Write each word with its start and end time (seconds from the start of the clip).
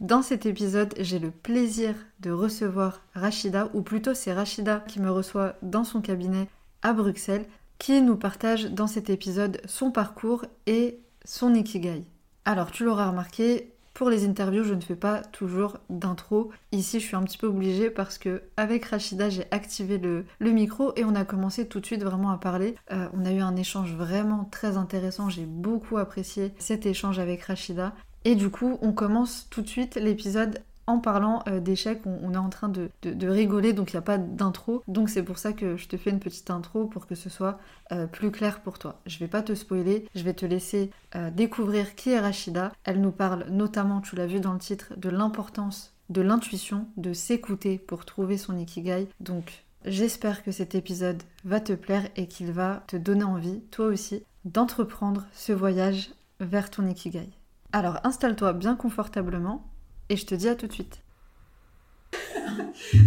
Dans 0.00 0.20
cet 0.20 0.44
épisode, 0.44 0.92
j'ai 1.00 1.18
le 1.18 1.30
plaisir 1.30 1.94
de 2.20 2.30
recevoir 2.30 3.00
Rachida, 3.14 3.70
ou 3.72 3.80
plutôt 3.80 4.12
c'est 4.12 4.34
Rachida 4.34 4.84
qui 4.86 5.00
me 5.00 5.10
reçoit 5.10 5.54
dans 5.62 5.84
son 5.84 6.02
cabinet 6.02 6.48
à 6.82 6.92
Bruxelles, 6.92 7.46
qui 7.78 8.02
nous 8.02 8.16
partage 8.16 8.66
dans 8.66 8.88
cet 8.88 9.08
épisode 9.08 9.58
son 9.64 9.90
parcours 9.90 10.44
et 10.66 11.00
son 11.24 11.54
Ikigai. 11.54 12.04
Alors 12.44 12.72
tu 12.72 12.84
l'auras 12.84 13.08
remarqué, 13.08 13.72
pour 13.96 14.10
les 14.10 14.26
interviews, 14.26 14.62
je 14.62 14.74
ne 14.74 14.82
fais 14.82 14.94
pas 14.94 15.22
toujours 15.22 15.78
d'intro. 15.88 16.50
Ici, 16.70 17.00
je 17.00 17.06
suis 17.06 17.16
un 17.16 17.22
petit 17.22 17.38
peu 17.38 17.46
obligée 17.46 17.88
parce 17.88 18.18
que 18.18 18.42
avec 18.58 18.84
Rachida, 18.84 19.30
j'ai 19.30 19.46
activé 19.50 19.96
le, 19.96 20.26
micro 20.38 20.92
et 20.96 21.04
on 21.06 21.14
a 21.14 21.24
commencé 21.24 21.66
tout 21.66 21.80
de 21.80 21.86
suite 21.86 22.04
vraiment 22.04 22.30
à 22.30 22.36
parler. 22.36 22.74
Euh, 22.92 23.08
on 23.14 23.24
a 23.24 23.32
eu 23.32 23.40
un 23.40 23.56
échange 23.56 23.94
vraiment 23.94 24.44
très 24.52 24.76
intéressant. 24.76 25.30
J'ai 25.30 25.46
beaucoup 25.46 25.96
apprécié 25.96 26.52
cet 26.58 26.84
échange 26.84 27.18
avec 27.18 27.40
Rachida. 27.44 27.94
Et 28.26 28.34
du 28.34 28.50
coup, 28.50 28.76
on 28.82 28.90
commence 28.90 29.46
tout 29.50 29.62
de 29.62 29.68
suite 29.68 29.94
l'épisode 29.94 30.58
en 30.88 30.98
parlant 30.98 31.44
euh, 31.46 31.60
d'échecs, 31.60 32.00
on, 32.06 32.34
est 32.34 32.36
en 32.36 32.48
train 32.48 32.68
de, 32.68 32.90
rigoler, 33.24 33.72
donc 33.72 33.92
il 33.92 33.94
n'y 33.94 34.00
a 34.00 34.02
pas 34.02 34.18
d'intro. 34.18 34.82
Donc 34.88 35.10
c'est 35.10 35.22
pour 35.22 35.38
ça 35.38 35.52
que 35.52 35.76
je 35.76 35.86
te 35.86 35.96
fais 35.96 36.10
une 36.10 36.18
petite 36.18 36.50
intro 36.50 36.86
pour 36.86 37.06
que 37.06 37.14
ce 37.14 37.30
soit 37.30 37.60
euh, 37.92 38.08
plus 38.08 38.32
clair 38.32 38.62
pour 38.62 38.80
toi. 38.80 38.98
Je 39.06 39.20
vais 39.20 39.28
pas 39.28 39.42
te 39.42 39.54
spoiler, 39.54 40.08
je 40.16 40.24
vais 40.24 40.34
te 40.34 40.44
laisser 40.44 40.90
euh, 41.14 41.30
découvrir 41.30 41.94
qui 41.94 42.10
est 42.10 42.18
Rachida. 42.18 42.72
Elle 42.82 43.00
nous 43.00 43.12
parle 43.12 43.46
notamment, 43.48 44.00
tu 44.00 44.16
l'as 44.16 44.26
vu 44.26 44.40
dans 44.40 44.54
le 44.54 44.58
titre, 44.58 44.92
de 44.96 45.08
l'importance 45.08 45.94
de 46.10 46.20
l'intuition, 46.20 46.88
de 46.96 47.12
s'écouter 47.12 47.78
pour 47.78 48.04
trouver 48.04 48.38
son 48.38 48.58
ikigai. 48.58 49.06
Donc 49.20 49.62
j'espère 49.84 50.42
que 50.42 50.50
cet 50.50 50.74
épisode 50.74 51.22
va 51.44 51.60
te 51.60 51.74
plaire 51.74 52.08
et 52.16 52.26
qu'il 52.26 52.50
va 52.50 52.82
te 52.88 52.96
donner 52.96 53.22
envie, 53.22 53.60
toi 53.70 53.86
aussi, 53.86 54.24
d'entreprendre 54.44 55.26
ce 55.32 55.52
voyage 55.52 56.10
vers 56.40 56.70
ton 56.70 56.88
ikigai. 56.88 57.30
Alors 57.72 57.98
installe-toi 58.04 58.52
bien 58.52 58.74
confortablement 58.76 59.64
et 60.08 60.16
je 60.16 60.26
te 60.26 60.34
dis 60.34 60.48
à 60.48 60.54
tout 60.54 60.66
de 60.66 60.72
suite. 60.72 61.00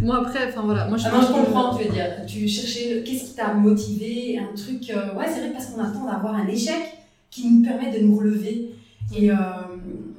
moi 0.01 0.17
après, 0.17 0.47
enfin 0.47 0.61
voilà, 0.63 0.87
moi 0.87 0.97
je, 0.97 1.05
ah, 1.07 1.21
je 1.21 1.33
comprends, 1.33 1.75
tu 1.77 1.83
veux 1.85 1.91
dire. 1.91 2.25
Tu 2.27 2.47
cherchais 2.47 3.03
qu'est-ce 3.05 3.25
qui 3.25 3.35
t'a 3.35 3.53
motivé, 3.53 4.39
un 4.39 4.55
truc. 4.55 4.89
Euh, 4.89 5.15
ouais, 5.15 5.25
c'est 5.27 5.39
vrai 5.39 5.51
parce 5.51 5.67
qu'on 5.67 5.81
attend 5.81 6.05
d'avoir 6.05 6.35
un 6.35 6.47
échec 6.47 6.81
qui 7.29 7.49
nous 7.49 7.63
permet 7.63 7.91
de 7.97 8.05
nous 8.05 8.17
relever. 8.17 8.71
Et 9.15 9.31
euh, 9.31 9.35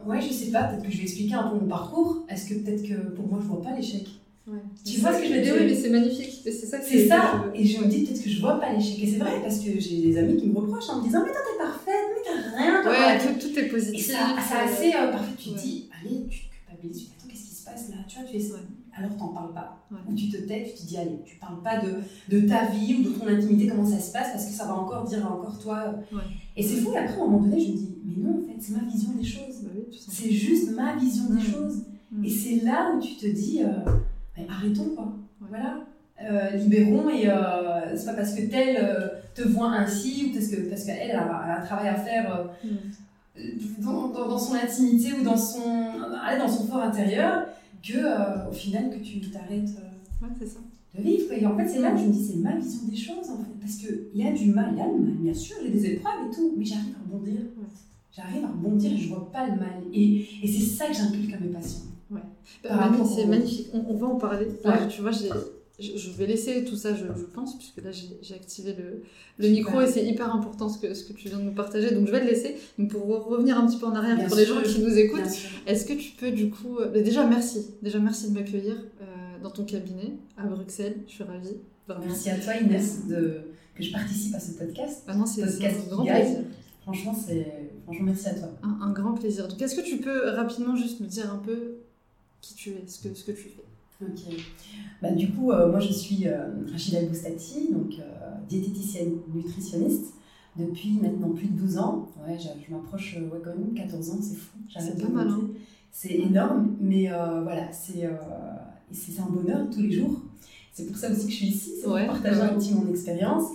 ouais, 0.05 0.21
je 0.21 0.33
sais 0.33 0.51
pas, 0.51 0.65
peut-être 0.65 0.85
que 0.85 0.91
je 0.91 0.97
vais 0.97 1.03
expliquer 1.05 1.35
un 1.35 1.45
peu 1.49 1.57
mon 1.57 1.67
parcours. 1.67 2.25
Est-ce 2.29 2.49
que 2.49 2.55
peut-être 2.55 2.83
que 2.83 3.11
pour 3.11 3.29
moi 3.29 3.39
je 3.43 3.47
vois 3.47 3.63
pas 3.63 3.77
l'échec? 3.77 4.07
Ouais. 4.47 4.59
Tu 4.85 4.99
vois 4.99 5.13
ce 5.13 5.21
que 5.21 5.29
je 5.29 5.35
veux 5.35 5.43
dire? 5.43 5.55
Oui, 5.57 5.67
mais 5.67 5.75
c'est 5.75 5.91
magnifique. 5.91 6.41
C'est 6.43 6.51
ça. 6.53 6.79
C'est 6.83 7.07
ça. 7.07 7.45
Et 7.55 7.65
je 7.65 7.83
me 7.83 7.87
dis 7.87 8.05
peut-être 8.05 8.25
que 8.25 8.31
je 8.31 8.41
vois 8.41 8.59
pas 8.59 8.73
l'échec. 8.73 9.03
Et 9.03 9.07
c'est 9.07 9.19
vrai 9.19 9.41
parce 9.43 9.59
que 9.59 9.79
j'ai 9.79 10.01
des 10.01 10.19
amis 10.19 10.37
qui 10.37 10.47
me 10.47 10.59
reprochent 10.59 10.89
en 10.89 10.99
me 10.99 11.05
disant 11.05 11.21
mais 11.25 11.31
toi 11.31 11.41
t'es 11.47 11.63
parfaite, 11.63 12.07
mais 12.15 12.23
t'as 12.25 12.59
rien. 12.59 12.91
Ouais, 12.91 13.19
tout, 13.53 13.59
est 13.59 13.69
positif. 13.69 14.09
Et 14.09 14.13
ça, 14.13 14.37
c'est 14.49 14.57
assez 14.57 14.97
euh, 14.97 15.11
parfait. 15.13 15.33
Tu 15.39 15.51
te 15.51 15.59
dis 15.59 15.89
allez, 16.01 16.27
tu 16.29 16.49
attends, 16.69 17.29
qu'est-ce 17.29 17.49
qui 17.49 17.55
se 17.55 17.65
passe 17.65 17.91
là? 17.91 17.97
Tu 18.09 18.19
vois, 18.19 18.29
tu 18.29 18.37
es 18.37 18.41
alors 18.93 19.17
t'en 19.17 19.29
parles 19.29 19.55
pas. 19.55 19.87
Ou 20.09 20.15
tu 20.15 20.29
te 20.29 20.37
tais, 20.37 20.65
tu 20.65 20.83
te 20.83 20.87
dis, 20.87 20.97
allez, 20.97 21.21
tu 21.25 21.37
parles 21.37 21.63
pas 21.63 21.79
de, 21.79 22.01
de, 22.29 22.47
ta 22.47 22.67
vie 22.67 22.97
ou 22.97 23.03
de 23.05 23.11
ton 23.11 23.27
intimité, 23.29 23.69
comment 23.69 23.87
ça 23.87 23.99
se 23.99 24.13
passe, 24.13 24.33
parce 24.33 24.47
que 24.47 24.53
ça 24.53 24.67
va 24.67 24.75
encore 24.75 25.05
dire 25.05 25.25
encore 25.27 25.59
toi. 25.59 25.95
Et 26.57 26.63
c'est 26.63 26.77
fou, 26.77 26.93
et 26.93 26.99
après, 26.99 27.15
à 27.19 27.23
un 27.23 27.27
moment 27.27 27.41
donné, 27.41 27.61
je 27.61 27.71
me 27.71 27.77
dis, 27.77 27.95
mais 28.05 28.23
non, 28.23 28.41
en 28.41 28.47
fait, 28.47 28.57
c'est 28.59 28.73
ma 28.73 28.89
vision 28.89 29.13
des 29.13 29.25
choses. 29.25 29.63
Bah 29.63 29.71
c'est 29.93 30.31
juste 30.31 30.73
ma 30.73 30.97
vision 30.97 31.25
des 31.31 31.41
choses. 31.41 31.85
Et 32.25 32.31
c'est 32.31 32.65
là 32.65 32.93
où 32.95 33.01
tu 33.01 33.15
te 33.15 33.27
dis, 33.27 33.63
euh, 33.63 34.45
arrêtons, 34.49 34.91
quoi. 34.97 35.17
Voilà. 35.49 35.85
Euh, 36.23 36.51
libérons 36.51 37.09
et 37.09 37.31
euh, 37.31 37.97
c'est 37.97 38.05
pas 38.05 38.13
parce 38.13 38.35
que 38.35 38.43
telle 38.43 38.77
euh, 38.77 39.09
te 39.35 39.41
voit 39.41 39.71
ainsi 39.71 40.27
ou 40.27 40.35
parce 40.35 40.49
que 40.49 40.69
parce 40.69 40.85
qu'elle 40.85 41.13
a, 41.13 41.23
a, 41.23 41.59
un 41.59 41.65
travail 41.65 41.89
à 41.89 41.95
faire 41.95 42.51
dans, 43.79 44.09
dans, 44.09 44.39
son 44.39 44.55
intimité 44.55 45.13
ou 45.13 45.23
dans 45.23 45.37
son, 45.37 45.99
dans 46.39 46.49
son 46.49 46.65
fort 46.67 46.83
intérieur 46.83 47.47
que 47.83 47.97
euh, 47.97 48.51
au 48.51 48.53
final 48.53 48.91
que 48.91 49.03
tu 49.03 49.21
t'arrêtes 49.21 49.71
euh, 49.79 50.27
ouais, 50.27 50.47
ça. 50.47 50.61
de 50.95 51.03
vivre. 51.03 51.33
Et 51.33 51.47
en 51.47 51.57
fait, 51.57 51.67
c'est 51.67 51.81
là 51.81 51.93
que 51.93 51.99
je 51.99 52.05
me 52.05 52.13
dis, 52.13 52.25
c'est 52.25 52.37
ma 52.37 52.57
vision 52.57 52.81
des 52.89 52.97
choses 52.97 53.31
en 53.31 53.39
fait. 53.39 53.51
Parce 53.61 53.77
qu'il 53.77 54.11
y 54.15 54.27
a 54.27 54.33
du 54.33 54.53
mal, 54.53 54.71
il 54.73 54.79
y 54.79 54.81
a 54.81 54.87
le 54.87 54.99
mal, 54.99 55.15
bien 55.15 55.35
sûr, 55.35 55.57
j'ai 55.63 55.71
des 55.71 55.87
épreuves 55.87 56.31
et 56.31 56.35
tout, 56.35 56.55
mais 56.57 56.65
j'arrive 56.65 56.95
à 56.97 57.13
rebondir. 57.13 57.41
J'arrive 58.13 58.45
à 58.45 58.49
rebondir 58.49 58.93
et 58.93 58.97
je 58.97 59.09
vois 59.09 59.31
pas 59.31 59.47
le 59.47 59.53
mal. 59.53 59.83
Et, 59.93 60.27
et 60.43 60.47
c'est 60.47 60.65
ça 60.65 60.87
que 60.87 60.95
j'inculque 60.95 61.33
à 61.33 61.39
mes 61.39 61.49
patients. 61.49 61.85
Ouais. 62.11 62.21
Bah, 62.65 62.91
c'est 63.07 63.27
magnifique, 63.27 63.69
on, 63.73 63.85
on, 63.89 63.97
va 63.97 64.07
en 64.09 64.17
parler. 64.17 64.47
Ouais. 64.65 64.89
tu 64.89 65.01
vois, 65.01 65.13
j'ai 65.13 65.31
je, 65.81 66.11
vais 66.11 66.27
laisser 66.27 66.65
tout 66.65 66.77
ça, 66.77 66.95
je, 66.95 67.05
pense, 67.35 67.57
puisque 67.57 67.83
là 67.83 67.91
j'ai 67.91 68.35
activé 68.35 68.75
le, 68.77 69.03
le 69.39 69.49
micro 69.49 69.81
et 69.81 69.87
c'est 69.87 70.05
hyper 70.05 70.35
important 70.35 70.69
ce 70.69 70.79
que, 70.79 70.95
ce 70.95 71.05
que 71.05 71.13
tu 71.13 71.29
viens 71.29 71.39
de 71.39 71.45
nous 71.45 71.55
partager. 71.55 71.91
Donc 71.93 72.07
je 72.07 72.13
vais 72.13 72.21
le 72.21 72.27
laisser. 72.27 72.57
Donc 72.79 72.91
pour 72.91 73.07
revenir 73.27 73.59
un 73.59 73.67
petit 73.67 73.79
peu 73.79 73.87
en 73.87 73.95
arrière 73.95 74.27
pour 74.27 74.37
les 74.37 74.47
gens 74.47 74.61
qui 74.63 74.81
nous 74.81 74.97
écoutent, 74.97 75.31
est-ce 75.67 75.87
que 75.87 75.95
tu 75.95 76.13
peux 76.13 76.31
du 76.31 76.51
coup. 76.51 76.79
Euh, 76.79 77.03
déjà 77.03 77.27
merci. 77.27 77.75
Déjà 77.83 77.99
merci 77.99 78.31
de 78.31 78.39
m'accueillir 78.39 78.77
euh, 79.01 79.05
dans 79.43 79.51
ton 79.51 79.65
cabinet 79.65 80.13
à 80.37 80.47
Bruxelles. 80.47 80.97
Je 81.07 81.13
suis 81.13 81.25
ravie. 81.25 81.57
Merci 82.07 82.31
à 82.31 82.39
toi 82.39 82.55
Inès 82.55 83.07
de, 83.09 83.41
que 83.75 83.83
je 83.83 83.91
participe 83.91 84.35
à 84.35 84.41
ce 84.41 84.53
podcast. 84.53 85.03
Ah 85.09 85.15
c'est 85.27 85.43
un 85.43 85.87
grand 85.89 86.05
plaisir. 86.05 86.39
Franchement, 86.83 87.15
franchement, 87.85 88.05
merci 88.05 88.29
à 88.29 88.35
toi. 88.35 88.49
Un, 88.63 88.87
un 88.87 88.93
grand 88.93 89.13
plaisir. 89.13 89.49
Donc 89.49 89.61
est-ce 89.61 89.75
que 89.75 89.83
tu 89.87 89.99
peux 89.99 90.31
rapidement 90.31 90.77
juste 90.77 91.01
me 91.01 91.07
dire 91.07 91.33
un 91.33 91.39
peu 91.39 91.79
qui 92.41 92.55
tu 92.55 92.71
es, 92.71 92.85
ce 92.87 93.01
que, 93.01 93.15
ce 93.15 93.25
que 93.25 93.33
tu 93.33 93.49
fais? 93.49 93.65
Ok. 94.03 94.35
Bah, 95.03 95.11
du 95.13 95.31
coup, 95.31 95.51
euh, 95.51 95.71
moi 95.71 95.79
je 95.79 95.93
suis 95.93 96.27
euh, 96.27 96.49
Rachida 96.71 97.03
Boustati, 97.03 97.71
donc 97.71 97.95
euh, 97.99 98.31
diététicienne 98.49 99.19
nutritionniste 99.35 100.15
depuis 100.57 100.99
maintenant 101.03 101.31
plus 101.31 101.49
de 101.49 101.59
12 101.59 101.79
ans. 101.79 102.09
Ouais, 102.27 102.39
je, 102.39 102.73
m'approche 102.73 103.17
ouais, 103.17 103.41
quand 103.45 103.51
même 103.51 103.75
14 103.75 104.11
ans, 104.11 104.19
c'est 104.21 104.37
fou. 104.37 104.59
C'est 104.79 105.01
pas 105.03 105.09
mal. 105.09 105.29
Hein. 105.29 105.51
C'est 105.93 106.15
énorme, 106.15 106.77
mais 106.81 107.09
voilà, 107.09 107.73
c'est 107.73 108.09
c'est 108.93 109.21
un 109.21 109.27
bonheur 109.27 109.69
tous 109.71 109.83
les 109.83 109.91
jours. 109.91 110.21
C'est 110.73 110.87
pour 110.87 110.97
ça 110.97 111.11
aussi 111.11 111.27
que 111.27 111.33
je 111.33 111.37
suis 111.37 111.47
ici, 111.49 111.73
c'est 111.77 111.85
pour 111.85 111.97
partager 112.07 112.41
un 112.41 112.55
petit 112.55 112.75
mon 112.75 112.89
expérience. 112.89 113.49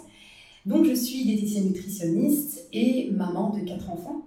Donc 0.65 0.85
je 0.85 0.93
suis 0.93 1.23
diététicienne 1.23 1.67
nutritionniste 1.67 2.67
et 2.73 3.09
maman 3.11 3.51
de 3.51 3.61
quatre 3.61 3.89
enfants. 3.89 4.23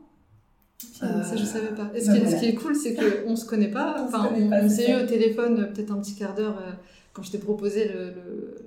Euh, 1.02 1.22
ça, 1.22 1.36
je 1.36 1.44
savais 1.44 1.74
pas. 1.74 1.90
Et 1.94 2.00
ce, 2.00 2.38
qui, 2.38 2.46
est, 2.46 2.54
cool, 2.54 2.74
c'est 2.76 2.94
qu'on 2.94 3.34
se 3.34 3.46
connaît 3.46 3.70
pas. 3.70 3.96
Enfin, 4.04 4.30
on, 4.32 4.68
s'est 4.68 4.90
eu 4.90 5.02
au 5.02 5.06
téléphone 5.06 5.60
euh, 5.60 5.72
peut-être 5.72 5.90
un 5.92 6.00
petit 6.00 6.14
quart 6.14 6.34
d'heure 6.34 6.58
euh, 6.58 6.72
quand 7.12 7.22
je 7.22 7.32
t'ai 7.32 7.38
proposé 7.38 7.90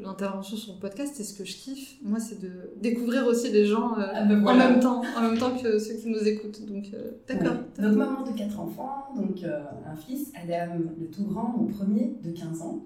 l'intervention 0.02 0.58
sur 0.58 0.74
le 0.74 0.80
podcast. 0.80 1.18
Et 1.22 1.24
ce 1.24 1.34
que 1.34 1.46
je 1.46 1.56
kiffe, 1.56 1.96
moi, 2.04 2.20
c'est 2.20 2.42
de 2.42 2.50
découvrir 2.82 3.26
aussi 3.28 3.50
les 3.50 3.66
gens 3.66 3.94
ah, 3.96 4.26
ben 4.26 4.46
en 4.46 4.56
même 4.56 4.82
temps, 4.82 5.04
en 5.18 5.22
même 5.22 5.38
temps 5.38 5.56
que 5.56 5.80
ceux 5.80 5.94
qui 5.94 6.10
nous 6.10 6.28
écoutent. 6.28 6.66
Donc, 6.66 6.92
d'accord. 7.30 7.56
Donc, 7.80 7.96
maman 7.96 8.24
de 8.24 8.38
quatre 8.38 8.60
enfants, 8.60 9.14
donc 9.16 9.46
un 9.46 9.96
fils, 9.96 10.34
Adam, 10.36 10.80
le 11.00 11.08
tout 11.08 11.24
grand, 11.24 11.56
mon 11.58 11.68
premier, 11.68 12.14
de 12.22 12.32
15 12.32 12.62
ans. 12.62 12.84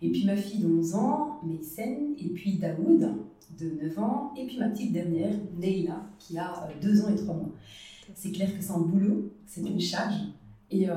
Et 0.00 0.10
puis 0.10 0.24
ma 0.24 0.36
fille 0.36 0.60
de 0.60 0.68
11 0.68 0.94
ans, 0.94 1.40
Meysen, 1.44 2.14
et 2.18 2.28
puis 2.28 2.54
Daoud, 2.54 3.06
de 3.58 3.70
9 3.82 3.98
ans, 3.98 4.32
et 4.38 4.46
puis 4.46 4.58
ma 4.58 4.68
petite 4.68 4.92
dernière, 4.92 5.34
Leila, 5.60 6.00
qui 6.18 6.38
a 6.38 6.66
2 6.80 7.02
ans 7.02 7.08
et 7.10 7.16
3 7.16 7.34
mois 7.34 7.52
c'est 8.14 8.30
clair 8.32 8.56
que 8.56 8.62
c'est 8.62 8.72
un 8.72 8.80
boulot, 8.80 9.32
c'est 9.46 9.60
une 9.60 9.80
charge. 9.80 10.14
Et, 10.70 10.88
euh, 10.88 10.94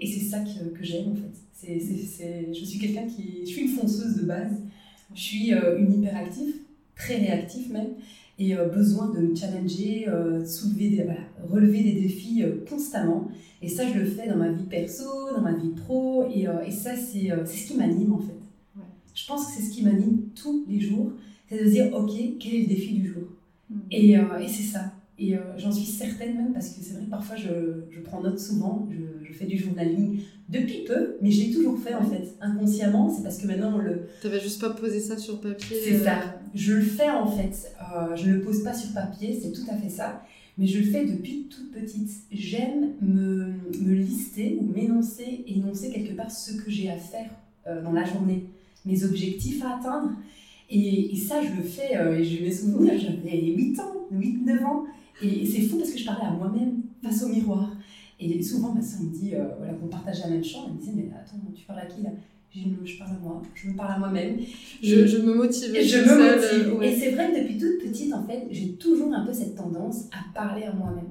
et 0.00 0.06
c'est 0.06 0.24
ça 0.24 0.40
que, 0.40 0.76
que 0.76 0.84
j'aime 0.84 1.12
en 1.12 1.14
fait. 1.14 1.34
C'est, 1.52 1.78
c'est, 1.78 2.48
je 2.52 2.64
suis 2.64 2.78
quelqu'un 2.78 3.06
qui. 3.06 3.40
Je 3.42 3.46
suis 3.46 3.62
une 3.62 3.68
fonceuse 3.68 4.16
de 4.16 4.22
base. 4.22 4.56
Je 5.14 5.20
suis 5.20 5.54
euh, 5.54 5.78
une 5.78 5.92
hyperactive, 5.92 6.54
très 6.96 7.16
réactive 7.16 7.72
même, 7.72 7.90
et 8.38 8.56
euh, 8.56 8.68
besoin 8.68 9.10
de 9.10 9.20
me 9.20 9.34
challenger, 9.34 10.06
soulever 10.44 10.90
des, 10.90 11.06
relever 11.48 11.82
des 11.82 12.00
défis 12.00 12.42
constamment. 12.68 13.28
Et 13.62 13.68
ça, 13.68 13.84
je 13.90 13.98
le 13.98 14.04
fais 14.04 14.28
dans 14.28 14.36
ma 14.36 14.50
vie 14.50 14.64
perso, 14.64 15.04
dans 15.34 15.42
ma 15.42 15.54
vie 15.54 15.70
pro, 15.70 16.26
et, 16.32 16.46
et 16.66 16.70
ça, 16.70 16.94
c'est, 16.96 17.30
c'est 17.44 17.56
ce 17.56 17.68
qui 17.68 17.76
m'anime 17.76 18.12
en 18.12 18.18
fait. 18.18 18.34
Je 19.14 19.26
pense 19.26 19.46
que 19.46 19.52
c'est 19.52 19.62
ce 19.62 19.70
qui 19.70 19.82
m'anime 19.82 20.28
tous 20.34 20.64
les 20.68 20.78
jours, 20.80 21.12
c'est 21.48 21.64
de 21.64 21.68
dire, 21.68 21.92
ok, 21.92 22.12
quel 22.38 22.54
est 22.54 22.60
le 22.60 22.66
défi 22.66 22.94
du 22.94 23.08
jour? 23.08 23.24
Mm. 23.70 23.78
et, 23.90 24.10
et 24.12 24.48
c'est 24.48 24.62
ça. 24.62 24.92
Et 25.20 25.34
euh, 25.34 25.40
j'en 25.56 25.72
suis 25.72 25.84
certaine 25.84 26.36
même 26.36 26.52
parce 26.52 26.68
que 26.68 26.80
c'est 26.80 26.94
vrai 26.94 27.04
que 27.04 27.10
parfois 27.10 27.34
je, 27.34 27.48
je 27.90 28.00
prends 28.00 28.20
note 28.20 28.38
souvent, 28.38 28.88
je, 28.88 29.26
je, 29.26 29.32
fais 29.32 29.46
du 29.46 29.58
journaling 29.58 30.20
depuis 30.48 30.84
peu, 30.86 31.16
mais 31.20 31.32
je 31.32 31.42
l'ai 31.42 31.50
toujours 31.50 31.76
fait 31.76 31.94
en 31.94 32.04
fait, 32.08 32.36
inconsciemment. 32.40 33.12
C'est 33.12 33.24
parce 33.24 33.38
que 33.38 33.48
maintenant 33.48 33.74
on 33.74 33.78
le. 33.78 34.02
Tu 34.20 34.28
n'avais 34.28 34.40
juste 34.40 34.60
pas 34.60 34.70
posé 34.70 35.00
ça 35.00 35.18
sur 35.18 35.40
papier 35.40 35.76
C'est 35.82 35.98
ça. 35.98 36.18
Euh, 36.18 36.24
je 36.54 36.74
le 36.74 36.82
fais 36.82 37.10
en 37.10 37.26
fait. 37.26 37.72
Euh, 37.80 38.14
je 38.14 38.30
ne 38.30 38.34
le 38.34 38.42
pose 38.42 38.62
pas 38.62 38.72
sur 38.72 38.92
papier, 38.94 39.36
c'est 39.42 39.50
tout 39.50 39.68
à 39.68 39.76
fait 39.76 39.88
ça. 39.88 40.22
mais 40.56 40.68
je 40.68 40.78
le 40.78 40.84
fais 40.84 41.04
depuis 41.04 41.48
toute 41.50 41.72
petite. 41.72 42.10
J'aime 42.30 42.92
me, 43.02 43.54
me, 43.82 43.94
lister 43.94 44.56
ou 44.60 44.72
m'énoncer, 44.72 45.44
énoncer 45.48 45.90
quelque 45.90 46.14
part 46.14 46.30
ce 46.30 46.52
que 46.52 46.70
j'ai 46.70 46.90
à 46.90 46.96
faire 46.96 47.30
euh, 47.66 47.82
dans 47.82 47.92
la 47.92 48.04
journée, 48.04 48.44
mes 48.86 49.02
objectifs 49.02 49.64
à 49.64 49.78
atteindre. 49.78 50.12
Et, 50.70 51.16
ça, 51.16 51.40
je 51.42 51.56
le 51.56 51.66
fais, 51.66 51.94
et 51.94 52.22
je 52.22 52.44
me 52.44 52.50
souviens, 52.50 52.94
j'avais 52.94 53.40
8 53.40 53.80
ans, 53.80 54.06
8-9 54.12 54.64
ans, 54.64 54.84
et 55.22 55.46
c'est 55.46 55.62
fou 55.62 55.78
parce 55.78 55.90
que 55.90 55.98
je 55.98 56.04
parlais 56.04 56.26
à 56.26 56.30
moi-même 56.30 56.82
face 57.02 57.22
au 57.22 57.28
miroir. 57.28 57.70
Et 58.20 58.42
souvent, 58.42 58.74
ma 58.74 58.82
soeur 58.82 59.02
me 59.02 59.10
dit, 59.10 59.34
euh, 59.34 59.44
voilà, 59.58 59.74
qu'on 59.74 59.86
partage 59.86 60.20
la 60.20 60.30
même 60.30 60.42
chambre, 60.42 60.66
elle 60.68 60.74
me 60.74 60.80
disait, 60.80 60.92
mais 60.96 61.10
attends, 61.14 61.38
tu 61.54 61.64
parles 61.64 61.80
à 61.80 61.86
qui 61.86 62.02
là? 62.02 62.10
Je, 62.50 62.60
je 62.82 62.98
parle 62.98 63.10
à 63.10 63.18
moi, 63.22 63.42
je 63.54 63.68
me 63.68 63.76
parle 63.76 63.92
à 63.92 63.98
moi-même. 63.98 64.38
Je, 64.82 65.06
je, 65.06 65.18
me 65.18 65.34
motive. 65.34 65.74
Et 65.74 65.84
je 65.84 65.98
me 65.98 66.32
motive. 66.32 66.82
Et 66.82 66.96
c'est 66.96 67.10
vrai 67.10 67.30
que 67.30 67.40
depuis 67.40 67.58
toute 67.58 67.78
petite, 67.78 68.12
en 68.12 68.24
fait, 68.24 68.48
j'ai 68.50 68.72
toujours 68.72 69.12
un 69.12 69.24
peu 69.24 69.32
cette 69.32 69.54
tendance 69.54 70.06
à 70.12 70.34
parler 70.34 70.64
à 70.64 70.72
moi-même. 70.72 71.10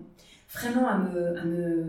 Vraiment 0.52 0.88
à 0.88 0.98
me, 0.98 1.38
à 1.38 1.46
me 1.46 1.86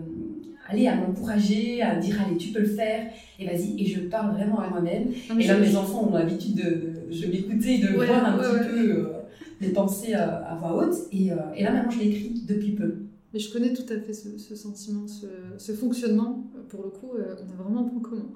aller 0.69 0.87
à 0.87 0.97
m'encourager, 0.97 1.82
à 1.82 1.97
dire 1.97 2.17
allez 2.25 2.37
tu 2.37 2.50
peux 2.50 2.61
le 2.61 2.67
faire 2.67 3.06
et 3.38 3.47
vas-y 3.47 3.81
et 3.82 3.87
je 3.87 4.00
parle 4.00 4.35
vraiment 4.35 4.61
à 4.61 4.69
moi-même. 4.69 5.09
Et 5.38 5.47
là 5.47 5.59
mes 5.59 5.75
enfants 5.76 6.09
ont 6.11 6.14
l'habitude 6.14 6.56
de, 6.56 6.93
je 7.11 7.26
m'écouter, 7.26 7.79
de 7.79 7.88
voir 7.94 8.26
un 8.26 8.38
petit 8.38 8.69
peu 8.69 8.91
euh, 8.91 9.18
les 9.61 9.71
pensées 9.71 10.15
à, 10.15 10.57
voix 10.61 10.77
haute 10.77 10.97
et, 11.13 11.33
euh, 11.33 11.37
et 11.55 11.65
là 11.65 11.73
maintenant 11.73 11.91
je 11.91 12.01
l'écris 12.01 12.43
depuis 12.47 12.73
peu. 12.73 12.97
Mais 13.33 13.41
je 13.41 13.53
connais 13.53 13.75
tout 13.75 13.85
à 13.91 14.01
fait 14.01 14.15
ce, 14.15 14.39
ce 14.39 14.57
sentiment, 14.57 15.07
ce, 15.07 15.27
ce, 15.59 15.73
fonctionnement. 15.73 16.51
Pour 16.69 16.83
le 16.83 16.89
coup, 16.89 17.13
euh, 17.15 17.35
on 17.47 17.53
a 17.53 17.63
vraiment 17.63 17.81
un 17.81 17.85
point 17.85 18.01
commun. 18.01 18.31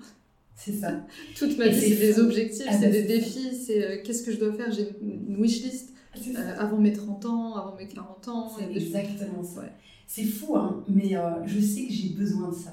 C'est 0.55 0.73
ça. 0.73 0.93
Toute 1.37 1.59
ma 1.59 1.69
vie, 1.69 1.81
c'est 1.81 1.97
des 1.97 2.19
objectifs, 2.19 2.67
ah 2.69 2.73
c'est 2.73 2.87
bah, 2.87 2.93
des 2.93 3.03
défis, 3.05 3.55
c'est 3.55 3.85
euh, 3.85 3.97
qu'est-ce 4.05 4.23
que 4.23 4.33
je 4.33 4.39
dois 4.39 4.53
faire? 4.53 4.71
J'ai 4.71 4.89
une 5.01 5.41
wishlist 5.41 5.93
euh, 6.17 6.55
avant 6.59 6.79
mes 6.79 6.93
30 6.93 7.25
ans, 7.27 7.57
avant 7.57 7.77
mes 7.77 7.89
40 7.89 8.29
ans. 8.29 8.53
C'est 8.57 8.71
exactement 8.77 9.43
ça. 9.43 9.63
C'est 10.07 10.25
fou, 10.25 10.57
hein, 10.57 10.85
mais 10.89 11.17
euh, 11.17 11.47
je 11.47 11.59
sais 11.59 11.87
que 11.87 11.93
j'ai 11.93 12.11
besoin 12.11 12.51
de 12.51 12.55
ça. 12.55 12.73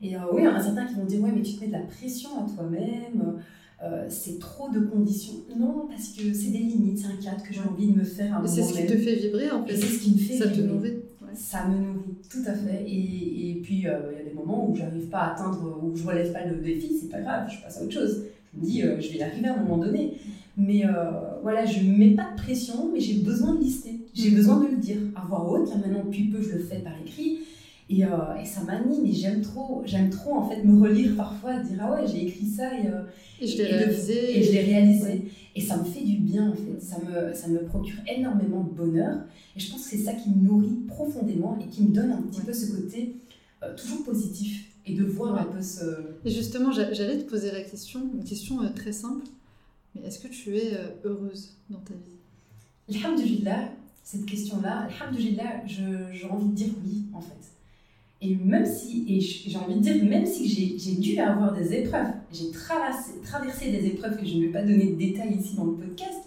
Et 0.00 0.14
oui, 0.32 0.42
il 0.42 0.44
y 0.44 0.48
en 0.48 0.54
a 0.54 0.62
certains 0.62 0.86
qui 0.86 0.94
vont 0.94 1.04
dire 1.04 1.20
Ouais, 1.22 1.32
mais 1.34 1.42
tu 1.42 1.54
te 1.54 1.60
mets 1.62 1.68
de 1.68 1.72
la 1.72 1.80
pression 1.80 2.30
à 2.44 2.48
toi-même. 2.48 3.42
C'est 4.08 4.38
trop 4.38 4.68
de 4.70 4.80
conditions. 4.80 5.34
Non, 5.56 5.86
parce 5.88 6.08
que 6.08 6.32
c'est 6.32 6.50
des 6.50 6.58
limites, 6.58 6.98
c'est 6.98 7.06
un 7.06 7.22
cadre 7.22 7.42
que 7.42 7.52
j'ai 7.52 7.60
envie 7.60 7.88
de 7.88 7.98
me 7.98 8.04
faire 8.04 8.42
C'est 8.46 8.62
ce 8.62 8.72
qui 8.72 8.86
te 8.86 8.96
fait 8.96 9.16
vibrer 9.16 9.50
en 9.50 9.64
fait. 9.64 9.76
C'est 9.76 9.86
ce 9.86 10.02
qui 10.02 10.12
me 10.12 10.18
fait 10.18 10.36
Ça 10.36 10.48
te 10.48 10.60
nourrit 10.60 10.96
ça 11.36 11.66
me 11.68 11.78
nourrit, 11.78 12.16
tout 12.30 12.42
à 12.46 12.54
fait. 12.54 12.84
Et, 12.86 13.50
et 13.50 13.54
puis, 13.62 13.86
euh, 13.86 13.98
il 14.12 14.18
y 14.18 14.20
a 14.20 14.24
des 14.24 14.34
moments 14.34 14.68
où 14.68 14.74
j'arrive 14.74 15.06
pas 15.08 15.18
à 15.18 15.32
atteindre, 15.32 15.80
où 15.82 15.94
je 15.94 16.04
relève 16.04 16.32
pas 16.32 16.44
le 16.44 16.56
défi, 16.56 16.96
c'est 17.00 17.10
pas 17.10 17.20
grave, 17.20 17.48
je 17.50 17.62
passe 17.62 17.78
à 17.78 17.84
autre 17.84 17.92
chose. 17.92 18.24
Je 18.52 18.60
me 18.60 18.64
dis, 18.64 18.82
euh, 18.82 19.00
je 19.00 19.08
vais 19.10 19.18
y 19.18 19.22
arriver 19.22 19.48
à 19.48 19.54
un 19.54 19.62
moment 19.62 19.78
donné. 19.78 20.14
Mais 20.56 20.86
euh, 20.86 21.10
voilà, 21.42 21.66
je 21.66 21.80
mets 21.80 22.14
pas 22.14 22.30
de 22.34 22.42
pression, 22.42 22.90
mais 22.92 23.00
j'ai 23.00 23.20
besoin 23.20 23.54
de 23.54 23.60
lister. 23.60 24.00
J'ai 24.14 24.30
mm. 24.30 24.34
besoin 24.34 24.60
de 24.60 24.68
le 24.68 24.76
dire 24.78 24.96
à 25.14 25.26
voix 25.26 25.50
haute. 25.50 25.68
Là, 25.68 25.76
maintenant, 25.76 26.04
depuis 26.04 26.24
peu, 26.24 26.40
je 26.40 26.52
le 26.52 26.60
fais 26.60 26.78
par 26.78 26.94
écrit. 27.04 27.40
Et, 27.88 28.00
et 28.00 28.44
ça 28.44 28.62
m'anime 28.62 29.06
et 29.06 29.12
j'aime 29.12 29.42
trop, 29.42 29.82
j'aime 29.84 30.10
trop 30.10 30.34
en 30.34 30.48
fait 30.48 30.64
me 30.64 30.82
relire 30.82 31.14
parfois, 31.16 31.60
dire 31.60 31.78
ah 31.80 31.92
ouais 31.92 32.06
j'ai 32.08 32.26
écrit 32.26 32.46
ça 32.46 32.74
et, 32.74 32.88
et 33.40 33.46
je 33.46 33.56
l'ai 33.58 33.66
réalisé 33.66 34.38
et 34.38 34.42
je 34.42 34.50
l'ai 34.50 34.62
réalisé 34.62 35.30
et 35.54 35.60
ça 35.60 35.76
me 35.78 35.84
fait 35.84 36.02
du 36.02 36.16
bien 36.16 36.50
en 36.50 36.54
fait, 36.54 36.80
ça 36.80 36.96
me, 36.98 37.32
ça 37.32 37.46
me 37.46 37.60
procure 37.64 37.98
énormément 38.08 38.64
de 38.64 38.70
bonheur. 38.70 39.18
Et 39.56 39.60
je 39.60 39.70
pense 39.70 39.84
que 39.84 39.90
c'est 39.90 40.02
ça 40.02 40.14
qui 40.14 40.30
me 40.30 40.42
nourrit 40.48 40.80
profondément 40.88 41.56
et 41.62 41.68
qui 41.68 41.84
me 41.84 41.94
donne 41.94 42.10
un 42.10 42.22
petit 42.22 42.40
peu 42.40 42.52
ce 42.52 42.72
côté 42.72 43.14
euh, 43.62 43.74
toujours 43.76 44.04
positif 44.04 44.66
et 44.84 44.94
de 44.94 45.04
voir 45.04 45.40
un 45.40 45.44
peu 45.44 45.62
ce... 45.62 45.84
Et 46.24 46.30
justement, 46.30 46.72
j'allais 46.72 47.18
te 47.18 47.30
poser 47.30 47.52
la 47.52 47.62
question, 47.62 48.02
une 48.14 48.24
question 48.24 48.62
euh, 48.62 48.68
très 48.74 48.92
simple. 48.92 49.24
Mais 49.94 50.02
est-ce 50.06 50.18
que 50.18 50.28
tu 50.28 50.56
es 50.56 50.74
euh, 50.74 50.88
heureuse 51.04 51.56
dans 51.70 51.78
ta 51.78 51.94
vie? 51.94 52.96
Alhamdulillah, 52.98 53.70
cette 54.02 54.26
question-là, 54.26 54.88
Alhamdulillah, 54.90 55.64
j'ai 55.66 56.28
envie 56.28 56.48
de 56.48 56.54
dire 56.54 56.72
oui 56.84 57.04
en 57.14 57.20
fait. 57.20 57.55
Et 58.22 58.34
même 58.34 58.64
si, 58.64 59.04
et 59.08 59.20
j'ai 59.20 59.58
envie 59.58 59.74
de 59.74 59.80
dire, 59.80 60.04
même 60.04 60.24
si 60.24 60.48
j'ai 60.78 60.94
dû 60.94 61.18
avoir 61.18 61.52
des 61.52 61.74
épreuves, 61.74 62.08
j'ai 62.32 62.50
traversé, 62.50 63.12
traversé 63.22 63.70
des 63.70 63.86
épreuves 63.86 64.16
que 64.16 64.24
je 64.24 64.36
ne 64.36 64.46
vais 64.46 64.52
pas 64.52 64.62
donner 64.62 64.92
de 64.92 64.96
détails 64.96 65.36
ici 65.38 65.54
dans 65.54 65.64
le 65.64 65.74
podcast, 65.74 66.20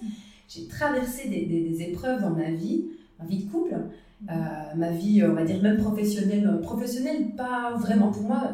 j'ai 0.47 0.67
traversé 0.67 1.29
des, 1.29 1.45
des, 1.45 1.81
épreuves 1.83 2.21
dans 2.21 2.31
ma 2.31 2.51
vie, 2.51 2.85
ma 3.19 3.25
vie 3.25 3.43
de 3.43 3.51
couple, 3.51 3.75
euh, 4.29 4.33
ma 4.75 4.91
vie, 4.91 5.23
on 5.23 5.33
va 5.33 5.43
dire, 5.43 5.61
même 5.61 5.77
professionnelle. 5.77 6.59
Professionnelle, 6.61 7.35
pas 7.35 7.75
vraiment. 7.75 8.11
Pour 8.11 8.23
moi, 8.23 8.51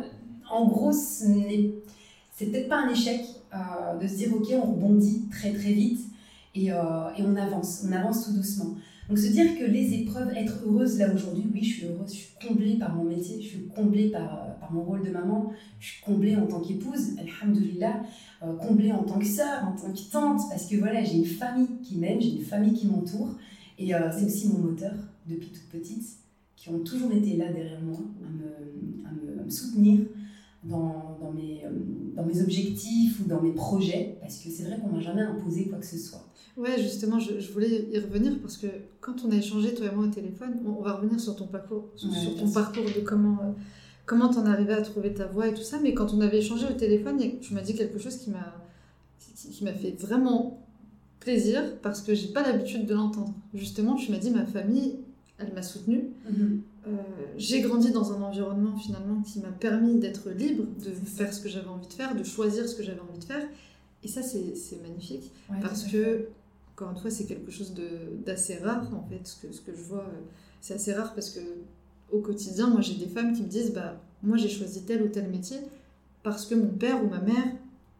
en 0.49 0.67
gros, 0.67 0.91
ce 0.91 1.25
n'est 1.25 1.73
peut-être 2.37 2.69
pas 2.69 2.77
un 2.77 2.89
échec 2.89 3.21
euh, 3.53 3.97
de 3.97 4.07
se 4.07 4.15
dire, 4.15 4.33
ok, 4.33 4.47
on 4.51 4.71
rebondit 4.73 5.27
très 5.29 5.51
très 5.51 5.71
vite 5.71 6.01
et, 6.53 6.71
euh, 6.71 7.09
et 7.17 7.23
on 7.23 7.35
avance, 7.35 7.85
on 7.87 7.91
avance 7.91 8.25
tout 8.25 8.33
doucement. 8.33 8.75
Donc 9.07 9.19
se 9.19 9.27
dire 9.27 9.57
que 9.57 9.65
les 9.65 9.93
épreuves, 9.93 10.31
être 10.35 10.63
heureuse 10.65 10.97
là 10.97 11.13
aujourd'hui, 11.13 11.45
oui, 11.53 11.63
je 11.63 11.73
suis 11.73 11.85
heureuse, 11.85 12.11
je 12.11 12.17
suis 12.17 12.33
comblée 12.47 12.75
par 12.77 12.95
mon 12.95 13.03
métier, 13.03 13.39
je 13.39 13.47
suis 13.47 13.67
comblée 13.67 14.09
par, 14.09 14.57
par 14.59 14.71
mon 14.73 14.81
rôle 14.81 15.05
de 15.05 15.11
maman, 15.11 15.51
je 15.79 15.91
suis 15.91 16.01
comblée 16.03 16.35
en 16.35 16.47
tant 16.47 16.59
qu'épouse, 16.59 17.11
alhamdoulilah, 17.19 18.01
euh, 18.43 18.55
comblée 18.55 18.91
en 18.91 19.03
tant 19.03 19.19
que 19.19 19.25
sœur, 19.25 19.63
en 19.63 19.79
tant 19.79 19.93
que 19.93 20.11
tante, 20.11 20.41
parce 20.49 20.65
que 20.65 20.77
voilà, 20.77 21.03
j'ai 21.03 21.17
une 21.17 21.25
famille 21.25 21.79
qui 21.83 21.97
m'aime, 21.97 22.19
j'ai 22.19 22.31
une 22.31 22.43
famille 22.43 22.73
qui 22.73 22.87
m'entoure, 22.87 23.35
et 23.77 23.93
euh, 23.93 24.09
c'est 24.11 24.25
aussi 24.25 24.47
mon 24.49 24.59
moteur 24.59 24.93
depuis 25.27 25.49
toute 25.49 25.69
petite, 25.69 26.05
qui 26.55 26.69
ont 26.69 26.79
toujours 26.79 27.11
été 27.11 27.37
là 27.37 27.53
derrière 27.53 27.81
moi, 27.81 27.99
à 28.25 28.31
me, 28.31 29.39
à 29.39 29.43
me 29.43 29.49
soutenir 29.49 29.99
dans, 30.65 31.17
dans, 31.21 31.31
mes, 31.31 31.63
euh, 31.63 31.69
dans 32.15 32.25
mes 32.25 32.41
objectifs 32.41 33.19
ou 33.19 33.27
dans 33.27 33.41
mes 33.41 33.51
projets, 33.51 34.17
parce 34.19 34.37
que 34.39 34.49
c'est 34.49 34.63
vrai 34.63 34.79
qu'on 34.79 34.89
m'a 34.89 34.99
jamais 34.99 35.21
imposé 35.21 35.65
quoi 35.65 35.77
que 35.77 35.85
ce 35.85 35.97
soit. 35.97 36.25
Ouais, 36.57 36.81
justement, 36.81 37.19
je, 37.19 37.51
voulais 37.51 37.87
y 37.91 37.99
revenir 37.99 38.39
parce 38.41 38.57
que 38.57 38.67
quand 39.01 39.25
on 39.25 39.31
a 39.31 39.35
échangé, 39.35 39.73
toi 39.73 39.87
et 39.87 39.95
moi, 39.95 40.05
au 40.05 40.09
téléphone, 40.09 40.55
on, 40.65 40.81
va 40.81 40.93
revenir 40.93 41.19
sur 41.19 41.35
ton 41.35 41.47
parcours, 41.47 41.89
sur, 41.95 42.09
ton 42.37 42.49
parcours 42.49 42.85
de 42.85 43.01
comment 43.01 43.39
euh, 43.43 43.51
comment 44.05 44.29
t'en 44.29 44.45
arrivé 44.45 44.73
à 44.73 44.81
trouver 44.81 45.13
ta 45.13 45.25
voix 45.25 45.47
et 45.47 45.53
tout 45.53 45.63
ça. 45.63 45.79
Mais 45.81 45.93
quand 45.93 46.13
on 46.13 46.21
avait 46.21 46.39
échangé 46.39 46.65
au 46.65 46.73
téléphone, 46.73 47.19
tu 47.41 47.53
m'as 47.53 47.61
dit 47.61 47.75
quelque 47.75 47.99
chose 47.99 48.17
qui 48.17 48.29
m'a 48.29 48.55
qui, 49.35 49.63
m'a 49.63 49.73
fait 49.73 49.91
vraiment 49.99 50.65
plaisir 51.19 51.61
parce 51.81 52.01
que 52.01 52.15
j'ai 52.15 52.29
pas 52.29 52.41
l'habitude 52.41 52.85
de 52.85 52.93
l'entendre. 52.93 53.33
Justement, 53.53 53.95
tu 53.95 54.11
m'as 54.11 54.17
dit 54.17 54.31
ma 54.31 54.45
famille, 54.45 54.95
elle 55.37 55.53
m'a 55.53 55.61
soutenue. 55.61 56.09
Mm-hmm. 56.29 56.59
Euh, 56.87 56.91
j'ai 57.37 57.61
grandi 57.61 57.91
dans 57.91 58.13
un 58.13 58.21
environnement 58.21 58.77
finalement 58.77 59.21
qui 59.21 59.39
m'a 59.39 59.51
permis 59.51 59.95
d'être 59.95 60.29
libre, 60.29 60.65
de 60.83 60.91
faire 60.91 61.33
ce 61.33 61.41
que 61.41 61.49
j'avais 61.49 61.67
envie 61.67 61.87
de 61.87 61.93
faire, 61.93 62.15
de 62.15 62.23
choisir 62.23 62.67
ce 62.69 62.75
que 62.75 62.83
j'avais 62.83 62.99
envie 62.99 63.19
de 63.19 63.23
faire. 63.23 63.43
Et 64.03 64.07
ça, 64.07 64.21
c'est 64.21 64.81
magnifique 64.83 65.31
parce 65.61 65.83
que 65.85 66.27
encore 66.75 66.91
une 66.91 66.97
fois, 66.97 67.09
c'est 67.09 67.25
quelque 67.25 67.51
chose 67.51 67.73
d'assez 68.25 68.57
rare, 68.57 68.93
en 68.93 69.07
fait, 69.07 69.25
ce 69.25 69.35
que, 69.37 69.53
ce 69.53 69.61
que 69.61 69.73
je 69.73 69.81
vois. 69.81 69.99
Euh, 70.01 70.21
c'est 70.59 70.73
assez 70.73 70.93
rare 70.93 71.13
parce 71.13 71.29
que 71.29 71.39
au 72.11 72.19
quotidien, 72.19 72.67
moi, 72.67 72.81
j'ai 72.81 72.95
des 72.95 73.07
femmes 73.07 73.33
qui 73.33 73.43
me 73.43 73.47
disent 73.47 73.71
bah, 73.73 74.01
Moi, 74.23 74.35
j'ai 74.35 74.49
choisi 74.49 74.83
tel 74.83 75.01
ou 75.01 75.07
tel 75.07 75.29
métier 75.29 75.57
parce 76.21 76.45
que 76.45 76.55
mon 76.55 76.67
père 76.67 77.03
ou 77.03 77.07
ma 77.07 77.19
mère 77.19 77.53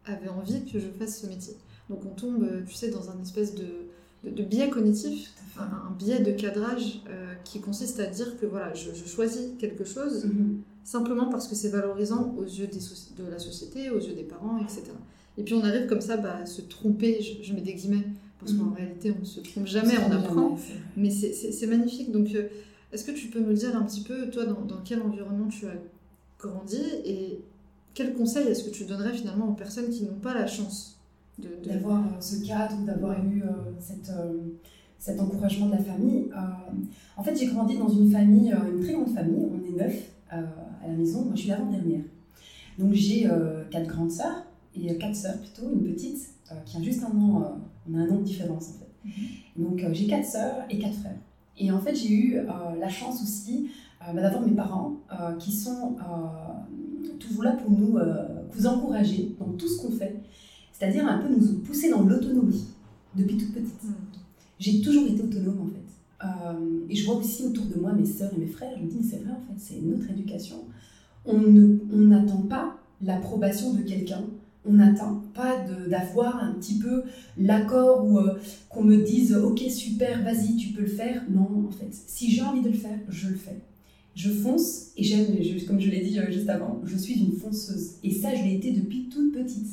avait 0.04 0.28
envie 0.28 0.64
que 0.64 0.78
je 0.78 0.88
fasse 0.88 1.22
ce 1.22 1.26
métier. 1.26 1.54
Donc, 1.88 2.04
on 2.04 2.10
tombe, 2.10 2.42
euh, 2.42 2.62
tu 2.66 2.74
sais, 2.74 2.90
dans 2.90 3.10
un 3.10 3.20
espèce 3.22 3.54
de, 3.54 3.85
de, 4.24 4.42
biais 4.42 4.70
cognitif, 4.70 5.32
un, 5.58 5.92
biais 5.98 6.20
de 6.20 6.32
cadrage 6.32 7.02
euh, 7.08 7.34
qui 7.44 7.60
consiste 7.60 8.00
à 8.00 8.06
dire 8.06 8.38
que 8.38 8.46
voilà, 8.46 8.74
je, 8.74 8.92
choisis 9.06 9.50
quelque 9.58 9.84
chose 9.84 10.26
mm-hmm. 10.26 10.56
simplement 10.84 11.26
parce 11.26 11.48
que 11.48 11.54
c'est 11.54 11.68
valorisant 11.68 12.34
aux 12.38 12.44
yeux 12.44 12.66
des 12.66 12.80
de 13.22 13.30
la 13.30 13.38
société, 13.38 13.90
aux 13.90 14.00
yeux 14.00 14.14
des 14.14 14.24
parents, 14.24 14.58
etc. 14.58 14.82
Et 15.38 15.42
puis 15.42 15.54
on 15.54 15.62
arrive 15.62 15.86
comme 15.86 16.00
ça 16.00 16.16
bah, 16.16 16.38
à 16.42 16.46
se 16.46 16.62
tromper, 16.62 17.20
je 17.42 17.52
mets 17.52 17.60
des 17.60 17.74
guillemets, 17.74 18.06
parce 18.38 18.52
qu'en 18.52 18.64
mhm. 18.64 18.74
réalité, 18.74 19.12
on 19.16 19.20
ne 19.20 19.24
se 19.24 19.40
trompe 19.40 19.66
jamais, 19.66 19.94
on, 19.98 20.12
apprend. 20.12 20.58
mais 20.96 21.10
c'est 21.10 21.66
magnifique. 21.66 22.12
Donc, 22.12 22.34
euh, 22.34 22.48
est-ce 22.92 23.04
que 23.04 23.12
tu 23.12 23.28
peux 23.28 23.40
nous 23.40 23.52
dire 23.52 23.74
un 23.76 23.82
petit 23.82 24.02
peu, 24.02 24.30
toi, 24.30 24.44
dans, 24.44 24.82
quel 24.84 25.02
environnement 25.02 25.48
tu 25.48 25.66
as 25.66 25.74
grandi 26.38 26.82
et 27.04 27.40
quels 27.94 28.14
conseils 28.14 28.46
est-ce 28.46 28.64
que 28.64 28.70
tu 28.70 28.84
donnerais 28.84 29.14
finalement 29.14 29.48
aux 29.48 29.54
personnes 29.54 29.88
qui 29.90 30.04
n'ont 30.04 30.18
pas 30.20 30.34
la 30.34 30.46
chance 30.46 30.95
d'avoir 31.38 32.02
de... 32.02 32.08
Euh, 32.08 32.20
ce 32.20 32.46
cadre, 32.46 32.76
d'avoir 32.84 33.22
eu 33.24 33.42
euh, 33.42 33.72
cette, 33.78 34.12
cet 34.98 35.20
encouragement 35.20 35.66
de 35.66 35.72
la 35.72 35.82
famille 35.82 36.28
En 37.16 37.22
fait, 37.22 37.36
j'ai 37.36 37.46
grandi 37.46 37.76
dans 37.76 37.88
une 37.88 38.10
famille, 38.10 38.52
une 38.52 38.82
très 38.82 38.92
grande 38.92 39.14
famille. 39.14 39.46
On 39.50 39.64
est 39.64 39.84
neuf 39.84 40.10
à 40.30 40.38
la 40.86 40.94
maison. 40.94 41.24
Moi, 41.24 41.34
je 41.34 41.40
suis 41.40 41.48
l'avant-dernière. 41.50 42.04
Donc, 42.78 42.92
j'ai 42.92 43.28
quatre 43.70 43.86
grandes 43.86 44.10
sœurs 44.10 44.44
et 44.74 44.96
quatre 44.98 45.16
sœurs 45.16 45.38
plutôt, 45.38 45.70
une 45.72 45.92
petite 45.92 46.30
qui 46.64 46.76
a 46.76 46.82
juste 46.82 47.02
un 47.02 47.16
an 47.18 47.58
on 47.88 47.98
a 47.98 48.02
un 48.02 48.08
an 48.10 48.16
de 48.16 48.22
différence 48.22 48.70
en 48.70 48.72
fait. 48.72 48.90
Mhm. 49.04 49.64
Donc 49.64 49.82
euh, 49.82 49.90
j'ai 49.92 50.06
quatre 50.06 50.26
sœurs 50.26 50.64
et 50.70 50.78
quatre 50.78 50.94
frères. 50.94 51.18
Et 51.58 51.70
en 51.70 51.80
fait, 51.80 51.94
j'ai 51.94 52.12
eu 52.12 52.36
euh, 52.36 52.44
la 52.78 52.88
chance 52.88 53.22
aussi 53.22 53.70
euh, 54.02 54.12
bah, 54.12 54.22
d'avoir 54.22 54.42
mes 54.42 54.54
parents 54.54 54.96
qui 55.38 55.52
sont 55.52 55.96
toujours 57.18 57.44
là 57.44 57.52
pour 57.52 57.70
nous, 57.70 57.98
nous 57.98 58.66
encourager 58.66 59.34
dans 59.38 59.52
tout 59.52 59.66
ce 59.66 59.80
qu'on 59.80 59.92
fait, 59.92 60.16
c'est-à-dire 60.76 61.06
un 61.06 61.18
peu 61.18 61.28
nous 61.28 61.58
pousser 61.60 61.90
dans 61.90 62.02
l'autonomie 62.02 62.64
depuis 63.14 63.36
toute 63.36 63.52
petite. 63.52 63.84
Mhm. 63.84 63.94
J'ai 64.58 64.80
toujours 64.80 65.06
été 65.06 65.22
autonome 65.22 65.60
en 65.60 65.66
fait. 65.66 65.82
et 66.88 66.96
je 66.96 67.04
vois 67.04 67.16
aussi 67.16 67.44
autour 67.44 67.66
de 67.66 67.78
moi 67.80 67.92
mes 67.92 68.06
sœurs 68.06 68.32
et 68.34 68.38
mes 68.38 68.46
frères, 68.46 68.72
je 68.76 68.82
me 68.82 68.88
dis, 68.88 69.02
c'est 69.02 69.18
vrai 69.18 69.32
en 69.32 69.40
fait, 69.40 69.58
c'est 69.58 69.80
notre 69.82 70.10
éducation. 70.10 70.56
On 71.24 71.38
n'attend 71.38 72.42
pas 72.42 72.78
l'approbation 73.02 73.74
de 73.74 73.82
quelqu'un 73.82 74.24
on 74.66 74.72
n'attend 74.72 75.22
pas 75.34 75.64
d'avoir 75.88 76.42
un 76.42 76.52
petit 76.54 76.78
peu 76.78 77.04
l'accord 77.38 78.04
ou 78.04 78.18
euh, 78.18 78.38
qu'on 78.68 78.82
me 78.82 78.96
dise 78.96 79.34
ok 79.34 79.62
super 79.70 80.22
vas-y 80.24 80.56
tu 80.56 80.68
peux 80.68 80.82
le 80.82 80.88
faire 80.88 81.22
non 81.30 81.66
en 81.68 81.70
fait 81.70 81.90
si 81.90 82.30
j'ai 82.30 82.42
envie 82.42 82.62
de 82.62 82.68
le 82.68 82.74
faire 82.74 82.98
je 83.08 83.28
le 83.28 83.36
fais 83.36 83.60
je 84.14 84.30
fonce 84.30 84.92
et 84.96 85.04
j'aime 85.04 85.26
comme 85.66 85.80
je 85.80 85.90
l'ai 85.90 86.00
dit 86.00 86.18
euh, 86.18 86.30
juste 86.30 86.48
avant 86.48 86.80
je 86.84 86.96
suis 86.96 87.14
une 87.14 87.32
fonceuse 87.32 87.92
et 88.02 88.10
ça 88.10 88.34
je 88.34 88.42
l'ai 88.42 88.54
été 88.54 88.72
depuis 88.72 89.08
toute 89.08 89.32
petite 89.32 89.68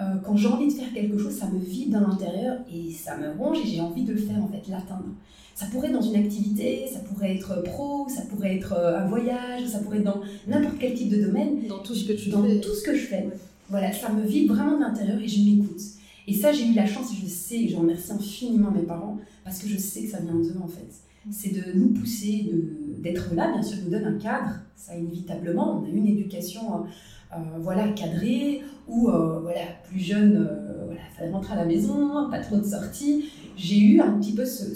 euh, 0.00 0.16
quand 0.24 0.36
j'ai 0.36 0.48
envie 0.48 0.68
de 0.68 0.72
faire 0.72 0.92
quelque 0.92 1.18
chose 1.18 1.32
ça 1.32 1.46
me 1.46 1.58
vibre 1.58 2.00
dans 2.00 2.08
l'intérieur 2.08 2.58
et 2.72 2.92
ça 2.92 3.16
me 3.16 3.30
ronge 3.38 3.58
et 3.64 3.66
j'ai 3.66 3.80
envie 3.80 4.04
de 4.04 4.12
le 4.12 4.18
faire 4.18 4.42
en 4.42 4.48
fait 4.48 4.68
l'atteindre 4.68 5.14
ça 5.54 5.66
pourrait 5.66 5.88
être 5.88 5.94
dans 5.94 6.00
une 6.00 6.16
activité, 6.16 6.86
ça 6.90 7.00
pourrait 7.00 7.36
être 7.36 7.62
pro, 7.62 8.06
ça 8.08 8.22
pourrait 8.22 8.56
être 8.56 8.72
un 8.72 9.06
voyage, 9.06 9.66
ça 9.66 9.80
pourrait 9.80 9.98
être 9.98 10.04
dans 10.04 10.22
n'importe 10.46 10.76
quel 10.80 10.94
type 10.94 11.10
de 11.10 11.22
domaine. 11.26 11.66
Dans 11.68 11.80
tout 11.80 11.94
ce 11.94 12.08
que 12.08 12.14
tu 12.14 12.30
dans 12.30 12.42
fais. 12.42 12.54
Dans 12.54 12.60
tout 12.62 12.74
ce 12.74 12.82
que 12.82 12.94
je 12.94 13.04
fais. 13.04 13.28
Voilà, 13.68 13.92
ça 13.92 14.10
me 14.10 14.26
vibre 14.26 14.54
vraiment 14.54 14.76
de 14.76 14.80
l'intérieur 14.80 15.18
et 15.18 15.28
je 15.28 15.44
m'écoute. 15.44 15.82
Et 16.26 16.32
ça, 16.32 16.52
j'ai 16.52 16.66
eu 16.66 16.74
la 16.74 16.86
chance, 16.86 17.12
et 17.12 17.16
je 17.22 17.26
sais, 17.26 17.56
et 17.56 17.68
j'en 17.68 17.80
remercie 17.80 18.12
infiniment 18.12 18.70
mes 18.70 18.82
parents, 18.82 19.18
parce 19.44 19.58
que 19.58 19.68
je 19.68 19.76
sais 19.76 20.02
que 20.02 20.10
ça 20.10 20.20
vient 20.20 20.34
d'eux 20.34 20.56
en 20.62 20.68
fait. 20.68 20.88
C'est 21.30 21.50
de 21.50 21.78
nous 21.78 21.88
pousser, 21.88 22.50
d'être 22.98 23.34
là, 23.34 23.52
bien 23.52 23.62
sûr, 23.62 23.78
nous 23.84 23.90
donne 23.90 24.06
un 24.06 24.18
cadre, 24.18 24.60
ça 24.74 24.96
inévitablement. 24.96 25.78
On 25.78 25.84
a 25.84 25.88
eu 25.88 25.96
une 25.96 26.06
éducation 26.06 26.60
euh, 26.74 27.36
euh, 27.36 27.58
voilà, 27.60 27.88
cadrée, 27.88 28.62
ou 28.88 29.08
euh, 29.10 29.40
voilà, 29.40 29.60
plus 29.88 30.00
jeune, 30.00 30.48
voilà, 30.86 31.00
fallait 31.16 31.30
rentrer 31.30 31.52
à 31.52 31.56
la 31.56 31.66
maison, 31.66 32.30
pas 32.30 32.40
trop 32.40 32.56
de 32.56 32.64
sorties. 32.64 33.26
J'ai 33.56 33.78
eu 33.78 34.00
un 34.00 34.18
petit 34.18 34.32
peu 34.32 34.46
ce, 34.46 34.74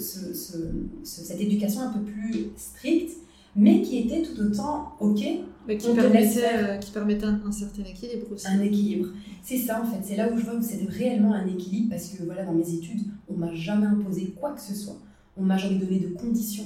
cette 1.03 1.41
éducation 1.41 1.81
un 1.81 1.93
peu 1.93 2.01
plus 2.01 2.51
stricte 2.55 3.17
mais 3.55 3.81
qui 3.81 3.99
était 3.99 4.21
tout 4.21 4.39
autant 4.41 4.93
OK. 4.99 5.23
Mais 5.67 5.77
qui, 5.77 5.93
permettait, 5.93 6.43
euh, 6.53 6.77
qui 6.77 6.91
permettait 6.91 7.25
un, 7.25 7.51
certain 7.51 7.83
équilibre 7.83 8.27
aussi. 8.31 8.47
Un 8.47 8.61
équilibre. 8.61 9.07
C'est 9.41 9.57
ça 9.57 9.81
en 9.81 9.85
fait, 9.85 9.97
c'est 10.03 10.15
là 10.15 10.29
où 10.31 10.37
je 10.37 10.43
vois 10.43 10.57
que 10.57 10.63
c'est 10.63 10.87
réellement 10.87 11.33
un 11.33 11.47
équilibre 11.47 11.89
parce 11.89 12.09
que 12.09 12.23
voilà, 12.23 12.43
dans 12.43 12.53
mes 12.53 12.71
études, 12.71 13.01
on 13.27 13.33
m'a 13.33 13.51
jamais 13.53 13.87
imposé 13.87 14.35
quoi 14.39 14.51
que 14.51 14.61
ce 14.61 14.75
soit. 14.75 14.97
On 15.37 15.43
m'a 15.43 15.57
jamais 15.57 15.77
donné 15.77 15.99
de 15.99 16.09
conditions. 16.09 16.65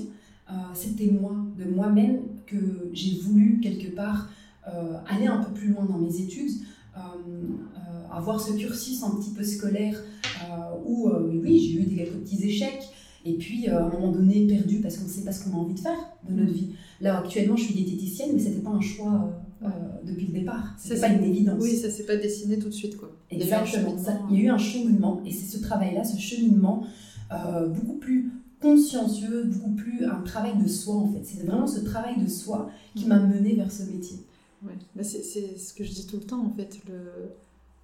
Euh, 0.49 0.53
C'était 0.73 1.11
moi, 1.11 1.35
de 1.57 1.65
moi-même, 1.65 2.19
que 2.45 2.89
j'ai 2.93 3.19
voulu 3.19 3.59
quelque 3.61 3.93
part 3.95 4.29
euh, 4.67 4.97
aller 5.07 5.27
un 5.27 5.43
peu 5.43 5.51
plus 5.53 5.69
loin 5.69 5.85
dans 5.85 5.97
mes 5.97 6.21
études, 6.21 6.51
euh, 6.97 7.01
avoir 8.11 8.41
ce 8.41 8.53
cursus 8.53 9.03
un 9.03 9.11
petit 9.11 9.31
peu 9.31 9.43
scolaire 9.43 10.01
où, 10.85 11.09
oui, 11.43 11.59
j'ai 11.59 11.81
eu 11.81 11.83
des 11.83 11.95
quelques 11.95 12.19
petits 12.21 12.43
échecs. 12.43 12.81
Et 13.25 13.33
puis, 13.33 13.67
à 13.67 13.85
un 13.85 13.89
moment 13.89 14.11
donné, 14.11 14.47
perdu 14.47 14.79
parce 14.79 14.97
qu'on 14.97 15.03
ne 15.03 15.09
sait 15.09 15.23
pas 15.23 15.31
ce 15.31 15.43
qu'on 15.43 15.57
a 15.57 15.59
envie 15.59 15.73
de 15.73 15.79
faire 15.79 15.97
de 16.27 16.33
notre 16.33 16.53
vie. 16.53 16.69
Là, 17.01 17.19
actuellement, 17.19 17.55
je 17.55 17.65
suis 17.65 17.73
diététicienne, 17.73 18.29
mais 18.33 18.39
ce 18.39 18.49
n'était 18.49 18.61
pas 18.61 18.71
un 18.71 18.81
choix 18.81 19.29
euh, 19.61 19.67
depuis 20.05 20.27
le 20.27 20.39
départ. 20.39 20.75
Ce 20.81 20.93
pas 20.93 21.09
une 21.09 21.23
évidence. 21.23 21.61
Oui, 21.61 21.75
ça 21.75 21.88
ne 21.88 21.91
s'est 21.91 22.05
pas 22.05 22.15
dessiné 22.15 22.57
tout 22.59 22.69
de 22.69 22.73
suite. 22.73 22.95
Quoi. 22.95 23.11
Exactement. 23.29 23.95
Il 24.31 24.38
y 24.38 24.41
a 24.41 24.43
eu 24.45 24.49
un 24.49 24.57
cheminement. 24.57 25.21
Et 25.25 25.31
c'est 25.31 25.57
ce 25.57 25.61
travail-là, 25.61 26.05
ce 26.05 26.17
cheminement, 26.17 26.85
euh, 27.33 27.67
beaucoup 27.67 27.97
plus 27.97 28.31
consciencieux, 28.61 29.43
beaucoup 29.45 29.71
plus 29.71 30.05
un 30.05 30.21
travail 30.21 30.57
de 30.61 30.67
soi, 30.67 30.95
en 30.95 31.11
fait. 31.11 31.21
C'est 31.23 31.45
vraiment 31.45 31.67
ce 31.67 31.79
travail 31.79 32.21
de 32.21 32.27
soi 32.27 32.69
qui 32.95 33.05
m'a 33.05 33.19
mené 33.19 33.55
vers 33.55 33.71
ce 33.71 33.83
métier. 33.83 34.17
Ouais. 34.63 34.73
Bah, 34.95 35.03
c'est 35.03 35.23
ce 35.23 35.73
que 35.73 35.83
je 35.83 35.91
dis 35.91 36.05
tout 36.05 36.17
le 36.17 36.23
temps, 36.23 36.45
en 36.45 36.51
fait. 36.51 36.79
Le... 36.87 37.31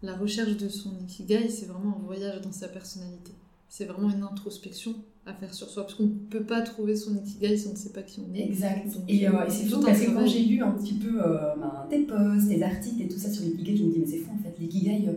La 0.04 0.16
recherche 0.16 0.58
de 0.58 0.70
son 0.70 0.92
ikigai, 1.04 1.50
c'est 1.50 1.66
vraiment 1.66 1.98
un 1.98 2.06
voyage 2.06 2.42
dans 2.42 2.52
sa 2.52 2.68
personnalité. 2.68 3.32
C'est 3.70 3.86
vraiment 3.86 4.10
une 4.12 4.24
introspection 4.24 4.94
à 5.26 5.34
faire 5.34 5.54
sur 5.54 5.68
soi, 5.68 5.84
parce 5.84 5.96
qu'on 5.96 6.04
ne 6.04 6.10
peut 6.10 6.44
pas 6.44 6.62
trouver 6.62 6.96
son 6.96 7.16
ikigai 7.16 7.58
si 7.58 7.68
on 7.68 7.72
ne 7.72 7.78
sait 7.78 7.90
pas 7.90 8.04
qui 8.04 8.20
on 8.20 8.36
est. 8.36 8.44
Exact. 8.44 8.88
et, 9.08 9.28
euh, 9.28 9.32
c'est 9.50 9.66
fou 9.66 9.80
parce 9.80 10.00
que 10.00 10.12
quand 10.12 10.28
j'ai 10.28 10.44
lu 10.44 10.62
un 10.62 10.72
petit 10.72 10.94
peu 10.94 11.20
euh, 11.20 11.56
ben, 11.56 11.88
tes 11.90 12.04
posts, 12.04 12.50
tes 12.50 12.62
articles 12.62 13.02
et 13.02 13.08
tout 13.08 13.18
ça 13.18 13.32
sur 13.32 13.44
l'ikigai, 13.44 13.78
je 13.78 13.84
me 13.84 13.92
dis, 13.92 14.00
mais 14.00 14.06
c'est 14.06 14.20
fou 14.20 14.32
en 14.34 14.44
fait, 14.44 14.54
l'ikigai, 14.60 15.08
euh, 15.08 15.14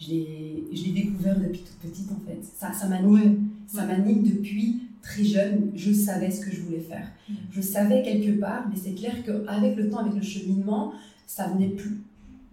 je 0.00 0.84
l'ai 0.84 0.92
découvert 0.92 1.38
depuis 1.38 1.60
toute 1.60 1.90
petite 1.90 2.10
en 2.10 2.28
fait. 2.28 2.40
Ça, 2.42 2.72
ça 2.72 2.88
m'anime. 2.88 3.48
Ça 3.68 3.86
m'anime 3.86 4.22
depuis 4.22 4.80
très 5.04 5.24
jeune. 5.24 5.70
Je 5.74 5.92
savais 5.92 6.30
ce 6.30 6.40
que 6.40 6.50
je 6.50 6.62
voulais 6.62 6.80
faire. 6.80 7.06
Je 7.52 7.60
savais 7.60 8.02
quelque 8.02 8.40
part, 8.40 8.66
mais 8.68 8.76
c'est 8.82 8.94
clair 8.94 9.14
qu'avec 9.24 9.76
le 9.76 9.88
temps, 9.88 9.98
avec 9.98 10.14
le 10.14 10.22
cheminement, 10.22 10.92
ça 11.26 11.48
venait 11.48 11.68
plus, 11.68 12.00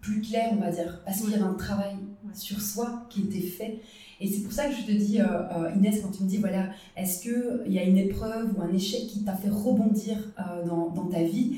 plus 0.02 0.22
clair, 0.22 0.50
on 0.52 0.62
va 0.62 0.70
dire, 0.70 1.02
parce 1.06 1.22
qu'il 1.22 1.32
y 1.32 1.34
avait 1.34 1.44
un 1.44 1.54
travail 1.54 1.96
sur 2.34 2.62
soi 2.62 3.06
qui 3.10 3.22
était 3.22 3.48
fait. 3.48 3.80
Et 4.20 4.28
c'est 4.28 4.42
pour 4.42 4.52
ça 4.52 4.68
que 4.68 4.76
je 4.76 4.86
te 4.86 4.92
dis, 4.92 5.20
euh, 5.20 5.26
euh, 5.26 5.76
Inès, 5.76 6.00
quand 6.02 6.12
tu 6.12 6.24
me 6.24 6.30
dis, 6.30 6.38
voilà, 6.38 6.70
est-ce 6.96 7.24
qu'il 7.24 7.74
y 7.74 7.80
a 7.80 7.84
une 7.84 7.98
épreuve 7.98 8.52
ou 8.56 8.62
un 8.62 8.72
échec 8.72 9.08
qui 9.08 9.24
t'a 9.24 9.34
fait 9.34 9.50
rebondir 9.50 10.18
euh, 10.38 10.68
dans, 10.68 10.90
dans, 10.90 11.06
ta 11.06 11.24
vie 11.24 11.58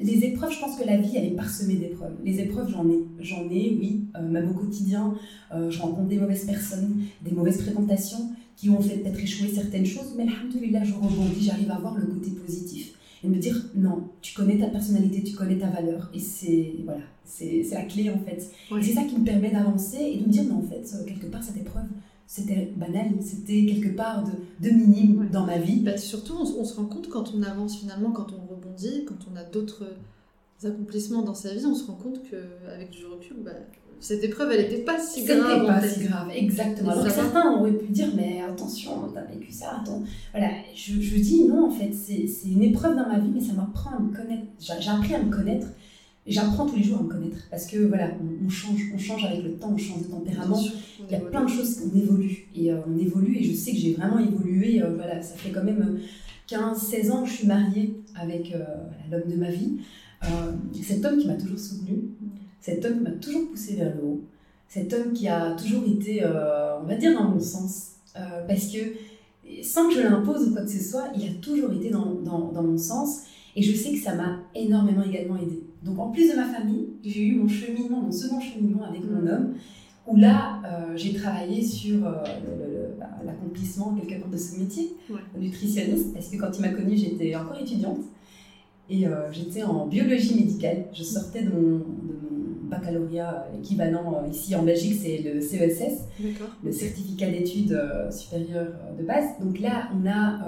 Les 0.00 0.24
épreuves, 0.24 0.52
je 0.52 0.60
pense 0.60 0.76
que 0.76 0.84
la 0.84 0.98
vie, 0.98 1.16
elle 1.16 1.24
est 1.24 1.36
parsemée 1.36 1.76
d'épreuves. 1.76 2.12
Les 2.22 2.40
épreuves, 2.40 2.70
j'en 2.70 2.86
ai, 2.88 2.98
j'en 3.20 3.44
ai, 3.50 3.76
oui, 3.80 4.04
même 4.20 4.50
au 4.50 4.54
quotidien. 4.54 5.14
je 5.52 5.78
rencontre 5.80 6.08
des 6.08 6.18
mauvaises 6.18 6.44
personnes, 6.44 7.02
des 7.22 7.30
mauvaises 7.30 7.60
fréquentations 7.60 8.33
qui 8.56 8.70
ont 8.70 8.80
fait 8.80 8.96
peut-être 8.98 9.18
échouer 9.18 9.48
certaines 9.48 9.86
choses, 9.86 10.14
mais 10.16 10.26
là, 10.26 10.84
je 10.84 10.94
rebondis, 10.94 11.44
j'arrive 11.44 11.70
à 11.70 11.78
voir 11.78 11.96
le 11.96 12.06
côté 12.06 12.30
positif 12.30 12.94
et 13.24 13.28
me 13.28 13.36
dire 13.36 13.56
non, 13.74 14.08
tu 14.20 14.34
connais 14.34 14.58
ta 14.58 14.66
personnalité, 14.66 15.22
tu 15.22 15.34
connais 15.34 15.56
ta 15.56 15.68
valeur 15.68 16.10
et 16.12 16.18
c'est 16.18 16.74
voilà, 16.84 17.00
c'est 17.24 17.64
la 17.72 17.82
clé 17.82 18.10
en 18.10 18.18
fait. 18.18 18.50
Et 18.76 18.82
c'est 18.82 18.92
ça 18.92 19.04
qui 19.04 19.16
me 19.18 19.24
permet 19.24 19.50
d'avancer 19.50 19.98
et 19.98 20.18
de 20.18 20.26
me 20.26 20.30
dire 20.30 20.44
non 20.44 20.58
en 20.58 20.62
fait 20.62 20.94
euh, 20.94 21.04
quelque 21.04 21.26
part 21.26 21.42
cette 21.42 21.56
épreuve 21.56 21.86
c'était 22.26 22.72
banal, 22.76 23.10
c'était 23.20 23.64
quelque 23.66 23.94
part 23.94 24.24
de, 24.24 24.32
de 24.66 24.74
minime 24.74 25.28
dans 25.30 25.44
ma 25.44 25.58
vie. 25.58 25.80
Bah, 25.80 25.96
surtout 25.96 26.34
on, 26.34 26.64
se 26.64 26.74
rend 26.74 26.86
compte 26.86 27.08
quand 27.08 27.34
on 27.34 27.42
avance 27.42 27.78
finalement, 27.78 28.12
quand 28.12 28.28
on 28.32 28.54
rebondit, 28.54 29.04
quand 29.04 29.18
on 29.32 29.36
a 29.36 29.44
d'autres 29.44 29.84
accomplissements 30.62 31.22
dans 31.22 31.34
sa 31.34 31.54
vie, 31.54 31.66
on 31.66 31.74
se 31.74 31.86
rend 31.86 31.94
compte 31.94 32.20
qu'avec 32.28 32.90
du 32.90 33.04
recul, 33.06 33.36
bah, 33.44 33.52
cette 34.04 34.22
épreuve, 34.22 34.52
elle 34.52 34.60
n'était 34.60 34.82
pas 34.82 34.98
si 34.98 35.24
grave. 35.24 35.38
C'était 35.50 35.66
pas 35.66 35.88
si 35.88 36.00
grave, 36.04 36.30
exactement. 36.36 36.90
Alors 36.90 37.10
certains 37.10 37.52
auraient 37.52 37.72
pu 37.72 37.90
dire, 37.90 38.08
mais 38.14 38.42
attention, 38.42 39.10
t'as 39.14 39.22
vécu 39.22 39.50
ça, 39.50 39.78
attends. 39.80 40.02
Voilà, 40.32 40.50
je, 40.74 41.00
je, 41.00 41.16
dis 41.16 41.44
non, 41.44 41.68
en 41.68 41.70
fait, 41.70 41.90
c'est 41.94 42.28
une 42.46 42.62
épreuve 42.62 42.96
dans 42.96 43.08
ma 43.08 43.18
vie, 43.18 43.30
mais 43.32 43.40
ça 43.40 43.54
m'apprend 43.54 43.96
à 43.96 44.00
me 44.00 44.14
connaître. 44.14 44.44
J'ai 44.60 44.90
appris 44.90 45.14
à 45.14 45.22
me 45.22 45.34
connaître. 45.34 45.68
Et 46.26 46.32
j'apprends 46.32 46.66
tous 46.66 46.76
les 46.76 46.82
jours 46.82 47.00
à 47.00 47.02
me 47.02 47.08
connaître 47.08 47.36
parce 47.50 47.66
que 47.66 47.78
voilà, 47.78 48.10
on, 48.44 48.48
change, 48.48 48.80
on 48.94 48.98
change 48.98 49.24
avec 49.24 49.42
le 49.42 49.54
temps, 49.54 49.72
on 49.72 49.78
change 49.78 50.02
de 50.02 50.10
tempérament. 50.10 50.60
Il 51.00 51.12
y 51.12 51.14
a 51.14 51.20
plein 51.20 51.44
de 51.44 51.50
choses 51.50 51.80
qu'on 51.80 51.98
évolue 51.98 52.48
et 52.54 52.72
euh, 52.72 52.78
on 52.86 52.98
évolue 52.98 53.36
et 53.38 53.44
je 53.44 53.52
sais 53.54 53.72
que 53.72 53.78
j'ai 53.78 53.92
vraiment 53.92 54.18
évolué. 54.18 54.82
Euh, 54.82 54.94
voilà, 54.96 55.20
ça 55.20 55.34
fait 55.34 55.50
quand 55.50 55.64
même 55.64 55.98
15-16 56.48 57.10
ans 57.10 57.22
que 57.22 57.28
je 57.28 57.34
suis 57.34 57.46
mariée 57.46 57.94
avec 58.14 58.54
euh, 58.54 58.64
l'homme 59.10 59.30
de 59.30 59.36
ma 59.36 59.50
vie. 59.50 59.78
cet 60.82 61.04
homme 61.04 61.18
qui 61.18 61.26
m'a 61.26 61.34
toujours 61.34 61.58
soutenue, 61.58 62.04
cet 62.64 62.82
homme 62.86 62.94
qui 62.94 63.02
m'a 63.02 63.10
toujours 63.10 63.50
poussé 63.50 63.76
vers 63.76 63.94
le 63.94 64.02
haut, 64.02 64.20
cet 64.68 64.90
homme 64.94 65.12
qui 65.12 65.28
a 65.28 65.54
toujours 65.54 65.84
été, 65.86 66.24
euh, 66.24 66.80
on 66.80 66.86
va 66.86 66.94
dire, 66.94 67.12
dans 67.12 67.28
mon 67.28 67.38
sens, 67.38 67.96
euh, 68.16 68.46
parce 68.48 68.68
que 68.68 68.78
sans 69.62 69.90
que 69.90 69.96
je 69.96 70.00
l'impose 70.00 70.48
ou 70.48 70.52
quoi 70.54 70.62
que 70.62 70.70
ce 70.70 70.82
soit, 70.82 71.08
il 71.14 71.24
a 71.24 71.34
toujours 71.42 71.72
été 71.72 71.90
dans, 71.90 72.14
dans, 72.14 72.52
dans 72.52 72.62
mon 72.62 72.78
sens, 72.78 73.24
et 73.54 73.62
je 73.62 73.76
sais 73.76 73.92
que 73.92 73.98
ça 73.98 74.14
m'a 74.14 74.38
énormément 74.54 75.02
également 75.02 75.36
aidé. 75.36 75.62
Donc 75.82 75.98
en 75.98 76.08
plus 76.08 76.30
de 76.30 76.36
ma 76.36 76.46
famille, 76.46 76.86
j'ai 77.04 77.26
eu 77.26 77.34
mon 77.36 77.48
cheminement, 77.48 78.00
mon 78.00 78.10
second 78.10 78.40
cheminement 78.40 78.84
avec 78.84 79.02
mon 79.04 79.26
homme, 79.26 79.52
où 80.06 80.16
là, 80.16 80.62
euh, 80.64 80.96
j'ai 80.96 81.12
travaillé 81.12 81.62
sur 81.62 82.00
bah, 82.00 82.24
l'accomplissement 83.26 83.94
quelque 83.94 84.22
part 84.22 84.30
de 84.30 84.38
ce 84.38 84.58
métier, 84.58 84.96
nutritionniste, 85.38 86.14
parce 86.14 86.28
que 86.28 86.38
quand 86.38 86.50
il 86.56 86.62
m'a 86.62 86.68
connue, 86.68 86.96
j'étais 86.96 87.36
encore 87.36 87.60
étudiante. 87.60 88.00
Et 88.90 89.06
j'étais 89.32 89.62
en 89.62 89.86
biologie 89.86 90.34
médicale. 90.34 90.84
Je 90.92 91.02
sortais 91.02 91.42
de 91.42 91.48
mon, 91.48 91.80
baccalauréat 92.74 93.46
équivalent 93.58 94.14
euh, 94.14 94.28
ici 94.28 94.54
en 94.54 94.62
Belgique, 94.62 95.00
c'est 95.02 95.18
le 95.18 95.40
CESS, 95.40 96.04
le 96.62 96.72
certificat 96.72 97.30
d'études 97.30 97.72
euh, 97.72 98.10
supérieures 98.10 98.74
euh, 98.86 99.00
de 99.00 99.06
base. 99.06 99.26
Donc 99.40 99.58
là, 99.60 99.88
on 99.94 100.06
a, 100.08 100.40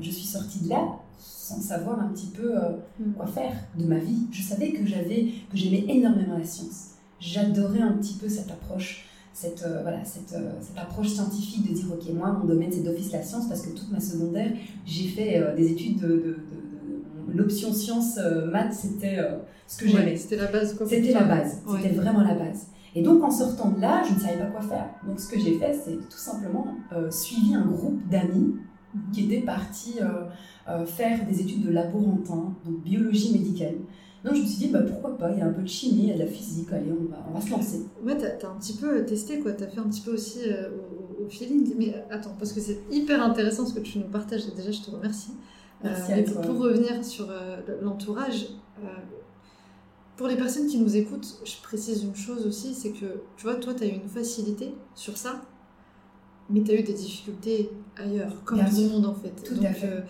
je 0.00 0.10
suis 0.10 0.26
sortie 0.26 0.64
de 0.64 0.70
là 0.70 0.98
sans 1.18 1.60
savoir 1.60 2.00
un 2.00 2.08
petit 2.08 2.28
peu 2.28 2.54
mm. 2.98 3.12
quoi 3.16 3.26
faire 3.26 3.52
de 3.78 3.84
ma 3.84 3.98
vie. 3.98 4.26
Je 4.30 4.42
savais 4.42 4.70
que 4.72 4.86
j'avais, 4.86 5.26
que 5.50 5.56
j'aimais 5.56 5.84
énormément 5.88 6.38
la 6.38 6.44
science. 6.44 6.92
J'adorais 7.18 7.80
un 7.80 7.92
petit 7.92 8.14
peu 8.14 8.28
cette 8.28 8.50
approche 8.50 9.06
cette, 9.32 9.64
voilà, 9.82 10.04
cette, 10.04 10.36
cette, 10.60 10.76
approche 10.76 11.08
scientifique 11.08 11.66
de 11.70 11.74
dire, 11.74 11.86
OK, 11.90 12.12
moi, 12.12 12.32
mon 12.32 12.44
domaine, 12.44 12.70
c'est 12.70 12.82
d'office 12.82 13.10
la 13.12 13.22
science, 13.22 13.48
parce 13.48 13.62
que 13.62 13.70
toute 13.70 13.90
ma 13.90 14.00
secondaire, 14.00 14.50
j'ai 14.84 15.08
fait 15.08 15.42
des 15.56 15.70
études 15.70 15.98
de, 15.98 16.36
l'option 17.34 17.72
science 17.72 18.18
maths, 18.50 18.74
c'était 18.74 19.18
ce 19.66 19.78
que 19.78 19.88
j'aimais. 19.88 20.16
C'était 20.16 20.36
la 20.36 20.46
base. 20.46 20.76
C'était 20.88 21.12
la 21.12 21.24
base. 21.24 21.62
C'était 21.66 21.94
vraiment 21.94 22.22
la 22.22 22.34
base. 22.34 22.66
Et 22.94 23.02
donc, 23.02 23.22
en 23.22 23.30
sortant 23.30 23.70
de 23.70 23.80
là, 23.80 24.02
je 24.08 24.14
ne 24.14 24.18
savais 24.18 24.38
pas 24.38 24.46
quoi 24.46 24.62
faire. 24.62 24.88
Donc, 25.06 25.20
ce 25.20 25.28
que 25.28 25.38
j'ai 25.38 25.58
fait, 25.58 25.72
c'est 25.72 25.96
tout 25.96 26.18
simplement 26.18 26.66
euh, 26.92 27.10
suivi 27.10 27.54
un 27.54 27.66
groupe 27.66 28.00
d'amis 28.08 28.56
mhm. 28.94 29.12
qui 29.12 29.24
étaient 29.24 29.44
partis 29.44 29.94
euh, 30.00 30.24
euh, 30.68 30.84
faire 30.84 31.24
des 31.26 31.40
études 31.40 31.64
de 31.64 31.70
laborantin, 31.70 32.56
donc 32.64 32.82
biologie 32.82 33.32
médicale. 33.32 33.76
Donc, 34.24 34.34
je 34.34 34.42
me 34.42 34.46
suis 34.46 34.58
dit, 34.58 34.68
bah, 34.68 34.82
pourquoi 34.82 35.16
pas, 35.16 35.30
il 35.30 35.38
y 35.38 35.40
a 35.40 35.46
un 35.46 35.52
peu 35.52 35.62
de 35.62 35.68
chimie, 35.68 36.02
il 36.02 36.08
y 36.08 36.10
a 36.10 36.14
de 36.14 36.20
la 36.20 36.26
physique, 36.26 36.70
allez, 36.72 36.90
on 36.92 37.10
va, 37.10 37.24
on 37.30 37.32
va 37.32 37.40
se 37.40 37.50
lancer. 37.50 37.86
Ouais, 38.04 38.16
t'as 38.18 38.46
as 38.46 38.50
un 38.50 38.56
petit 38.56 38.76
peu 38.76 39.04
testé, 39.06 39.38
quoi. 39.38 39.52
T'as 39.52 39.68
fait 39.68 39.80
un 39.80 39.88
petit 39.88 40.02
peu 40.02 40.12
aussi 40.12 40.40
au, 41.22 41.28
feeling. 41.28 41.74
Mais 41.78 41.94
attends, 42.10 42.34
parce 42.38 42.52
que 42.52 42.60
c'est 42.60 42.80
hyper 42.90 43.22
intéressant 43.22 43.64
ce 43.64 43.72
que 43.72 43.80
tu 43.80 43.98
nous 43.98 44.08
partages, 44.08 44.42
et 44.48 44.54
déjà, 44.54 44.72
je 44.72 44.82
te 44.82 44.90
remercie. 44.90 45.30
Merci 45.82 46.12
à 46.12 46.22
toi. 46.22 46.42
Pour 46.42 46.58
revenir 46.58 47.04
sur 47.04 47.28
l'entourage, 47.80 48.48
pour 50.20 50.28
les 50.28 50.36
personnes 50.36 50.66
qui 50.66 50.76
nous 50.76 50.96
écoutent, 50.96 51.40
je 51.46 51.56
précise 51.62 52.04
une 52.04 52.14
chose 52.14 52.46
aussi, 52.46 52.74
c'est 52.74 52.90
que, 52.90 53.22
tu 53.38 53.44
vois, 53.44 53.54
toi, 53.54 53.72
tu 53.72 53.84
as 53.84 53.86
eu 53.86 53.92
une 53.92 54.06
facilité 54.06 54.74
sur 54.94 55.16
ça, 55.16 55.40
mais 56.50 56.62
tu 56.62 56.72
as 56.72 56.74
eu 56.74 56.82
des 56.82 56.92
difficultés 56.92 57.70
ailleurs, 57.96 58.44
comme 58.44 58.58
tout 58.58 58.82
le 58.82 58.88
monde 58.90 59.06
en 59.06 59.14
fait. 59.14 59.30
Tout 59.42 59.64
à 59.64 59.72
fait. 59.72 59.86
Euh, 59.86 60.00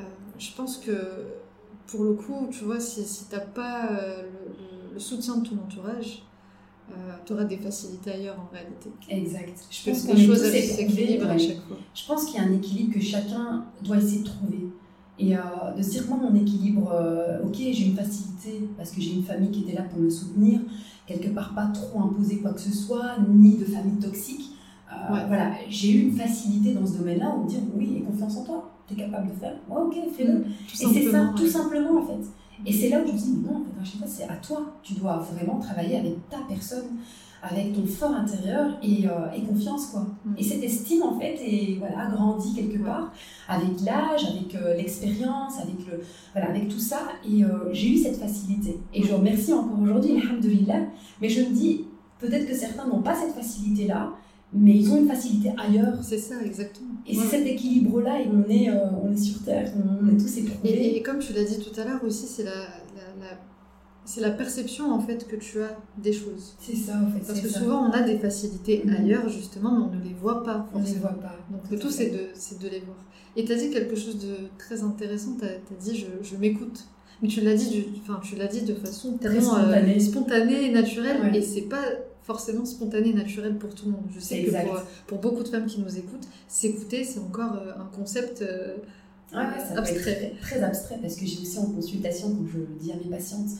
euh, 0.00 0.02
je 0.40 0.50
pense 0.56 0.78
que, 0.78 0.90
pour 1.86 2.02
le 2.02 2.14
coup, 2.14 2.48
tu 2.50 2.64
vois, 2.64 2.80
si, 2.80 3.04
si 3.04 3.28
tu 3.28 3.36
n'as 3.36 3.42
pas 3.42 3.92
euh, 3.92 4.22
le, 4.92 4.98
soutien 4.98 5.36
de 5.36 5.48
ton 5.48 5.54
entourage, 5.54 6.24
tu 7.24 7.32
auras 7.32 7.44
des 7.44 7.58
facilités 7.58 8.10
ailleurs 8.10 8.40
en 8.40 8.52
réalité. 8.52 8.90
Exact. 9.08 9.56
Je 9.70 9.88
pense 9.88 10.02
que 10.02 10.16
les 10.16 10.26
choses 10.26 10.42
s'équilibrent 10.42 11.30
à 11.30 11.38
chaque 11.38 11.62
fois. 11.68 11.76
Je 11.94 12.04
pense 12.04 12.24
qu'il 12.24 12.34
y 12.34 12.38
a 12.38 12.48
un 12.48 12.52
équilibre 12.54 12.94
que 12.94 13.00
chacun 13.00 13.66
doit 13.82 13.98
essayer 13.98 14.22
de 14.22 14.26
trouver. 14.26 14.66
Et 15.20 15.36
euh, 15.36 15.40
de 15.76 15.82
se 15.82 15.90
dire, 15.90 16.04
moi, 16.08 16.18
mon 16.18 16.34
équilibre, 16.34 16.90
euh, 16.92 17.44
ok, 17.44 17.56
j'ai 17.56 17.88
une 17.88 17.94
facilité 17.94 18.68
parce 18.76 18.90
que 18.90 19.02
j'ai 19.02 19.12
une 19.12 19.22
famille 19.22 19.50
qui 19.50 19.60
était 19.60 19.76
là 19.76 19.82
pour 19.82 20.00
me 20.00 20.08
soutenir, 20.08 20.60
quelque 21.06 21.28
part 21.28 21.54
pas 21.54 21.66
trop 21.66 22.00
imposer 22.00 22.38
quoi 22.38 22.52
que 22.54 22.60
ce 22.60 22.72
soit, 22.72 23.16
ni 23.28 23.58
de 23.58 23.66
famille 23.66 23.98
toxique. 23.98 24.56
Euh, 24.90 25.26
voilà, 25.28 25.52
j'ai 25.68 25.92
eu 25.92 26.02
une 26.08 26.16
facilité 26.16 26.72
dans 26.72 26.86
ce 26.86 26.96
domaine-là, 26.98 27.34
on 27.36 27.44
me 27.44 27.48
dire, 27.48 27.60
oui, 27.76 27.98
et 27.98 28.00
confiance 28.00 28.38
en 28.38 28.44
toi, 28.44 28.70
tu 28.88 28.94
es 28.94 28.96
capable 28.96 29.28
de 29.28 29.34
faire. 29.34 29.54
Ouais, 29.68 29.82
ok, 29.82 29.94
fais-le. 30.16 30.38
Mm, 30.38 30.44
et 30.44 30.74
c'est 30.74 31.10
ça, 31.10 31.32
tout 31.36 31.46
simplement, 31.46 32.00
en 32.00 32.06
fait. 32.06 32.26
Et 32.64 32.72
c'est 32.72 32.88
là 32.88 33.02
où 33.02 33.06
je 33.06 33.12
me 33.12 33.18
dis, 33.18 33.32
non, 33.44 33.64
en 33.78 33.84
fait, 33.84 34.06
c'est 34.06 34.24
à 34.24 34.36
toi. 34.36 34.74
Tu 34.82 34.94
dois 34.94 35.18
vraiment 35.18 35.58
travailler 35.58 35.98
avec 35.98 36.28
ta 36.30 36.38
personne 36.48 36.96
avec 37.42 37.74
ton 37.74 37.86
fort 37.86 38.12
intérieur 38.12 38.78
et, 38.82 39.06
euh, 39.06 39.30
et 39.34 39.42
confiance 39.42 39.86
quoi. 39.86 40.06
Mm. 40.24 40.34
Et 40.38 40.42
cette 40.42 40.62
estime 40.62 41.02
en 41.02 41.18
fait 41.18 41.36
est 41.40 41.76
voilà 41.78 42.10
grandie 42.10 42.54
quelque 42.54 42.82
part 42.82 43.12
avec 43.48 43.80
l'âge, 43.84 44.24
avec 44.24 44.54
euh, 44.54 44.76
l'expérience, 44.76 45.58
avec 45.58 45.86
le 45.90 46.00
voilà 46.32 46.50
avec 46.50 46.68
tout 46.68 46.78
ça 46.78 47.00
et 47.28 47.44
euh, 47.44 47.72
j'ai 47.72 47.90
eu 47.90 47.96
cette 47.96 48.16
facilité 48.16 48.78
et 48.92 49.02
je 49.02 49.12
remercie 49.12 49.52
encore 49.52 49.80
aujourd'hui 49.80 50.20
alhamdoulilah 50.20 50.82
mais 51.20 51.28
je 51.28 51.42
me 51.42 51.54
dis 51.54 51.86
peut-être 52.18 52.46
que 52.46 52.54
certains 52.54 52.86
n'ont 52.86 53.02
pas 53.02 53.14
cette 53.14 53.34
facilité 53.34 53.86
là 53.86 54.12
mais 54.52 54.74
ils 54.74 54.90
ont 54.92 54.98
une 54.98 55.06
facilité 55.06 55.52
ailleurs. 55.56 56.02
C'est 56.02 56.18
ça, 56.18 56.34
exactement. 56.44 56.94
Et 57.06 57.14
c'est 57.14 57.36
cet 57.36 57.46
équilibre-là, 57.46 58.20
et 58.20 58.26
on 58.26 58.50
est, 58.50 58.68
on 59.00 59.12
est 59.12 59.16
sur 59.16 59.44
Terre, 59.44 59.72
on 59.76 60.08
est 60.08 60.16
tous 60.16 60.38
éprouvés. 60.38 60.70
Et, 60.70 60.96
et, 60.96 61.02
comme 61.02 61.20
tu 61.20 61.32
l'as 61.32 61.44
dit 61.44 61.60
tout 61.60 61.80
à 61.80 61.84
l'heure 61.84 62.02
aussi, 62.02 62.26
c'est 62.26 62.42
la, 62.42 62.50
la 62.50 63.38
c'est 64.04 64.20
la 64.20 64.30
perception 64.30 64.92
en 64.92 65.00
fait 65.00 65.26
que 65.28 65.36
tu 65.36 65.62
as 65.62 65.76
des 65.98 66.12
choses. 66.12 66.54
C'est 66.58 66.76
ça 66.76 66.94
en 66.96 67.10
fait. 67.10 67.24
Parce 67.26 67.40
que 67.40 67.48
souvent 67.48 67.88
on 67.88 67.90
a 67.92 68.00
des 68.02 68.18
facilités 68.18 68.82
mm. 68.84 68.96
ailleurs 68.96 69.28
justement, 69.28 69.72
mais 69.72 69.84
on 69.84 69.98
ne 69.98 70.04
les 70.04 70.14
voit 70.14 70.42
pas. 70.42 70.66
On 70.74 70.80
ne 70.80 70.86
les 70.86 70.94
voit 70.94 71.10
pas. 71.10 71.36
Donc 71.50 71.62
le 71.70 71.78
tout 71.78 71.90
c'est 71.90 72.10
de, 72.10 72.62
de 72.62 72.68
les 72.68 72.80
voir. 72.80 72.96
Et 73.36 73.44
tu 73.44 73.52
as 73.52 73.56
dit 73.56 73.70
quelque 73.70 73.96
chose 73.96 74.18
de 74.18 74.48
très 74.58 74.82
intéressant, 74.82 75.36
tu 75.38 75.44
as, 75.44 75.80
dit 75.80 75.96
je, 75.96 76.06
je 76.28 76.36
m'écoute. 76.36 76.84
Mais 77.22 77.28
tu 77.28 77.42
l'as 77.42 77.54
dit, 77.54 77.86
enfin, 78.00 78.18
tu 78.22 78.36
l'as 78.36 78.46
dit 78.46 78.62
de 78.62 78.74
façon 78.74 79.18
tellement 79.18 79.58
euh, 79.58 79.98
spontanée. 79.98 80.64
et 80.64 80.70
naturelle, 80.70 81.34
et 81.34 81.42
c'est 81.42 81.62
pas 81.62 81.84
forcément 82.22 82.64
spontané 82.64 83.10
et 83.10 83.12
naturel 83.12 83.56
pour 83.58 83.74
tout 83.74 83.86
le 83.86 83.92
monde. 83.92 84.06
Je 84.14 84.20
sais 84.20 84.42
que 84.42 84.50
pour, 85.06 85.18
beaucoup 85.18 85.42
de 85.42 85.48
femmes 85.48 85.66
qui 85.66 85.80
nous 85.80 85.98
écoutent, 85.98 86.26
s'écouter, 86.48 87.04
c'est 87.04 87.20
encore 87.20 87.56
euh, 87.56 87.72
un 87.78 87.94
concept 87.94 88.40
euh, 88.40 88.76
abstrait. 89.32 90.34
très 90.40 90.62
abstrait, 90.62 90.98
parce 91.00 91.16
que 91.16 91.26
j'ai 91.26 91.40
aussi 91.40 91.58
en 91.58 91.66
consultation, 91.66 92.28
comme 92.34 92.48
je 92.50 92.58
le 92.58 92.66
dis 92.80 92.90
à 92.90 92.96
mes 92.96 93.10
patientes, 93.10 93.50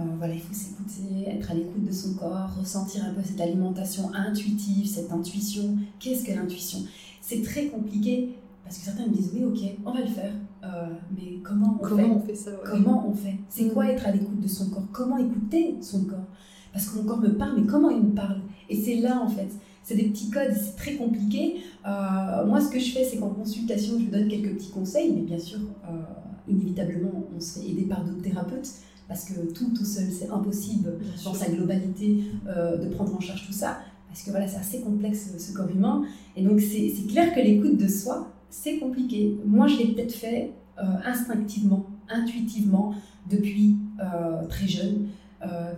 euh, 0.00 0.04
voilà, 0.18 0.34
il 0.34 0.40
faut 0.40 0.52
s'écouter, 0.52 1.28
être 1.28 1.50
à 1.50 1.54
l'écoute 1.54 1.84
de 1.84 1.92
son 1.92 2.14
corps, 2.14 2.50
ressentir 2.58 3.04
un 3.04 3.14
peu 3.14 3.20
cette 3.24 3.40
alimentation 3.40 4.12
intuitive, 4.14 4.86
cette 4.86 5.12
intuition. 5.12 5.76
Qu'est-ce 5.98 6.24
que 6.24 6.32
l'intuition? 6.32 6.80
C'est 7.20 7.42
très 7.42 7.66
compliqué 7.66 8.34
parce 8.64 8.78
que 8.78 8.84
certains 8.84 9.06
me 9.06 9.12
disent 9.12 9.30
oui, 9.34 9.44
ok, 9.44 9.58
on 9.84 9.92
va 9.92 10.00
le 10.00 10.06
faire, 10.06 10.32
euh, 10.64 10.88
mais 11.14 11.38
comment 11.42 11.78
on 11.80 11.84
comment 11.84 12.02
fait? 12.02 12.10
on 12.10 12.20
fait 12.20 12.34
ça 12.34 12.50
Comment 12.64 13.08
on 13.08 13.14
fait? 13.14 13.36
C'est 13.48 13.68
quoi 13.68 13.84
mm. 13.84 13.90
être 13.90 14.06
à 14.06 14.10
l'écoute 14.10 14.40
de 14.40 14.48
son 14.48 14.70
corps? 14.70 14.86
Comment 14.92 15.18
écouter 15.18 15.76
son 15.80 16.04
corps? 16.04 16.26
Parce 16.72 16.88
que 16.88 16.98
mon 16.98 17.04
corps 17.04 17.20
me 17.20 17.34
parle, 17.34 17.60
mais 17.60 17.66
comment 17.66 17.90
il 17.90 18.02
me 18.02 18.14
parle? 18.14 18.40
Et 18.68 18.76
c'est 18.76 18.96
là 18.96 19.20
en 19.22 19.28
fait. 19.28 19.48
C'est 19.82 19.96
des 19.96 20.04
petits 20.04 20.30
codes, 20.30 20.54
c'est 20.54 20.76
très 20.76 20.94
compliqué. 20.94 21.56
Euh, 21.86 22.46
moi, 22.46 22.58
ce 22.58 22.70
que 22.70 22.78
je 22.78 22.90
fais, 22.90 23.04
c'est 23.04 23.18
qu'en 23.18 23.28
consultation, 23.28 24.00
je 24.00 24.06
donne 24.06 24.28
quelques 24.28 24.54
petits 24.54 24.70
conseils, 24.70 25.12
mais 25.12 25.20
bien 25.20 25.38
sûr, 25.38 25.58
inévitablement, 26.48 27.10
on 27.36 27.38
se 27.38 27.58
fait 27.58 27.68
aider 27.68 27.82
par 27.82 28.02
d'autres 28.02 28.22
thérapeutes 28.22 28.66
parce 29.08 29.24
que 29.24 29.40
tout 29.52 29.70
tout 29.74 29.84
seul, 29.84 30.06
c'est 30.10 30.30
impossible 30.30 30.98
dans 31.24 31.34
sa 31.34 31.48
globalité 31.50 32.24
euh, 32.46 32.78
de 32.78 32.88
prendre 32.88 33.14
en 33.14 33.20
charge 33.20 33.46
tout 33.46 33.52
ça, 33.52 33.80
parce 34.08 34.22
que 34.22 34.30
voilà, 34.30 34.46
c'est 34.46 34.58
assez 34.58 34.80
complexe 34.80 35.30
ce 35.38 35.52
corps 35.52 35.68
humain. 35.68 36.04
Et 36.36 36.44
donc 36.44 36.60
c'est 36.60 36.92
clair 37.08 37.34
que 37.34 37.40
l'écoute 37.40 37.76
de 37.76 37.88
soi, 37.88 38.32
c'est 38.50 38.78
compliqué. 38.78 39.36
Moi, 39.44 39.66
je 39.66 39.78
l'ai 39.78 39.86
peut-être 39.92 40.14
fait 40.14 40.52
euh, 40.78 40.82
instinctivement, 41.04 41.86
intuitivement, 42.08 42.94
depuis 43.30 43.76
euh, 44.00 44.46
très 44.48 44.68
jeune. 44.68 45.08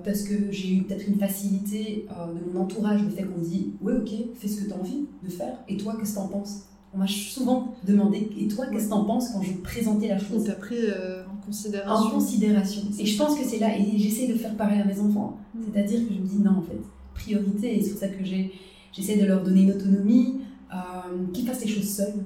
parce 0.05 0.23
que 0.23 0.53
j'ai 0.53 0.77
eu 0.77 0.83
peut-être 0.85 1.09
une 1.09 1.19
facilité 1.19 2.07
de 2.09 2.53
mon 2.53 2.61
entourage, 2.61 3.03
le 3.03 3.11
fait 3.11 3.25
qu'on 3.25 3.41
dit 3.41 3.73
Oui, 3.81 3.95
ok, 4.01 4.11
fais 4.37 4.47
ce 4.47 4.63
que 4.63 4.69
tu 4.69 4.73
as 4.73 4.79
envie 4.79 5.07
de 5.25 5.31
faire, 5.31 5.57
et 5.69 5.77
toi, 5.77 5.97
qu'est-ce 5.99 6.15
que 6.15 6.21
tu 6.21 6.23
en 6.23 6.29
penses? 6.29 6.69
On 6.97 7.01
m'a 7.01 7.07
souvent 7.07 7.75
demandé 7.87 8.31
Et 8.39 8.49
toi, 8.49 8.67
qu'est-ce 8.67 8.87
que 8.87 8.91
t'en 8.91 9.05
penses 9.05 9.31
quand 9.31 9.43
je 9.43 9.53
présentais 9.53 10.09
la 10.09 10.19
chose 10.19 10.43
On 10.43 10.45
t'a 10.45 10.53
pris 10.53 10.77
euh, 10.79 11.23
en 11.25 11.45
considération. 11.45 12.07
En 12.07 12.11
considération. 12.11 12.83
Et 12.99 13.07
je 13.07 13.19
pense 13.19 13.39
que 13.39 13.45
c'est 13.45 13.59
là, 13.59 13.77
et 13.79 13.99
j'essaie 13.99 14.27
de 14.27 14.35
faire 14.35 14.57
pareil 14.57 14.81
à 14.81 14.85
mes 14.85 14.99
enfants. 14.99 15.39
Mm. 15.55 15.61
C'est-à-dire 15.65 16.09
que 16.09 16.15
je 16.15 16.21
me 16.21 16.27
dis 16.27 16.39
non, 16.39 16.53
en 16.53 16.63
fait, 16.63 16.81
priorité, 17.15 17.77
et 17.77 17.83
c'est 17.83 17.91
pour 17.91 18.01
ça 18.01 18.09
que 18.09 18.25
j'essaie 18.25 19.19
de 19.19 19.27
leur 19.27 19.43
donner 19.43 19.63
une 19.63 19.73
autonomie, 19.73 20.37
euh, 20.73 21.27
qu'ils 21.33 21.47
fassent 21.47 21.65
les 21.65 21.71
choses 21.71 21.89
seuls. 21.89 22.25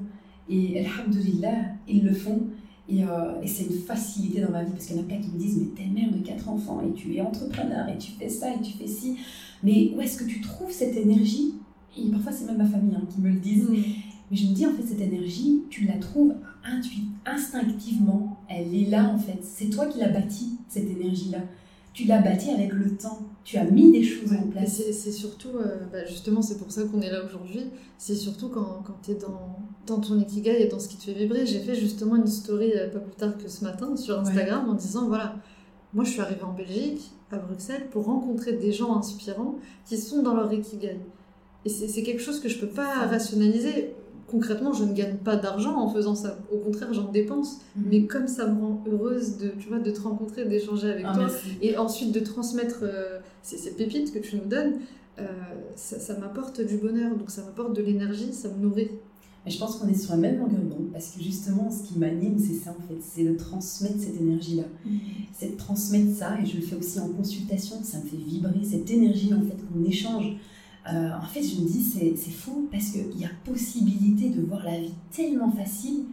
Et 0.48 0.84
alhamdoulilah, 0.84 1.74
ils 1.88 2.04
le 2.04 2.12
font. 2.12 2.40
Et, 2.88 3.04
euh, 3.04 3.40
et 3.42 3.46
c'est 3.46 3.64
une 3.64 3.78
facilité 3.78 4.40
dans 4.40 4.50
ma 4.50 4.64
vie 4.64 4.72
parce 4.72 4.86
qu'il 4.86 4.96
y 4.96 4.98
en 4.98 5.02
a 5.02 5.06
plein 5.06 5.18
qui 5.18 5.30
me 5.30 5.38
disent 5.38 5.58
Mais 5.58 5.66
t'es 5.76 5.88
mère 5.88 6.10
de 6.10 6.18
quatre 6.18 6.48
enfants 6.48 6.80
et 6.80 6.92
tu 6.92 7.14
es 7.14 7.20
entrepreneur 7.20 7.88
et 7.88 7.96
tu 7.98 8.10
fais 8.12 8.28
ça 8.28 8.52
et 8.52 8.60
tu 8.60 8.72
fais 8.72 8.88
ci. 8.88 9.16
Mais 9.62 9.92
où 9.94 10.00
est-ce 10.00 10.18
que 10.18 10.24
tu 10.24 10.40
trouves 10.40 10.72
cette 10.72 10.96
énergie? 10.96 11.54
Et 11.96 12.08
parfois, 12.08 12.32
c'est 12.32 12.46
même 12.46 12.58
ma 12.58 12.64
famille 12.64 12.94
hein, 12.94 13.02
qui 13.12 13.20
me 13.20 13.28
le 13.28 13.38
disent. 13.38 13.68
Mm. 13.68 13.76
Mais 14.30 14.36
je 14.36 14.46
me 14.46 14.54
dis, 14.54 14.66
en 14.66 14.72
fait, 14.72 14.82
cette 14.86 15.00
énergie, 15.00 15.64
tu 15.70 15.86
la 15.86 15.98
trouves 15.98 16.34
instinctivement. 17.26 18.38
Elle 18.48 18.74
est 18.74 18.88
là, 18.88 19.08
en 19.08 19.18
fait. 19.18 19.38
C'est 19.42 19.70
toi 19.70 19.86
qui 19.86 19.98
l'as 19.98 20.08
bâtie, 20.08 20.58
cette 20.68 20.88
énergie-là. 20.88 21.40
Tu 21.92 22.04
l'as 22.04 22.20
bâtie 22.20 22.50
avec 22.50 22.72
le 22.72 22.96
temps. 22.96 23.18
Tu 23.42 23.56
as 23.56 23.64
mis 23.64 23.90
des 23.90 24.04
choses 24.04 24.32
en 24.32 24.48
place. 24.48 24.80
C'est 24.92 25.10
surtout, 25.10 25.48
euh, 25.56 25.86
bah, 25.92 26.04
justement, 26.06 26.42
c'est 26.42 26.58
pour 26.58 26.70
ça 26.70 26.84
qu'on 26.84 27.00
est 27.00 27.10
là 27.10 27.24
aujourd'hui. 27.24 27.64
C'est 27.98 28.14
surtout 28.14 28.48
quand, 28.48 28.82
quand 28.86 28.96
tu 29.02 29.10
es 29.10 29.14
dans, 29.14 29.58
dans 29.86 30.00
ton 30.00 30.18
ikigai 30.18 30.62
et 30.62 30.68
dans 30.68 30.78
ce 30.78 30.88
qui 30.88 30.96
te 30.96 31.02
fait 31.02 31.14
vibrer. 31.14 31.46
J'ai 31.46 31.60
fait 31.60 31.74
justement 31.74 32.14
une 32.16 32.28
story 32.28 32.72
euh, 32.74 32.88
pas 32.88 33.00
plus 33.00 33.16
tard 33.16 33.36
que 33.36 33.48
ce 33.48 33.64
matin 33.64 33.96
sur 33.96 34.20
Instagram 34.20 34.68
en 34.68 34.74
disant 34.74 35.08
voilà, 35.08 35.36
moi 35.92 36.04
je 36.04 36.10
suis 36.10 36.20
arrivée 36.20 36.44
en 36.44 36.52
Belgique, 36.52 37.10
à 37.32 37.38
Bruxelles, 37.38 37.88
pour 37.90 38.04
rencontrer 38.04 38.52
des 38.52 38.72
gens 38.72 38.96
inspirants 38.96 39.56
qui 39.84 39.98
sont 39.98 40.22
dans 40.22 40.34
leur 40.34 40.52
ikigai. 40.52 41.00
Et 41.64 41.68
c'est 41.68 42.02
quelque 42.02 42.22
chose 42.22 42.40
que 42.40 42.48
je 42.48 42.58
peux 42.58 42.68
pas 42.68 43.06
rationaliser 43.06 43.92
concrètement, 44.30 44.72
je 44.72 44.84
ne 44.84 44.92
gagne 44.92 45.16
pas 45.16 45.36
d'argent 45.36 45.76
en 45.76 45.88
faisant 45.88 46.14
ça. 46.14 46.38
Au 46.52 46.58
contraire, 46.58 46.92
j'en 46.92 47.10
dépense. 47.10 47.60
Mhm. 47.76 47.84
Mais 47.90 48.06
comme 48.06 48.28
ça 48.28 48.46
me 48.46 48.60
rend 48.60 48.84
heureuse 48.90 49.38
de, 49.38 49.48
tu 49.58 49.68
vois, 49.68 49.78
de 49.78 49.90
te 49.90 50.00
rencontrer, 50.00 50.44
d'échanger 50.44 50.90
avec 50.90 51.04
ah, 51.08 51.14
toi, 51.14 51.26
et 51.60 51.76
ensuite 51.76 52.12
de 52.12 52.20
transmettre 52.20 52.80
euh, 52.82 53.18
ces, 53.42 53.72
pépites 53.72 54.12
que 54.12 54.18
tu 54.18 54.36
nous 54.36 54.46
donnes, 54.46 54.74
euh, 55.18 55.26
ça, 55.74 56.16
m'apporte 56.18 56.60
du 56.60 56.76
bonheur. 56.76 57.16
Donc 57.16 57.30
ça 57.30 57.42
m'apporte 57.42 57.74
de 57.74 57.82
l'énergie, 57.82 58.32
ça 58.32 58.48
me 58.48 58.62
nourrit. 58.62 58.90
Et 59.46 59.50
je 59.50 59.58
pense 59.58 59.76
qu'on 59.76 59.88
est 59.88 59.94
sur 59.94 60.10
la 60.10 60.18
même 60.18 60.38
longueur 60.38 60.60
d'onde 60.60 60.90
parce 60.92 61.08
que 61.12 61.22
justement, 61.22 61.70
ce 61.70 61.88
qui 61.88 61.98
m'anime, 61.98 62.38
c'est 62.38 62.54
ça 62.54 62.70
en 62.78 62.88
fait, 62.88 63.00
c'est 63.00 63.24
de 63.24 63.34
transmettre 63.34 63.98
cette 63.98 64.20
énergie-là. 64.20 64.64
Mhm. 64.84 64.98
C'est 65.32 65.52
de 65.52 65.56
transmettre 65.56 66.14
ça, 66.14 66.38
et 66.40 66.46
je 66.46 66.56
le 66.56 66.62
fais 66.62 66.76
aussi 66.76 67.00
en 67.00 67.08
consultation, 67.08 67.76
ça 67.82 67.98
me 67.98 68.04
fait 68.04 68.18
vibrer 68.18 68.62
cette 68.64 68.90
énergie 68.90 69.32
en 69.32 69.40
fait 69.40 69.56
qu'on 69.56 69.84
échange. 69.84 70.36
Euh, 70.88 71.10
en 71.22 71.26
fait, 71.26 71.42
je 71.42 71.60
me 71.60 71.66
dis, 71.68 71.82
c'est 71.82 72.30
fou 72.30 72.68
parce 72.70 72.90
qu'il 72.90 73.20
y 73.20 73.24
a 73.24 73.30
possibilité 73.44 74.30
de 74.30 74.40
voir 74.40 74.64
la 74.64 74.78
vie 74.78 74.94
tellement 75.14 75.50
facile, 75.50 76.04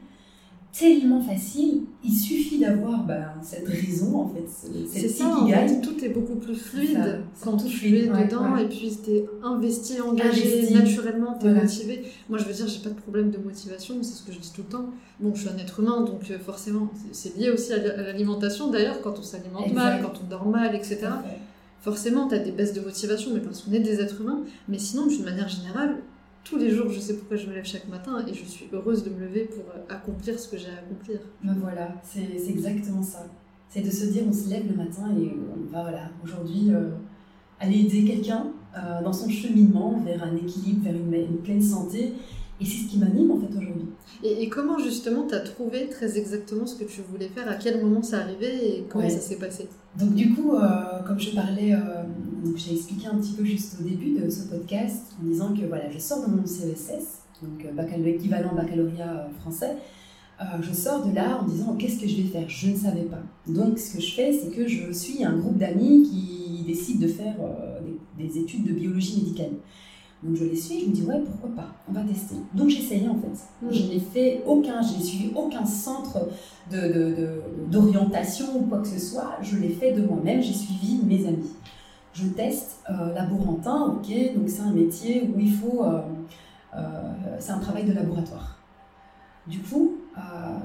tellement 0.78 1.22
facile. 1.22 1.84
Il 2.04 2.14
suffit 2.14 2.60
d'avoir 2.60 3.06
bah, 3.06 3.34
cette 3.42 3.68
raison, 3.68 4.18
en 4.18 4.28
fait. 4.28 4.46
C'est 4.92 5.08
ça, 5.08 5.38
en 5.38 5.48
fait, 5.48 5.80
tout 5.82 6.04
est 6.04 6.10
beaucoup 6.10 6.36
plus 6.36 6.56
fluide 6.56 7.22
quand 7.42 7.56
tu 7.58 7.96
es 7.96 8.08
dedans 8.08 8.58
et 8.58 8.68
puis 8.68 8.98
tu 9.04 9.12
es 9.12 9.26
investi, 9.42 10.02
engagé, 10.02 10.70
naturellement, 10.74 11.38
tu 11.40 11.48
es 11.48 11.54
motivé. 11.54 12.04
Moi, 12.28 12.38
je 12.38 12.44
veux 12.44 12.54
dire, 12.54 12.68
j'ai 12.68 12.80
pas 12.80 12.90
de 12.90 13.00
problème 13.00 13.32
de 13.32 13.38
motivation, 13.38 13.96
c'est 14.02 14.16
ce 14.16 14.24
que 14.24 14.34
je 14.34 14.40
dis 14.40 14.52
tout 14.54 14.64
le 14.64 14.70
temps. 14.70 14.90
Bon, 15.22 15.34
je 15.34 15.42
suis 15.42 15.50
un 15.50 15.58
être 15.58 15.80
humain, 15.80 16.02
donc 16.02 16.30
euh, 16.30 16.38
forcément, 16.40 16.90
c'est 17.14 17.38
lié 17.38 17.50
aussi 17.50 17.72
à 17.72 17.78
l'alimentation 17.78 18.70
d'ailleurs, 18.70 19.02
quand 19.02 19.18
on 19.18 19.24
s'alimente 19.24 19.74
mal, 19.74 20.02
quand 20.04 20.22
on 20.24 20.30
dort 20.30 20.46
mal, 20.46 20.76
etc 20.76 21.08
forcément, 21.82 22.28
tu 22.28 22.36
as 22.36 22.40
des 22.40 22.52
baisses 22.52 22.74
de 22.74 22.82
motivation, 22.82 23.32
mais 23.34 23.40
parce 23.40 23.62
qu'on 23.62 23.72
est 23.72 23.80
des 23.80 24.00
êtres 24.00 24.22
humains. 24.22 24.44
Mais 24.68 24.80
sinon, 24.80 25.08
d'une 25.08 25.24
manière 25.24 25.48
générale, 25.48 25.98
tous 26.44 26.58
les 26.58 26.72
jours, 26.72 26.90
je 26.90 27.00
sais 27.00 27.16
pourquoi 27.16 27.36
je 27.36 27.48
me 27.48 27.54
lève 27.54 27.66
chaque 27.66 27.88
matin 27.90 28.24
et 28.26 28.34
je 28.34 28.46
suis 28.46 28.68
heureuse 28.72 29.04
de 29.04 29.10
me 29.10 29.20
lever 29.20 29.46
pour 29.46 29.66
euh, 29.76 29.80
accomplir 29.90 30.40
ce 30.40 30.48
que 30.48 30.58
j'ai 30.58 30.70
à 30.70 30.80
accomplir. 30.80 31.20
Ben 31.44 31.58
voilà, 31.60 31.90
c'est 32.04 32.50
exactement 32.50 33.04
ça. 33.04 33.26
C'est 33.70 33.82
de 33.82 33.92
se 33.92 34.06
dire, 34.06 34.24
on 34.28 34.32
se 34.32 34.50
lève 34.50 34.66
le 34.66 34.76
matin 34.76 35.14
et 35.20 35.30
on 35.30 35.70
va, 35.72 35.82
voilà, 35.82 36.10
aujourd'hui, 36.24 36.70
euh, 36.70 36.92
aller 37.60 37.80
aider 37.82 38.06
quelqu'un 38.06 38.48
euh, 38.78 39.04
dans 39.04 39.12
son 39.12 39.30
cheminement 39.30 40.00
vers 40.06 40.24
un 40.24 40.36
équilibre, 40.36 40.84
vers 40.86 40.96
une, 40.96 41.38
pleine 41.40 41.62
santé. 41.62 42.14
Et 42.60 42.66
c'est 42.66 42.84
ce 42.84 42.90
qui 42.90 42.98
m'anime 42.98 43.32
en 43.32 43.40
fait 43.40 43.56
aujourd'hui. 43.56 43.86
Et, 44.24 44.50
comment 44.50 44.80
justement 44.80 45.28
tu 45.28 45.36
as 45.36 45.42
trouvé 45.42 45.90
très 45.90 46.18
exactement 46.18 46.66
ce 46.66 46.76
que 46.76 46.86
tu 46.86 47.02
voulais 47.02 47.28
faire? 47.28 47.48
À 47.48 47.56
quel 47.56 47.84
moment 47.84 48.02
ça 48.02 48.22
arrivait 48.22 48.68
et 48.68 48.86
comment 48.90 49.10
ça 49.10 49.20
s'est 49.20 49.36
passé? 49.36 49.68
Donc 49.98 50.16
du 50.16 50.34
coup, 50.34 50.56
euh, 50.56 51.04
comme 51.06 51.20
je 51.20 51.36
parlais, 51.36 51.74
euh, 51.74 52.04
j'ai 52.56 52.74
expliqué 52.74 53.08
un 53.08 53.16
petit 53.18 53.34
peu 53.34 53.46
juste 53.46 53.78
au 53.80 53.84
début 53.84 54.20
de 54.20 54.30
ce 54.30 54.48
podcast 54.48 55.14
en 55.22 55.28
disant 55.28 55.54
que 55.54 55.66
voilà, 55.66 55.90
je 55.92 56.00
sors 56.00 56.28
de 56.28 56.34
mon 56.34 56.46
CESS, 56.46 57.22
donc 57.44 57.66
euh, 57.66 57.98
l'équivalent 57.98 58.56
baccalauréat 58.56 59.30
français. 59.42 59.78
je 60.62 60.74
sors 60.74 61.06
de 61.06 61.14
là 61.14 61.40
en 61.42 61.46
disant 61.46 61.76
qu'est-ce 61.76 62.00
que 62.00 62.08
je 62.08 62.18
vais 62.18 62.30
faire? 62.30 62.50
Je 62.50 62.72
ne 62.72 62.76
savais 62.76 63.04
pas. 63.06 63.22
Donc 63.48 63.78
ce 63.78 63.98
que 63.98 64.02
je 64.02 64.14
fais, 64.14 64.34
c'est 64.34 64.50
que 64.50 64.68
je 64.68 64.92
suis 64.92 65.24
un 65.24 65.38
groupe 65.38 65.58
d'amis 65.58 66.10
qui 66.10 66.64
décident 66.66 67.02
de 67.02 67.08
faire 67.08 67.36
des 68.18 68.40
études 68.40 68.66
de 68.66 68.74
biologie 68.74 69.18
médicale. 69.18 69.54
Donc 70.24 70.36
je 70.36 70.46
les 70.46 70.56
suis, 70.56 70.82
je 70.82 70.86
me 70.88 70.92
dis 70.94 71.04
ouais 71.04 71.20
pourquoi 71.20 71.64
pas, 71.64 71.68
on 71.88 71.94
va 71.94 72.02
tester. 72.02 72.36
Donc 72.54 72.70
j'ai 72.70 72.80
essayé 72.80 73.08
en 73.08 73.16
fait. 73.16 73.28
Mm. 73.62 73.72
Je 73.72 73.84
n'ai 73.84 74.00
fait 74.00 74.44
aucun, 74.48 74.82
je 74.82 74.98
n'ai 74.98 75.04
suivi 75.04 75.32
aucun 75.36 75.66
centre 75.66 76.28
d'orientation 77.70 78.48
de, 78.48 78.54
de, 78.54 78.58
ou 78.60 78.68
quoi 78.68 78.80
que 78.80 78.88
ce 78.88 79.00
soit. 79.00 79.38
Je 79.42 79.58
l'ai 79.58 79.70
fait 79.70 79.92
de 79.92 80.02
moi-même, 80.02 80.42
j'ai 80.42 80.54
suivi 80.54 81.00
mes 81.06 81.28
amis. 81.28 81.52
Je 82.14 82.26
teste 82.30 82.80
euh, 82.90 83.14
laborantin, 83.14 83.96
ok, 83.96 84.36
donc 84.36 84.50
c'est 84.50 84.62
un 84.62 84.72
métier 84.72 85.30
où 85.36 85.40
il 85.40 85.54
faut, 85.54 85.86
euh, 85.86 86.02
euh, 86.76 86.80
c'est 87.40 87.52
un 87.52 87.60
travail 87.60 87.86
de 87.86 87.94
laboratoire. 87.94 88.58
Du 89.46 89.60
coup, 89.60 89.98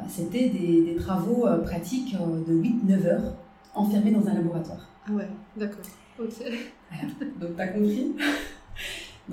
c'était 0.08 0.48
des, 0.48 0.82
des, 0.82 0.96
travaux 0.96 1.46
pratiques 1.62 2.16
de 2.16 2.54
8-9 2.54 3.06
heures 3.06 3.34
enfermés 3.74 4.10
dans 4.10 4.26
un 4.26 4.34
laboratoire. 4.34 4.88
Ah 5.06 5.12
ouais, 5.12 5.28
d'accord, 5.56 5.84
ok. 6.18 6.32
Voilà. 6.40 7.14
Donc 7.40 7.56
t'as 7.56 7.68
compris? 7.68 8.12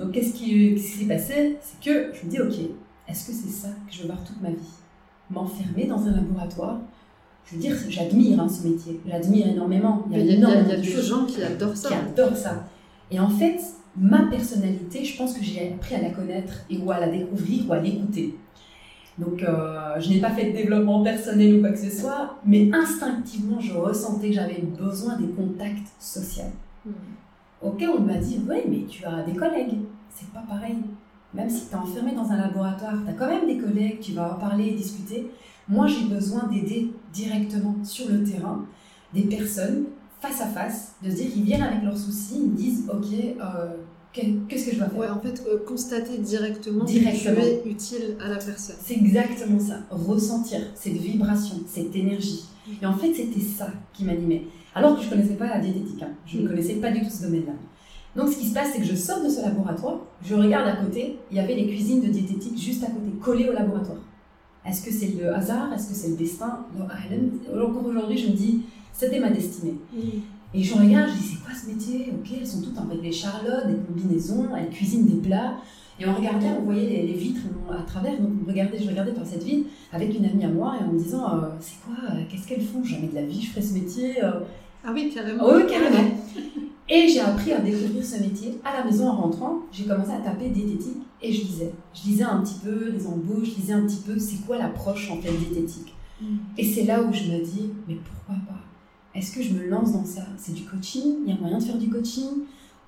donc, 0.00 0.12
qu'est-ce 0.12 0.32
qui 0.32 0.78
s'est 0.78 1.04
passé? 1.04 1.58
C'est 1.60 1.80
que 1.84 2.12
je 2.14 2.24
me 2.24 2.30
dis, 2.30 2.40
ok, 2.40 2.54
est-ce 3.06 3.26
que 3.26 3.32
c'est 3.32 3.50
ça 3.50 3.68
que 3.86 3.92
je 3.94 4.02
veux 4.02 4.06
voir 4.06 4.24
toute 4.24 4.40
ma 4.40 4.48
vie? 4.48 4.56
M'enfermer 5.28 5.86
dans 5.86 6.06
un 6.06 6.12
laboratoire? 6.12 6.78
Je 7.44 7.54
veux 7.54 7.60
dire, 7.60 7.76
j'admire 7.88 8.40
hein, 8.40 8.48
ce 8.48 8.66
métier, 8.66 9.00
j'admire 9.06 9.48
énormément. 9.48 10.04
Il 10.10 10.24
y 10.24 10.44
a, 10.44 10.62
des 10.76 10.82
gens 10.82 11.26
qui 11.26 11.42
adorent 11.42 11.76
ça. 11.76 11.88
Qui 11.88 11.94
adorent 11.94 12.36
ça. 12.36 12.64
Et 13.10 13.20
en 13.20 13.28
fait, 13.28 13.60
ma 13.96 14.22
personnalité, 14.26 15.04
je 15.04 15.18
pense 15.18 15.34
que 15.34 15.42
j'ai 15.42 15.74
appris 15.74 15.96
à 15.96 16.02
la 16.02 16.10
connaître 16.10 16.54
et 16.70 16.78
ou 16.78 16.90
à 16.90 17.00
la 17.00 17.08
découvrir 17.08 17.68
ou 17.68 17.72
à 17.72 17.80
l'écouter. 17.80 18.36
Donc, 19.18 19.42
euh, 19.42 20.00
je 20.00 20.08
n'ai 20.08 20.20
pas 20.20 20.30
fait 20.30 20.52
de 20.52 20.56
développement 20.56 21.02
personnel 21.02 21.56
ou 21.56 21.60
quoi 21.60 21.70
que 21.70 21.78
ce 21.78 21.90
soit, 21.90 22.38
mais 22.46 22.70
instinctivement, 22.72 23.60
je 23.60 23.74
ressentais 23.74 24.28
que 24.28 24.34
j'avais 24.34 24.62
besoin 24.62 25.18
des 25.18 25.28
contacts 25.28 25.88
sociaux. 25.98 26.44
Hmm. 26.86 26.92
Ok, 27.62 27.84
on 27.96 28.00
m'a 28.00 28.16
dit, 28.16 28.40
oui, 28.48 28.56
mais 28.68 28.84
tu 28.88 29.04
as 29.04 29.22
des 29.22 29.34
collègues. 29.34 29.78
C'est 30.14 30.30
pas 30.32 30.42
pareil. 30.48 30.76
Même 31.34 31.50
si 31.50 31.66
tu 31.68 31.72
es 31.72 31.76
enfermé 31.76 32.12
dans 32.12 32.30
un 32.30 32.36
laboratoire, 32.36 32.94
tu 33.04 33.10
as 33.10 33.12
quand 33.12 33.28
même 33.28 33.46
des 33.46 33.58
collègues, 33.58 34.00
tu 34.00 34.12
vas 34.12 34.36
parler, 34.40 34.72
discuter. 34.72 35.30
Moi, 35.68 35.86
j'ai 35.86 36.06
besoin 36.06 36.48
d'aider 36.48 36.90
directement 37.12 37.76
sur 37.84 38.08
le 38.08 38.24
terrain 38.24 38.64
des 39.14 39.22
personnes 39.22 39.84
face 40.20 40.40
à 40.40 40.46
face, 40.46 40.94
de 41.02 41.10
se 41.10 41.16
dire, 41.16 41.30
ils 41.34 41.44
viennent 41.44 41.62
avec 41.62 41.82
leurs 41.82 41.96
soucis, 41.96 42.34
ils 42.36 42.50
me 42.50 42.56
disent, 42.56 42.84
ok, 42.92 43.06
euh, 43.40 43.68
qu'est-ce 44.12 44.66
que 44.66 44.72
je 44.72 44.78
dois 44.78 44.88
faire? 44.88 44.98
Ouais, 44.98 45.08
en 45.08 45.20
fait, 45.20 45.42
euh, 45.46 45.58
constater 45.66 46.18
directement, 46.18 46.84
directement. 46.84 47.36
que 47.36 47.40
tu 47.40 47.68
es 47.68 47.70
utile 47.70 48.16
à 48.22 48.28
la 48.28 48.36
personne. 48.36 48.76
C'est 48.82 48.94
exactement 48.94 49.58
ça. 49.58 49.78
Ressentir 49.90 50.60
cette 50.74 50.94
vibration, 50.94 51.56
cette 51.66 51.94
énergie. 51.96 52.44
Et 52.82 52.86
en 52.86 52.94
fait, 52.94 53.14
c'était 53.14 53.40
ça 53.40 53.68
qui 53.92 54.04
m'animait. 54.04 54.44
Alors 54.74 54.96
que 54.96 55.02
je 55.02 55.06
ne 55.06 55.10
connaissais 55.10 55.34
pas 55.34 55.48
la 55.48 55.58
diététique. 55.58 56.02
Hein. 56.02 56.10
Je 56.26 56.38
ne 56.38 56.48
connaissais 56.48 56.74
pas 56.74 56.90
du 56.90 57.00
tout 57.00 57.10
ce 57.10 57.22
domaine-là. 57.24 57.52
Donc, 58.16 58.28
ce 58.28 58.38
qui 58.38 58.46
se 58.46 58.54
passe, 58.54 58.70
c'est 58.72 58.80
que 58.80 58.86
je 58.86 58.94
sors 58.94 59.22
de 59.22 59.28
ce 59.28 59.40
laboratoire, 59.40 60.00
je 60.24 60.34
regarde 60.34 60.68
à 60.68 60.76
côté, 60.76 61.18
il 61.30 61.36
y 61.36 61.40
avait 61.40 61.54
les 61.54 61.66
cuisines 61.68 62.00
de 62.00 62.08
diététique 62.08 62.58
juste 62.58 62.82
à 62.82 62.88
côté, 62.88 63.10
collées 63.20 63.48
au 63.48 63.52
laboratoire. 63.52 63.98
Est-ce 64.66 64.84
que 64.84 64.92
c'est 64.92 65.14
le 65.18 65.34
hasard? 65.34 65.72
Est-ce 65.72 65.88
que 65.88 65.94
c'est 65.94 66.08
le 66.08 66.16
destin? 66.16 66.66
Encore 66.76 67.86
aujourd'hui, 67.86 68.18
je 68.18 68.28
me 68.28 68.32
dis, 68.32 68.62
c'était 68.92 69.20
ma 69.20 69.30
destinée. 69.30 69.76
Et 70.52 70.62
je 70.62 70.74
regarde, 70.74 71.10
je 71.10 71.18
dis, 71.18 71.28
c'est 71.28 71.44
quoi 71.44 71.54
ce 71.54 71.68
métier? 71.68 72.12
Ok, 72.12 72.32
elles 72.38 72.46
sont 72.46 72.60
toutes 72.60 72.76
avec 72.78 73.00
des 73.00 73.12
charlottes, 73.12 73.68
des 73.68 73.76
combinaisons, 73.76 74.48
elles 74.56 74.70
cuisinent 74.70 75.06
des 75.06 75.28
plats. 75.28 75.54
Et 76.00 76.08
on 76.08 76.14
regardait, 76.14 76.46
on 76.58 76.64
voyait 76.64 77.02
les, 77.02 77.12
vitres 77.12 77.42
à 77.70 77.82
travers. 77.82 78.18
Donc 78.18 78.30
je 78.46 78.88
regardais 78.88 79.12
par 79.12 79.26
cette 79.26 79.42
vitre 79.42 79.68
avec 79.92 80.16
une 80.16 80.24
amie 80.24 80.44
à 80.44 80.48
moi 80.48 80.76
et 80.80 80.84
en 80.84 80.92
me 80.92 80.98
disant 80.98 81.34
euh, 81.34 81.40
C'est 81.60 81.76
quoi 81.84 81.94
euh, 82.10 82.22
Qu'est-ce 82.28 82.48
qu'elles 82.48 82.62
font? 82.62 82.82
Jamais 82.82 83.08
de 83.08 83.14
la 83.14 83.22
vie, 83.22 83.42
je 83.42 83.50
ferais 83.50 83.60
ce 83.60 83.74
métier. 83.74 84.24
Euh. 84.24 84.40
Ah 84.82 84.92
oui, 84.94 85.12
carrément. 85.14 85.44
oui, 85.46 85.66
carrément. 85.68 86.10
et 86.88 87.06
j'ai 87.06 87.20
appris 87.20 87.52
à 87.52 87.60
découvrir 87.60 88.02
ce 88.02 88.18
métier. 88.18 88.58
À 88.64 88.78
la 88.78 88.84
maison, 88.84 89.08
en 89.08 89.16
rentrant, 89.16 89.58
j'ai 89.70 89.84
commencé 89.84 90.10
à 90.12 90.20
taper 90.20 90.48
diététique 90.48 91.02
et 91.20 91.30
je 91.30 91.42
lisais. 91.42 91.72
Je 91.92 92.08
lisais 92.08 92.24
un 92.24 92.40
petit 92.40 92.58
peu 92.64 92.90
les 92.90 93.06
embauches, 93.06 93.50
je 93.54 93.60
lisais 93.60 93.74
un 93.74 93.86
petit 93.86 94.00
peu 94.06 94.18
c'est 94.18 94.46
quoi 94.46 94.56
l'approche 94.56 95.10
en 95.10 95.20
fait 95.20 95.32
diététique. 95.32 95.92
Mm. 96.22 96.36
Et 96.56 96.64
c'est 96.64 96.84
là 96.84 97.02
où 97.02 97.12
je 97.12 97.24
me 97.24 97.44
dis 97.44 97.68
Mais 97.86 97.96
pourquoi 97.96 98.42
pas? 98.46 98.60
Est-ce 99.14 99.32
que 99.32 99.42
je 99.42 99.52
me 99.52 99.66
lance 99.68 99.92
dans 99.92 100.04
ça? 100.04 100.22
C'est 100.38 100.54
du 100.54 100.62
coaching 100.62 101.16
Il 101.26 101.34
y 101.34 101.36
a 101.36 101.38
moyen 101.38 101.58
de 101.58 101.62
faire 101.62 101.76
du 101.76 101.90
coaching? 101.90 102.30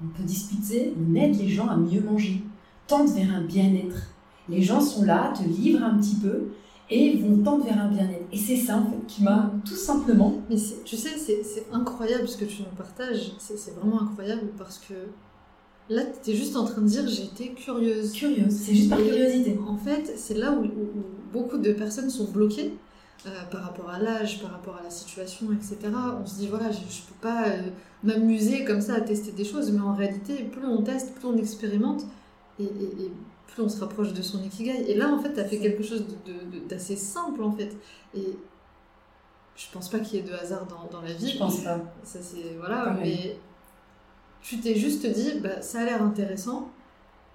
On 0.02 0.08
peut 0.08 0.24
discuter, 0.24 0.94
on 0.98 1.14
aide 1.14 1.38
les 1.38 1.48
gens 1.48 1.68
à 1.68 1.76
mieux 1.76 2.00
manger 2.00 2.42
tente 2.86 3.10
vers 3.10 3.34
un 3.34 3.42
bien-être. 3.42 3.96
Les 4.48 4.62
gens 4.62 4.80
sont 4.80 5.04
là, 5.04 5.32
te 5.36 5.42
livrent 5.42 5.84
un 5.84 5.98
petit 5.98 6.16
peu 6.16 6.48
et 6.90 7.16
vont 7.16 7.42
tendre 7.42 7.64
vers 7.64 7.78
un 7.78 7.88
bien-être. 7.88 8.24
Et 8.32 8.36
c'est 8.36 8.56
ça, 8.56 8.76
en 8.78 8.84
fait, 8.84 9.06
qui 9.06 9.22
m'a 9.22 9.50
tout 9.64 9.76
simplement. 9.76 10.34
Mais 10.50 10.56
tu 10.84 10.96
sais, 10.96 11.16
c'est 11.16 11.66
incroyable 11.72 12.28
ce 12.28 12.36
que 12.36 12.44
tu 12.44 12.62
nous 12.62 12.76
partages. 12.76 13.32
C'est 13.38 13.74
vraiment 13.74 14.02
incroyable 14.02 14.48
parce 14.58 14.78
que 14.78 14.94
là, 15.88 16.02
tu 16.22 16.30
es 16.30 16.34
juste 16.34 16.56
en 16.56 16.64
train 16.64 16.82
de 16.82 16.88
dire 16.88 17.08
j'étais 17.08 17.48
curieuse. 17.48 18.12
Curieuse, 18.12 18.52
c'est 18.52 18.74
juste 18.74 18.90
par 18.90 18.98
curiosité. 18.98 19.58
En 19.66 19.76
fait, 19.76 20.12
c'est 20.16 20.34
là 20.34 20.52
où, 20.52 20.66
beaucoup 21.32 21.58
de 21.58 21.72
personnes 21.72 22.10
sont 22.10 22.30
bloquées. 22.30 22.72
Euh, 23.24 23.30
par 23.52 23.62
rapport 23.62 23.88
à 23.88 24.00
l'âge, 24.00 24.42
par 24.42 24.50
rapport 24.50 24.76
à 24.76 24.82
la 24.82 24.90
situation, 24.90 25.46
etc. 25.52 25.76
On 26.20 26.26
se 26.26 26.38
dit, 26.38 26.48
voilà, 26.48 26.72
je 26.72 26.78
ne 26.78 26.82
peux 26.82 27.20
pas 27.20 27.46
euh, 27.46 27.68
m'amuser 28.02 28.64
comme 28.64 28.80
ça 28.80 28.94
à 28.94 29.00
tester 29.00 29.30
des 29.30 29.44
choses, 29.44 29.70
mais 29.70 29.78
en 29.80 29.94
réalité, 29.94 30.42
plus 30.50 30.66
on 30.66 30.82
teste, 30.82 31.14
plus 31.14 31.28
on 31.28 31.36
expérimente, 31.36 32.02
et, 32.60 32.66
plus 33.46 33.62
on 33.62 33.68
se 33.68 33.80
rapproche 33.80 34.14
de 34.14 34.22
son 34.22 34.42
ikigai. 34.42 34.90
Et 34.90 34.94
là, 34.94 35.12
en 35.12 35.18
fait, 35.18 35.34
tu 35.34 35.40
as 35.40 35.44
fait 35.44 35.58
quelque 35.58 35.82
chose 35.82 36.06
d'assez 36.68 36.96
simple, 36.96 37.42
en 37.42 37.52
fait. 37.52 37.76
Et 38.14 38.36
je 39.56 39.66
pense 39.72 39.90
pas 39.90 39.98
qu'il 39.98 40.18
y 40.18 40.22
ait 40.22 40.30
de 40.30 40.32
hasard 40.32 40.66
dans, 40.66 40.88
dans, 40.90 41.02
la 41.02 41.12
vie. 41.12 41.30
Je 41.30 41.38
pense 41.38 41.62
pas. 41.62 41.78
Ça, 42.02 42.20
c'est. 42.22 42.56
Voilà, 42.58 42.96
mais 42.98 43.36
tu 44.42 44.58
t'es 44.58 44.74
juste 44.74 45.06
dit, 45.06 45.40
bah, 45.42 45.60
ça 45.60 45.80
a 45.80 45.84
l'air 45.84 46.02
intéressant. 46.02 46.70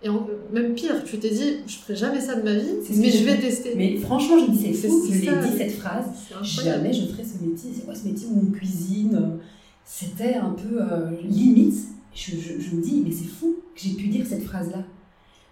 Et 0.03 0.09
même 0.53 0.75
pire, 0.75 1.03
tu 1.03 1.17
t'es 1.17 1.31
dit, 1.31 1.57
je 1.65 1.77
ferai 1.77 1.95
jamais 1.95 2.21
ça 2.21 2.35
de 2.35 2.43
ma 2.43 2.53
vie, 2.53 2.75
mais 2.97 3.09
je 3.09 3.23
vais 3.23 3.37
tester. 3.39 3.73
Mais 3.75 3.97
franchement, 3.97 4.37
je 4.37 4.51
me 4.51 4.55
dis, 4.55 4.75
c'est 4.75 4.87
fou, 4.87 5.07
je 5.11 5.31
l'ai 5.31 5.49
dit 5.49 5.57
cette 5.57 5.71
phrase, 5.71 6.05
jamais 6.43 6.93
je 6.93 7.07
ferai 7.07 7.23
ce 7.23 7.43
métier. 7.43 7.71
C'est 7.73 7.85
quoi 7.85 7.95
ce 7.95 8.05
métier 8.05 8.27
où 8.27 8.47
on 8.47 8.51
cuisine? 8.51 9.39
C'était 9.83 10.35
un 10.35 10.51
peu 10.51 10.81
euh, 10.81 11.11
limite. 11.23 11.75
Je, 12.13 12.31
je, 12.31 12.59
je, 12.59 12.75
me 12.75 12.81
dis, 12.81 13.01
mais 13.05 13.11
c'est 13.11 13.27
fou 13.27 13.55
que 13.73 13.81
j'ai 13.81 13.93
pu 13.93 14.07
dire 14.07 14.25
cette 14.27 14.43
phrase-là. 14.43 14.83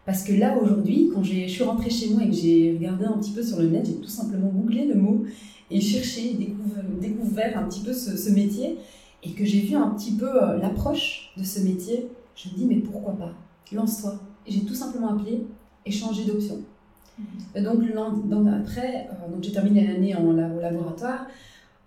Parce 0.05 0.23
que 0.23 0.33
là, 0.33 0.57
aujourd'hui, 0.61 1.09
quand 1.13 1.23
je 1.23 1.47
suis 1.47 1.63
rentrée 1.63 1.89
chez 1.89 2.09
moi 2.09 2.23
et 2.23 2.29
que 2.29 2.35
j'ai 2.35 2.73
regardé 2.77 3.05
un 3.05 3.17
petit 3.17 3.31
peu 3.31 3.41
sur 3.41 3.59
le 3.59 3.69
net, 3.69 3.85
j'ai 3.85 3.95
tout 3.95 4.07
simplement 4.07 4.49
googlé 4.49 4.85
le 4.85 4.95
mot 4.95 5.25
et 5.71 5.81
cherché, 5.81 6.35
découvert, 6.35 6.83
découvert 7.01 7.57
un 7.57 7.63
petit 7.63 7.81
peu 7.81 7.91
ce, 7.91 8.29
métier 8.29 8.77
et 9.23 9.31
que 9.31 9.43
j'ai 9.43 9.61
vu 9.61 9.75
un 9.75 9.89
petit 9.89 10.11
peu 10.11 10.27
euh, 10.27 10.59
l'approche 10.59 11.33
de 11.37 11.43
ce 11.43 11.59
métier, 11.61 12.07
je 12.35 12.49
me 12.49 12.55
dis, 12.55 12.65
mais 12.65 12.75
pourquoi 12.75 13.13
pas? 13.13 13.33
Lance-toi. 13.71 14.19
Et 14.45 14.51
j'ai 14.51 14.61
tout 14.61 14.75
simplement 14.75 15.09
appelé 15.09 15.43
et 15.85 15.91
changé 15.91 16.25
d'option. 16.25 16.59
Mmh. 17.17 17.63
Donc, 18.29 18.47
après, 18.47 19.09
euh, 19.09 19.35
j'ai 19.41 19.51
terminé 19.51 19.87
l'année 19.87 20.15
en, 20.15 20.23
au 20.23 20.33
laboratoire 20.33 21.25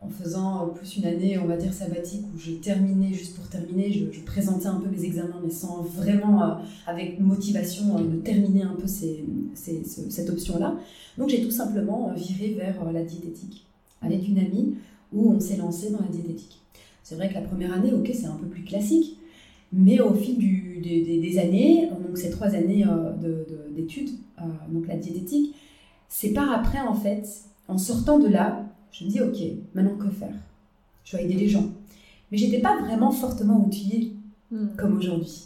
en 0.01 0.09
faisant 0.09 0.69
plus 0.69 0.97
une 0.97 1.07
année, 1.07 1.39
on 1.39 1.47
va 1.47 1.57
dire, 1.57 1.73
sabbatique, 1.73 2.23
où 2.33 2.39
j'ai 2.39 2.57
terminé, 2.57 3.13
juste 3.13 3.35
pour 3.35 3.49
terminer, 3.49 3.93
je, 3.93 4.21
présentais 4.21 4.69
un 4.69 4.77
peu 4.77 4.89
mes 4.89 5.05
examens, 5.05 5.41
mais 5.43 5.51
sans 5.51 5.83
vraiment, 5.83 6.43
euh, 6.43 6.55
avec 6.87 7.19
motivation, 7.19 7.99
euh, 7.99 8.03
de 8.03 8.17
terminer 8.19 8.63
un 8.63 8.77
peu 8.77 8.87
cette 8.87 10.31
option-là. 10.31 10.77
Donc 11.17 11.31
j'ai 11.31 11.43
tout 11.43 11.51
simplement 11.51 12.11
euh, 12.11 12.15
viré 12.15 12.55
vers 12.55 12.93
la 12.93 13.03
diététique, 13.03 13.67
avec 14.01 14.29
une 14.29 14.39
amie, 14.39 14.75
où 15.13 15.33
on 15.33 15.41
s'est 15.41 15.57
lancé 15.57 15.91
dans 15.91 16.01
la 16.01 16.09
diététique. 16.09 16.61
C'est 17.03 17.17
vrai 17.17 17.29
que 17.29 17.35
la 17.35 17.43
première 17.43 17.75
année, 17.75 17.93
ok, 17.93 18.11
c'est 18.13 18.27
un 18.27 18.37
peu 18.37 18.47
plus 18.47 18.63
classique, 18.63 19.19
mais 19.73 20.01
au 20.01 20.15
fil 20.15 20.39
des, 20.39 21.39
années, 21.39 21.89
donc 22.07 22.17
ces 22.17 22.31
trois 22.31 22.49
années 22.55 22.85
d'études, 23.75 24.11
donc 24.71 24.87
la 24.87 24.97
diététique, 24.97 25.55
c'est 26.09 26.31
par 26.31 26.53
après, 26.53 26.81
en 26.81 26.95
fait, 26.95 27.27
en 27.67 27.79
sortant 27.79 28.19
de 28.19 28.29
là, 28.29 28.68
je 28.93 29.05
me 29.05 29.11
dis, 29.11 29.21
ok, 29.21 29.37
maintenant 29.75 29.97
que 29.97 30.11
faire? 30.11 30.35
Je 31.05 31.13
dois 31.13 31.23
aider 31.23 31.35
les 31.35 31.49
gens. 31.49 31.71
Mais 32.31 32.39
j'étais 32.39 32.61
pas 32.61 32.81
vraiment 32.81 33.11
fortement 33.11 33.65
outillée 33.65 34.15
hmm. 34.51 34.77
comme 34.77 34.97
aujourd'hui. 34.97 35.45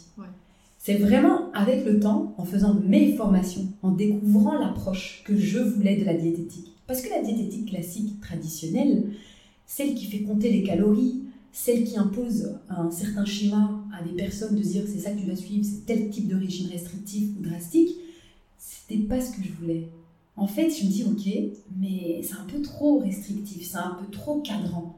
C'est 0.85 0.97
vraiment 0.97 1.49
avec 1.53 1.85
le 1.85 1.97
temps, 2.01 2.35
en 2.37 2.43
faisant 2.43 2.73
mes 2.73 3.15
formations, 3.15 3.69
en 3.83 3.91
découvrant 3.91 4.59
l'approche 4.59 5.23
que 5.25 5.37
je 5.37 5.59
voulais 5.59 5.95
de 5.95 6.03
la 6.03 6.13
diététique. 6.13 6.73
Parce 6.87 7.01
que 7.01 7.09
la 7.09 7.21
diététique 7.21 7.69
classique, 7.69 8.19
traditionnelle, 8.19 9.13
celle 9.65 9.95
qui 9.95 10.07
fait 10.07 10.23
compter 10.23 10.51
les 10.51 10.61
calories, 10.61 11.21
celle 11.53 11.85
qui 11.85 11.97
impose 11.97 12.59
un 12.67 12.91
certain 12.91 13.23
schéma 13.23 13.81
à 13.97 14.03
des 14.03 14.11
personnes 14.11 14.57
de 14.57 14.61
dire 14.61 14.83
c'est 14.85 14.99
ça 14.99 15.11
que 15.11 15.19
tu 15.21 15.25
dois 15.25 15.37
suivre, 15.37 15.63
c'est 15.63 15.85
tel 15.85 16.09
type 16.09 16.27
de 16.27 16.35
régime 16.35 16.69
restrictif 16.69 17.29
ou 17.39 17.43
drastique, 17.43 17.95
c'était 18.57 19.03
pas 19.03 19.21
ce 19.21 19.37
que 19.37 19.43
je 19.43 19.53
voulais. 19.53 19.87
En 20.35 20.47
fait, 20.47 20.69
je 20.69 20.85
me 20.85 20.89
dis, 20.89 21.03
ok, 21.03 21.57
mais 21.79 22.21
c'est 22.23 22.35
un 22.35 22.45
peu 22.45 22.61
trop 22.61 22.99
restrictif, 22.99 23.67
c'est 23.69 23.77
un 23.77 23.97
peu 23.99 24.09
trop 24.11 24.41
cadrant. 24.41 24.95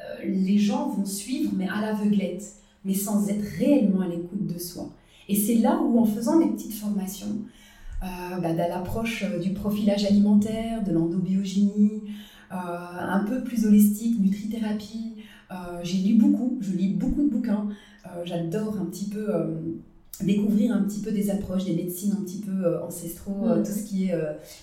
Euh, 0.00 0.24
les 0.24 0.58
gens 0.58 0.88
vont 0.90 1.04
suivre, 1.04 1.52
mais 1.56 1.68
à 1.68 1.80
l'aveuglette, 1.80 2.44
mais 2.84 2.94
sans 2.94 3.28
être 3.28 3.44
réellement 3.58 4.02
à 4.02 4.08
l'écoute 4.08 4.46
de 4.46 4.58
soi. 4.58 4.90
Et 5.28 5.36
c'est 5.36 5.56
là 5.56 5.80
où, 5.82 5.98
en 5.98 6.04
faisant 6.04 6.38
mes 6.38 6.50
petites 6.52 6.74
formations, 6.74 7.38
euh, 8.02 8.40
bah, 8.40 8.52
l'approche 8.52 9.24
euh, 9.24 9.40
du 9.40 9.52
profilage 9.52 10.04
alimentaire, 10.04 10.84
de 10.84 10.92
l'endobiogénie, 10.92 12.02
euh, 12.52 12.54
un 12.54 13.24
peu 13.24 13.42
plus 13.42 13.66
holistique, 13.66 14.20
nutrithérapie, 14.20 15.14
j'ai 15.82 15.98
lu 15.98 16.14
beaucoup, 16.14 16.58
je 16.60 16.72
lis 16.72 16.92
beaucoup 16.92 17.22
de 17.22 17.30
bouquins, 17.30 17.68
j'adore 18.24 18.76
un 18.78 18.84
petit 18.84 19.08
peu 19.08 19.26
découvrir 20.24 20.74
un 20.74 20.82
petit 20.82 21.00
peu 21.00 21.12
des 21.12 21.30
approches, 21.30 21.64
des 21.64 21.74
médecines 21.74 22.12
un 22.12 22.22
petit 22.22 22.38
peu 22.38 22.80
ancestraux, 22.82 23.48
tout 23.64 23.72
ce 23.72 23.82
qui 23.84 24.08
est 24.08 24.14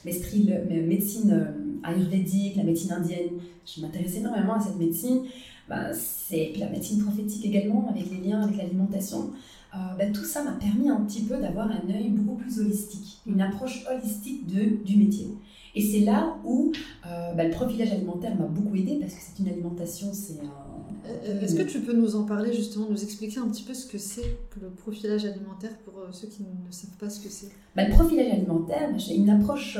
médecine 0.04 1.54
ayurvédique, 1.84 2.56
la 2.56 2.64
médecine 2.64 2.92
indienne. 2.92 3.30
Je 3.66 3.82
m'intéresse 3.82 4.16
énormément 4.16 4.56
à 4.56 4.60
cette 4.60 4.78
médecine. 4.78 5.22
Bah, 5.68 5.94
c'est 5.94 6.54
la 6.60 6.70
médecine 6.70 7.02
prophétique 7.04 7.46
également, 7.46 7.90
avec 7.90 8.06
les 8.12 8.30
liens 8.30 8.42
avec 8.42 8.58
l'alimentation. 8.58 9.32
Euh, 9.76 9.96
bah, 9.98 10.06
tout 10.14 10.24
ça 10.24 10.44
m'a 10.44 10.54
permis 10.54 10.90
un 10.90 11.02
petit 11.02 11.24
peu 11.24 11.38
d'avoir 11.38 11.68
un 11.68 11.90
œil 11.90 12.10
beaucoup 12.10 12.38
plus 12.38 12.60
holistique, 12.60 13.20
une 13.28 13.42
approche 13.42 13.86
holistique 13.92 14.48
de, 14.48 14.84
du 14.86 14.96
métier. 14.98 15.28
Et 15.74 15.82
c'est 15.82 16.00
là 16.00 16.38
où 16.46 16.72
euh, 17.06 17.34
bah, 17.34 17.44
le 17.44 17.50
profilage 17.50 17.92
alimentaire 17.92 18.36
m'a 18.40 18.46
beaucoup 18.46 18.74
aidé 18.76 18.98
parce 19.02 19.14
que 19.14 19.20
c'est 19.22 19.44
une 19.44 19.50
alimentation, 19.50 20.08
c'est 20.14 20.40
un... 20.40 21.10
Euh, 21.10 21.42
est-ce 21.42 21.56
que 21.56 21.64
tu 21.64 21.82
peux 21.82 21.94
nous 21.94 22.16
en 22.16 22.24
parler 22.24 22.54
justement, 22.54 22.88
nous 22.90 23.04
expliquer 23.04 23.40
un 23.40 23.50
petit 23.50 23.64
peu 23.64 23.74
ce 23.74 23.86
que 23.86 23.98
c'est 23.98 24.38
que 24.52 24.62
le 24.62 24.70
profilage 24.70 25.26
alimentaire 25.26 25.78
pour 25.80 25.94
ceux 26.12 26.28
qui 26.28 26.44
ne 26.44 26.72
savent 26.72 26.96
pas 26.98 27.10
ce 27.10 27.20
que 27.20 27.30
c'est? 27.30 27.50
Bah, 27.76 27.86
Le 27.86 27.94
profilage 27.94 28.32
alimentaire, 28.32 28.90
c'est 28.98 29.16
une 29.16 29.30
approche 29.30 29.78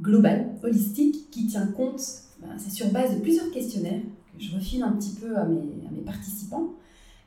globale, 0.00 0.52
holistique, 0.62 1.30
qui 1.30 1.46
tient 1.48 1.66
compte, 1.66 1.98
c'est 1.98 2.70
sur 2.70 2.88
base 2.90 3.16
de 3.16 3.20
plusieurs 3.20 3.50
questionnaires 3.50 4.02
que 4.36 4.42
je 4.42 4.54
refile 4.54 4.82
un 4.82 4.92
petit 4.92 5.14
peu 5.20 5.36
à 5.36 5.44
mes, 5.44 5.86
à 5.88 5.90
mes 5.90 6.02
participants. 6.04 6.74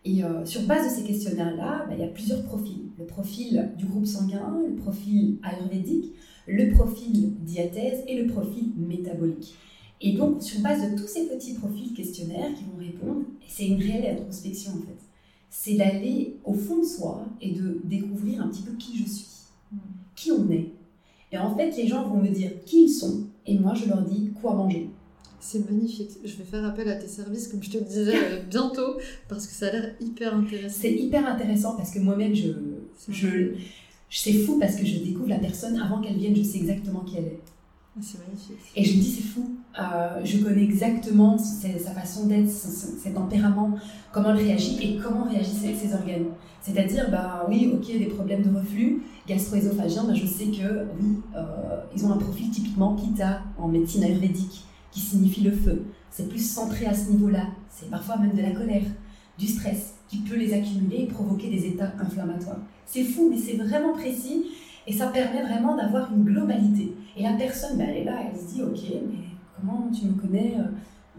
Et 0.08 0.24
euh, 0.24 0.46
sur 0.46 0.62
base 0.62 0.86
de 0.86 0.96
ces 1.02 1.04
questionnaires-là, 1.04 1.86
bah, 1.86 1.94
il 1.94 2.00
y 2.00 2.04
a 2.04 2.08
plusieurs 2.08 2.42
profils. 2.44 2.80
Le 2.98 3.06
profil 3.06 3.72
du 3.78 3.86
groupe 3.88 4.06
sanguin, 4.06 4.58
le 4.66 4.76
profil 4.76 5.38
ayurvédique, 5.44 6.14
le 6.48 6.72
profil 6.72 7.34
diathèse 7.42 8.06
et 8.08 8.24
le 8.24 8.32
profil 8.32 8.72
métabolique. 8.78 9.56
Et 10.00 10.14
donc, 10.14 10.42
sur 10.42 10.62
base 10.62 10.90
de 10.90 10.98
tous 10.98 11.08
ces 11.08 11.28
petits 11.28 11.56
profils 11.56 11.94
questionnaires 11.94 12.54
qui 12.56 12.64
vont 12.64 12.78
répondre, 12.80 13.26
c'est 13.48 13.68
une 13.68 13.82
réelle 13.82 14.18
introspection 14.18 14.72
en 14.72 14.82
fait. 14.82 14.98
C'est 15.50 15.74
d'aller 15.74 16.38
au 16.46 16.54
fond 16.54 16.78
de 16.78 16.86
soi 16.86 17.26
et 17.42 17.52
de 17.52 17.82
découvrir 17.84 18.42
un 18.42 18.48
petit 18.48 18.62
peu 18.62 18.78
qui 18.78 18.98
je 18.98 19.10
suis, 19.10 19.28
qui 20.16 20.32
on 20.32 20.50
est. 20.50 20.72
Et 21.34 21.38
en 21.38 21.54
fait, 21.54 21.76
les 21.76 21.86
gens 21.88 22.08
vont 22.08 22.22
me 22.22 22.30
dire 22.30 22.52
qui 22.66 22.84
ils 22.84 22.90
sont, 22.90 23.26
et 23.46 23.60
moi 23.60 23.74
je 23.74 23.90
leur 23.90 24.04
dis 24.04 24.32
quoi 24.42 24.54
manger. 24.54 24.90
C'est 25.50 25.72
magnifique. 25.72 26.12
Je 26.26 26.36
vais 26.36 26.44
faire 26.44 26.66
appel 26.66 26.90
à 26.90 26.96
tes 26.96 27.08
services, 27.08 27.48
comme 27.48 27.64
je 27.64 27.70
te 27.70 27.78
le 27.78 27.86
disais, 27.86 28.18
euh, 28.18 28.42
bientôt, 28.50 28.98
parce 29.30 29.48
que 29.48 29.54
ça 29.54 29.68
a 29.68 29.72
l'air 29.72 29.94
hyper 30.02 30.36
intéressant. 30.36 30.78
C'est 30.82 30.92
hyper 30.92 31.26
intéressant 31.26 31.78
parce 31.78 31.90
que 31.90 32.00
moi-même, 32.00 32.36
je, 32.36 32.50
je, 33.08 33.54
c'est 34.10 34.34
fou 34.34 34.60
parce 34.60 34.76
que 34.76 34.86
je 34.86 35.00
découvre 35.00 35.30
la 35.30 35.38
personne 35.38 35.80
avant 35.80 36.02
qu'elle 36.02 36.18
vienne, 36.18 36.36
je 36.36 36.44
sais 36.44 36.58
exactement 36.58 37.00
qui 37.00 37.16
elle 37.16 37.28
est. 37.28 37.40
Ah, 37.96 38.02
c'est 38.02 38.20
magnifique. 38.28 38.58
Et 38.76 38.84
je 38.84 38.98
me 38.98 39.02
dis, 39.02 39.10
c'est 39.10 39.24
fou. 39.24 39.56
Euh, 39.80 40.20
je 40.22 40.40
connais 40.40 40.64
exactement 40.64 41.38
sa 41.38 41.92
façon 41.92 42.28
d'être, 42.28 42.50
ses 42.50 43.14
tempéraments, 43.14 43.72
comment 44.12 44.32
elle 44.32 44.46
réagit 44.46 44.78
et 44.82 44.98
comment 44.98 45.30
réagissent 45.30 45.62
ses 45.62 45.94
organes. 45.94 46.26
C'est-à-dire, 46.62 47.10
bah 47.10 47.46
oui, 47.48 47.72
ok, 47.74 47.88
des 47.98 48.08
problèmes 48.08 48.44
de 48.44 48.54
reflux 48.54 49.02
gastro-œsophagien, 49.26 50.04
bah, 50.04 50.14
je 50.14 50.26
sais 50.26 50.48
que 50.48 50.84
oui, 51.00 51.22
euh, 51.38 51.78
ils 51.96 52.06
ont 52.06 52.12
un 52.12 52.18
profil 52.18 52.50
typiquement 52.50 52.96
Pitta 52.96 53.44
en 53.58 53.70
médecine 53.70 54.04
ayurvédique 54.04 54.67
signifie 55.00 55.42
le 55.42 55.52
feu. 55.52 55.86
C'est 56.10 56.30
plus 56.30 56.46
centré 56.46 56.86
à 56.86 56.94
ce 56.94 57.12
niveau-là. 57.12 57.48
C'est 57.70 57.90
parfois 57.90 58.18
même 58.18 58.34
de 58.34 58.42
la 58.42 58.52
colère, 58.52 58.84
du 59.38 59.48
stress, 59.48 59.96
qui 60.08 60.18
peut 60.20 60.36
les 60.36 60.54
accumuler 60.54 61.04
et 61.04 61.06
provoquer 61.06 61.50
des 61.50 61.66
états 61.68 61.94
inflammatoires. 62.00 62.60
C'est 62.86 63.04
fou, 63.04 63.30
mais 63.30 63.38
c'est 63.38 63.58
vraiment 63.58 63.94
précis 63.94 64.46
et 64.88 64.94
ça 64.94 65.08
permet 65.08 65.44
vraiment 65.44 65.76
d'avoir 65.76 66.12
une 66.14 66.24
globalité. 66.24 66.94
Et 67.18 67.24
la 67.24 67.34
personne, 67.34 67.78
ben, 67.78 67.88
elle 67.90 67.98
est 67.98 68.04
là, 68.06 68.20
elle 68.32 68.40
se 68.40 68.54
dit, 68.54 68.64
ok, 68.64 68.80
mais 69.10 69.28
comment 69.56 69.90
tu 69.92 70.06
me 70.06 70.14
connais 70.14 70.56
euh, 70.58 70.64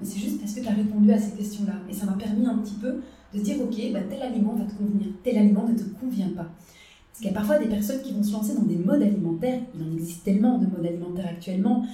C'est 0.03 0.19
juste 0.19 0.41
parce 0.41 0.55
que 0.55 0.61
tu 0.61 0.69
as 0.69 0.73
répondu 0.73 1.13
à 1.13 1.19
ces 1.19 1.37
questions-là. 1.37 1.75
Et 1.89 1.93
ça 1.93 2.07
m'a 2.07 2.13
permis 2.13 2.47
un 2.47 2.57
petit 2.59 2.77
peu 2.77 3.01
de 3.35 3.39
dire, 3.41 3.57
ok, 3.61 3.77
ben, 3.93 4.05
tel 4.09 4.23
aliment 4.23 4.55
va 4.55 4.65
te 4.65 4.75
convenir, 4.75 5.09
tel 5.23 5.37
aliment 5.37 5.69
ne 5.69 5.75
te 5.75 5.85
convient 6.01 6.31
pas. 6.31 6.47
Parce 7.19 7.19
qu'il 7.19 7.27
y 7.27 7.31
a 7.31 7.35
parfois 7.35 7.59
des 7.59 7.67
personnes 7.67 8.01
qui 8.01 8.13
vont 8.13 8.23
se 8.23 8.33
lancer 8.33 8.55
dans 8.55 8.63
des 8.63 8.77
modes 8.77 9.03
alimentaires. 9.03 9.61
Il 9.75 9.83
en 9.83 9.93
existe 9.93 10.25
tellement 10.25 10.57
de 10.57 10.67
modes 10.67 10.87
alimentaires 10.87 11.27
actuellement. 11.29 11.85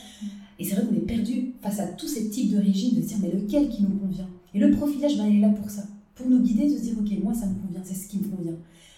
Et 0.59 0.65
c'est 0.65 0.75
vrai 0.77 0.85
qu'on 0.87 0.95
est 0.95 1.07
perdu 1.07 1.53
face 1.63 1.81
à 1.81 1.87
tous 1.87 2.09
ces 2.09 2.29
types 2.29 2.53
de 2.55 2.59
régimes, 2.59 2.97
de 2.97 3.03
se 3.03 3.09
dire 3.09 3.19
mais 3.23 3.31
lequel 3.31 3.69
qui 3.69 3.83
nous 3.83 3.97
convient? 3.99 4.29
Et 4.55 4.59
le 4.59 4.71
profilage, 4.71 5.17
ben, 5.17 5.27
il 5.27 5.39
est 5.39 5.41
là 5.41 5.49
pour 5.49 5.69
ça, 5.69 5.83
pour 6.15 6.29
nous 6.29 6.41
guider, 6.41 6.71
de 6.71 6.77
se 6.77 6.83
dire 6.83 6.95
ok, 6.99 7.23
moi 7.23 7.35
ça 7.35 7.47
me 7.47 7.55
convient, 7.55 7.81
c'est 7.85 7.95
ce 7.95 8.09
qui 8.09 8.19
me 8.19 8.25
convient. 8.25 8.57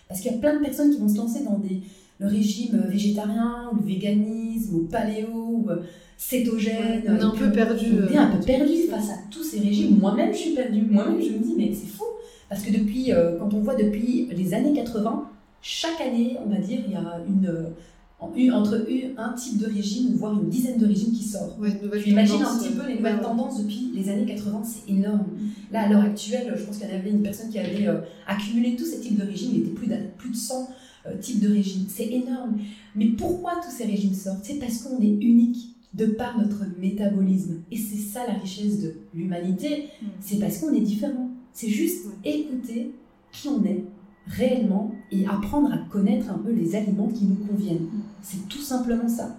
Parce 0.08 0.20
qu'il 0.20 0.30
y 0.30 0.34
a 0.34 0.38
plein 0.38 0.56
de 0.56 0.62
personnes 0.62 0.92
qui 0.92 1.00
vont 1.00 1.08
se 1.08 1.16
lancer 1.16 1.44
dans 1.44 1.58
des, 1.58 1.80
le 2.18 2.26
régime 2.26 2.84
végétarien, 2.88 3.70
ou 3.72 3.76
le 3.76 3.86
véganisme, 3.86 4.76
ou 4.76 4.78
paléo, 4.84 5.28
ou 5.32 5.70
euh, 5.70 5.82
cétogène. 6.16 7.02
on 7.08 7.16
est 7.16 7.22
un 7.22 7.30
peu 7.30 7.50
perdu. 7.50 7.86
On 8.08 8.12
est 8.12 8.16
un 8.16 8.30
peu 8.30 8.44
perdu 8.44 8.82
face 8.90 9.10
à 9.10 9.16
tous 9.30 9.42
ces 9.42 9.60
régimes. 9.60 9.98
Moi-même, 9.98 10.32
je 10.32 10.38
suis 10.38 10.54
perdue. 10.54 10.82
Moi-même, 10.82 11.20
je 11.20 11.32
me 11.32 11.38
dis 11.38 11.54
mais 11.56 11.72
c'est 11.72 11.88
fou. 11.88 12.04
Parce 12.48 12.62
que 12.62 12.72
depuis, 12.72 13.12
euh, 13.12 13.38
quand 13.38 13.52
on 13.54 13.60
voit 13.60 13.74
depuis 13.74 14.28
les 14.30 14.54
années 14.54 14.72
80, 14.72 15.28
chaque 15.62 16.00
année, 16.00 16.36
on 16.44 16.48
va 16.48 16.58
dire, 16.58 16.80
il 16.86 16.92
y 16.92 16.96
a 16.96 17.20
une 17.26 17.72
entre 18.18 18.86
un 19.18 19.32
type 19.34 19.58
de 19.58 19.66
régime, 19.66 20.14
voire 20.14 20.32
une 20.32 20.48
dizaine 20.48 20.78
de 20.78 20.86
régimes 20.86 21.12
qui 21.12 21.22
sortent. 21.22 21.58
Ouais, 21.58 21.78
tu 22.02 22.10
imagines 22.10 22.42
un 22.42 22.58
petit 22.58 22.74
peu 22.74 22.86
les 22.86 22.96
nouvelles 22.96 23.20
tendances 23.20 23.62
depuis 23.62 23.90
les 23.94 24.08
années 24.08 24.24
80, 24.24 24.62
c'est 24.64 24.90
énorme. 24.90 25.26
Là, 25.70 25.82
à 25.82 25.88
l'heure 25.88 26.02
actuelle, 26.02 26.54
je 26.56 26.64
pense 26.64 26.78
qu'il 26.78 26.88
y 26.88 26.92
avait 26.92 27.10
une 27.10 27.22
personne 27.22 27.50
qui 27.50 27.58
avait 27.58 27.86
euh, 27.86 28.00
accumulé 28.26 28.76
tous 28.76 28.86
ces 28.86 29.00
types 29.00 29.18
de 29.18 29.26
régimes, 29.26 29.50
il 29.54 29.60
était 29.60 29.70
plus, 29.70 29.88
plus 30.16 30.30
de 30.30 30.36
100 30.36 30.68
euh, 31.06 31.18
types 31.18 31.40
de 31.40 31.48
régimes. 31.48 31.86
C'est 31.88 32.06
énorme. 32.06 32.58
Mais 32.94 33.06
pourquoi 33.06 33.52
tous 33.62 33.70
ces 33.70 33.84
régimes 33.84 34.14
sortent? 34.14 34.44
C'est 34.44 34.58
parce 34.58 34.78
qu'on 34.78 35.00
est 35.00 35.22
unique 35.22 35.76
de 35.92 36.06
par 36.06 36.38
notre 36.38 36.64
métabolisme. 36.80 37.62
Et 37.70 37.76
c'est 37.76 37.96
ça 37.96 38.26
la 38.26 38.34
richesse 38.34 38.80
de 38.80 38.94
l'humanité, 39.14 39.88
mm. 40.00 40.06
c'est 40.20 40.38
parce 40.38 40.58
qu'on 40.58 40.72
est 40.74 40.80
différent. 40.80 41.30
C'est 41.52 41.70
juste 41.70 42.06
écouter 42.24 42.92
qui 43.32 43.48
on 43.48 43.64
est, 43.64 43.84
réellement 44.26 44.92
et 45.10 45.26
apprendre 45.26 45.72
à 45.72 45.78
connaître 45.90 46.30
un 46.30 46.38
peu 46.38 46.52
les 46.52 46.74
aliments 46.74 47.08
qui 47.08 47.24
nous 47.24 47.36
conviennent. 47.46 47.88
C'est 48.22 48.48
tout 48.48 48.60
simplement 48.60 49.08
ça. 49.08 49.36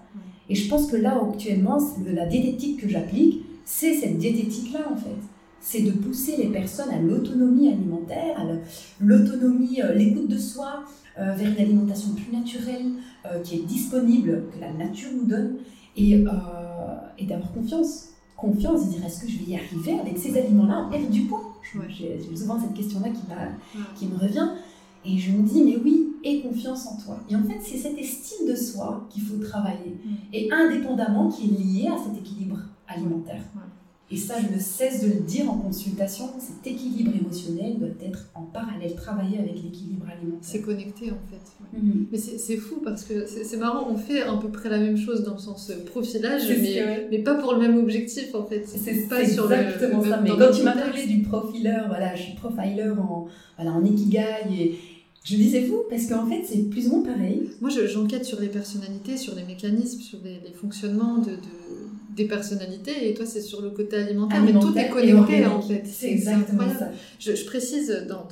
Et 0.50 0.56
je 0.56 0.70
pense 0.70 0.88
que 0.90 0.96
là, 0.96 1.20
actuellement, 1.22 1.78
la 2.06 2.26
diététique 2.26 2.82
que 2.82 2.88
j'applique, 2.88 3.44
c'est 3.66 3.94
cette 3.94 4.18
diététique-là, 4.18 4.80
en 4.92 4.96
fait. 4.96 5.18
C'est 5.60 5.82
de 5.82 5.92
pousser 5.92 6.38
les 6.38 6.48
personnes 6.48 6.90
à 6.90 7.02
l'autonomie 7.02 7.68
alimentaire, 7.68 8.40
à 8.40 8.46
l'autonomie, 9.02 9.82
euh, 9.82 9.94
l'écoute 9.94 10.30
de 10.30 10.38
soi, 10.38 10.86
euh, 11.20 11.34
vers 11.34 11.52
une 11.52 11.60
alimentation 11.60 12.12
plus 12.12 12.32
naturelle, 12.32 12.94
euh, 13.26 13.42
qui 13.42 13.56
est 13.56 13.64
disponible, 13.64 14.46
que 14.54 14.62
la 14.62 14.72
nature 14.72 15.10
nous 15.14 15.26
donne, 15.26 15.56
et, 15.98 16.24
et 17.18 17.26
d'avoir 17.26 17.52
confiance. 17.52 18.10
Confiance, 18.38 18.86
de 18.86 18.92
dire 18.92 19.06
est-ce 19.06 19.22
que 19.26 19.28
je 19.28 19.40
vais 19.40 19.52
y 19.52 19.56
arriver 19.56 20.00
avec 20.00 20.16
ces 20.18 20.38
aliments-là, 20.38 20.88
perdre 20.92 21.10
du 21.10 21.22
poids 21.22 21.60
J'ai 21.90 22.20
souvent 22.36 22.62
cette 22.62 22.76
question-là 22.76 23.10
qui, 23.10 23.22
qui 23.96 24.06
me 24.06 24.18
revient. 24.18 24.48
Et 25.08 25.18
je 25.18 25.32
me 25.32 25.48
dis, 25.48 25.64
mais 25.64 25.78
oui, 25.84 26.08
aie 26.24 26.42
confiance 26.42 26.88
en 26.88 26.98
toi. 26.98 27.20
Et 27.30 27.36
en 27.36 27.44
fait, 27.44 27.60
c'est 27.62 27.78
cette 27.78 27.98
estime 27.98 28.48
de 28.48 28.56
soi 28.56 29.08
qu'il 29.10 29.24
faut 29.24 29.38
travailler. 29.38 29.96
Mm. 30.04 30.16
Et 30.34 30.52
indépendamment, 30.52 31.30
qui 31.30 31.46
est 31.46 31.58
liée 31.58 31.88
à 31.88 31.98
cet 31.98 32.18
équilibre 32.18 32.60
alimentaire. 32.88 33.42
Et 34.10 34.16
ça, 34.16 34.36
je 34.40 34.56
ne 34.56 34.60
cesse 34.60 35.02
de 35.04 35.08
le 35.08 35.20
dire 35.20 35.52
en 35.52 35.58
consultation, 35.58 36.30
cet 36.40 36.66
équilibre 36.66 37.12
émotionnel 37.14 37.78
doit 37.78 37.90
être 38.02 38.30
en 38.36 38.44
parallèle, 38.44 38.96
travailler 38.96 39.38
avec 39.38 39.62
l'équilibre 39.62 40.06
alimentaire. 40.06 40.40
C'est 40.42 40.62
connecté 40.62 41.12
en 41.12 41.20
fait. 41.30 41.78
Mm-hmm. 41.78 42.06
Mais 42.10 42.18
c'est 42.18 42.56
fou 42.56 42.78
parce 42.82 43.04
que 43.04 43.26
c'est 43.26 43.58
marrant, 43.58 43.86
on 43.92 43.98
fait 43.98 44.22
à 44.22 44.34
peu 44.38 44.48
près 44.48 44.70
la 44.70 44.78
même 44.78 44.96
chose 44.96 45.24
dans 45.24 45.34
le 45.34 45.40
sens 45.40 45.70
euh, 45.72 45.84
profilage, 45.84 46.44
mais, 46.48 47.08
mais, 47.12 47.20
pas 47.20 47.36
pour 47.36 47.52
le 47.52 47.60
même 47.60 47.78
objectif 47.78 48.34
en 48.34 48.46
fait. 48.46 48.66
C'est 48.66 49.10
pas 49.10 49.26
sur 49.26 49.52
exactement 49.52 50.02
ça. 50.02 50.22
Mais 50.22 50.30
quand 50.30 50.52
tu 50.56 50.64
m'as 50.64 50.78
parlé 50.78 51.06
du 51.06 51.24
profileur, 51.24 51.90
voilà, 51.90 52.16
je 52.16 52.22
suis 52.22 52.36
profiler 52.36 52.90
en, 52.90 53.28
voilà, 53.58 53.74
en 53.74 53.84
Ikigai 53.84 54.24
et 54.50 54.80
je 55.28 55.36
me 55.36 55.42
dis 55.42 55.52
c'est 55.52 55.66
fou 55.66 55.84
parce 55.90 56.06
qu'en 56.06 56.26
fait 56.26 56.44
c'est 56.46 56.70
plus 56.70 56.88
ou 56.88 56.92
moins 56.92 57.14
pareil. 57.14 57.50
Moi 57.60 57.70
j'enquête 57.70 58.24
sur 58.24 58.40
les 58.40 58.48
personnalités, 58.48 59.18
sur 59.18 59.36
les 59.36 59.44
mécanismes, 59.44 60.00
sur 60.00 60.20
les, 60.24 60.40
fonctionnements 60.54 61.18
de, 61.18 61.32
des 62.16 62.26
personnalités 62.26 63.10
et 63.10 63.14
toi 63.14 63.26
c'est 63.26 63.42
sur 63.42 63.62
le 63.62 63.72
côté 63.72 63.98
alimentaire, 63.98 64.42
mais 64.42 64.54
tout 64.54 64.78
est 64.78 64.90
connecté 64.90 65.46
en 65.46 65.62
fait. 65.62 65.84
C'est 65.86 66.12
exactement 66.12 66.70
ça. 66.80 66.92
Je, 67.20 67.46
précise 67.46 68.06
dans, 68.08 68.26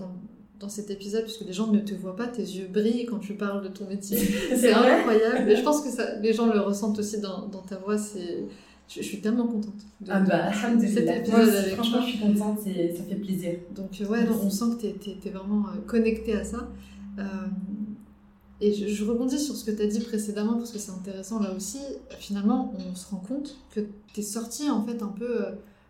dans, 0.59 0.69
cet 0.69 0.89
épisode, 0.89 1.23
puisque 1.23 1.45
les 1.45 1.53
gens 1.53 1.67
ne 1.67 1.79
te 1.79 1.93
voient 1.93 2.15
pas, 2.15 2.27
tes 2.27 2.41
yeux 2.41 2.67
brillent 2.71 3.05
quand 3.05 3.19
tu 3.19 3.33
parles 3.33 3.61
de 3.61 3.67
ton 3.67 3.87
métier. 3.87 4.17
c'est 4.55 4.71
incroyable. 4.71 5.51
Et 5.51 5.55
je 5.57 5.61
pense 5.61 5.81
que 5.81 5.89
ça, 5.89 6.17
les 6.19 6.33
gens 6.33 6.47
le 6.47 6.59
ressentent 6.59 6.97
aussi 6.97 7.19
dans, 7.19 7.47
dans 7.47 7.61
ta 7.61 7.75
voix. 7.75 7.97
C'est 7.97 8.45
je, 8.87 9.01
suis 9.01 9.19
tellement 9.19 9.47
contente 9.47 9.73
de, 10.01 10.11
ah 10.11 10.19
bah, 10.19 10.51
cet 10.53 10.81
épisode 10.81 11.07
avec 11.07 11.73
Franchement, 11.73 12.01
je 12.01 12.07
suis 12.07 12.19
contente, 12.19 12.59
ça 12.59 13.03
fait 13.03 13.15
plaisir. 13.15 13.53
Donc, 13.75 13.89
ouais, 14.09 14.27
on 14.29 14.49
sent 14.49 14.65
que 14.81 14.87
tu 14.87 15.09
es, 15.27 15.31
vraiment 15.31 15.67
euh, 15.67 15.81
connectée 15.87 16.33
à 16.33 16.43
ça. 16.43 16.69
Euh, 17.17 17.23
Et 18.61 18.73
je, 18.73 19.03
rebondis 19.03 19.39
sur 19.39 19.55
ce 19.55 19.65
que 19.65 19.71
tu 19.71 19.81
as 19.81 19.87
dit 19.87 19.99
précédemment 19.99 20.57
parce 20.57 20.71
que 20.71 20.79
c'est 20.79 20.91
intéressant 20.91 21.39
là 21.39 21.51
aussi. 21.53 21.79
Finalement, 22.19 22.73
on 22.77 22.95
se 22.95 23.09
rend 23.09 23.17
compte 23.17 23.57
que 23.71 23.81
tu 24.13 24.19
es 24.19 24.23
sorti 24.23 24.69
en 24.69 24.85
fait 24.85 25.01
un 25.01 25.07
peu 25.07 25.45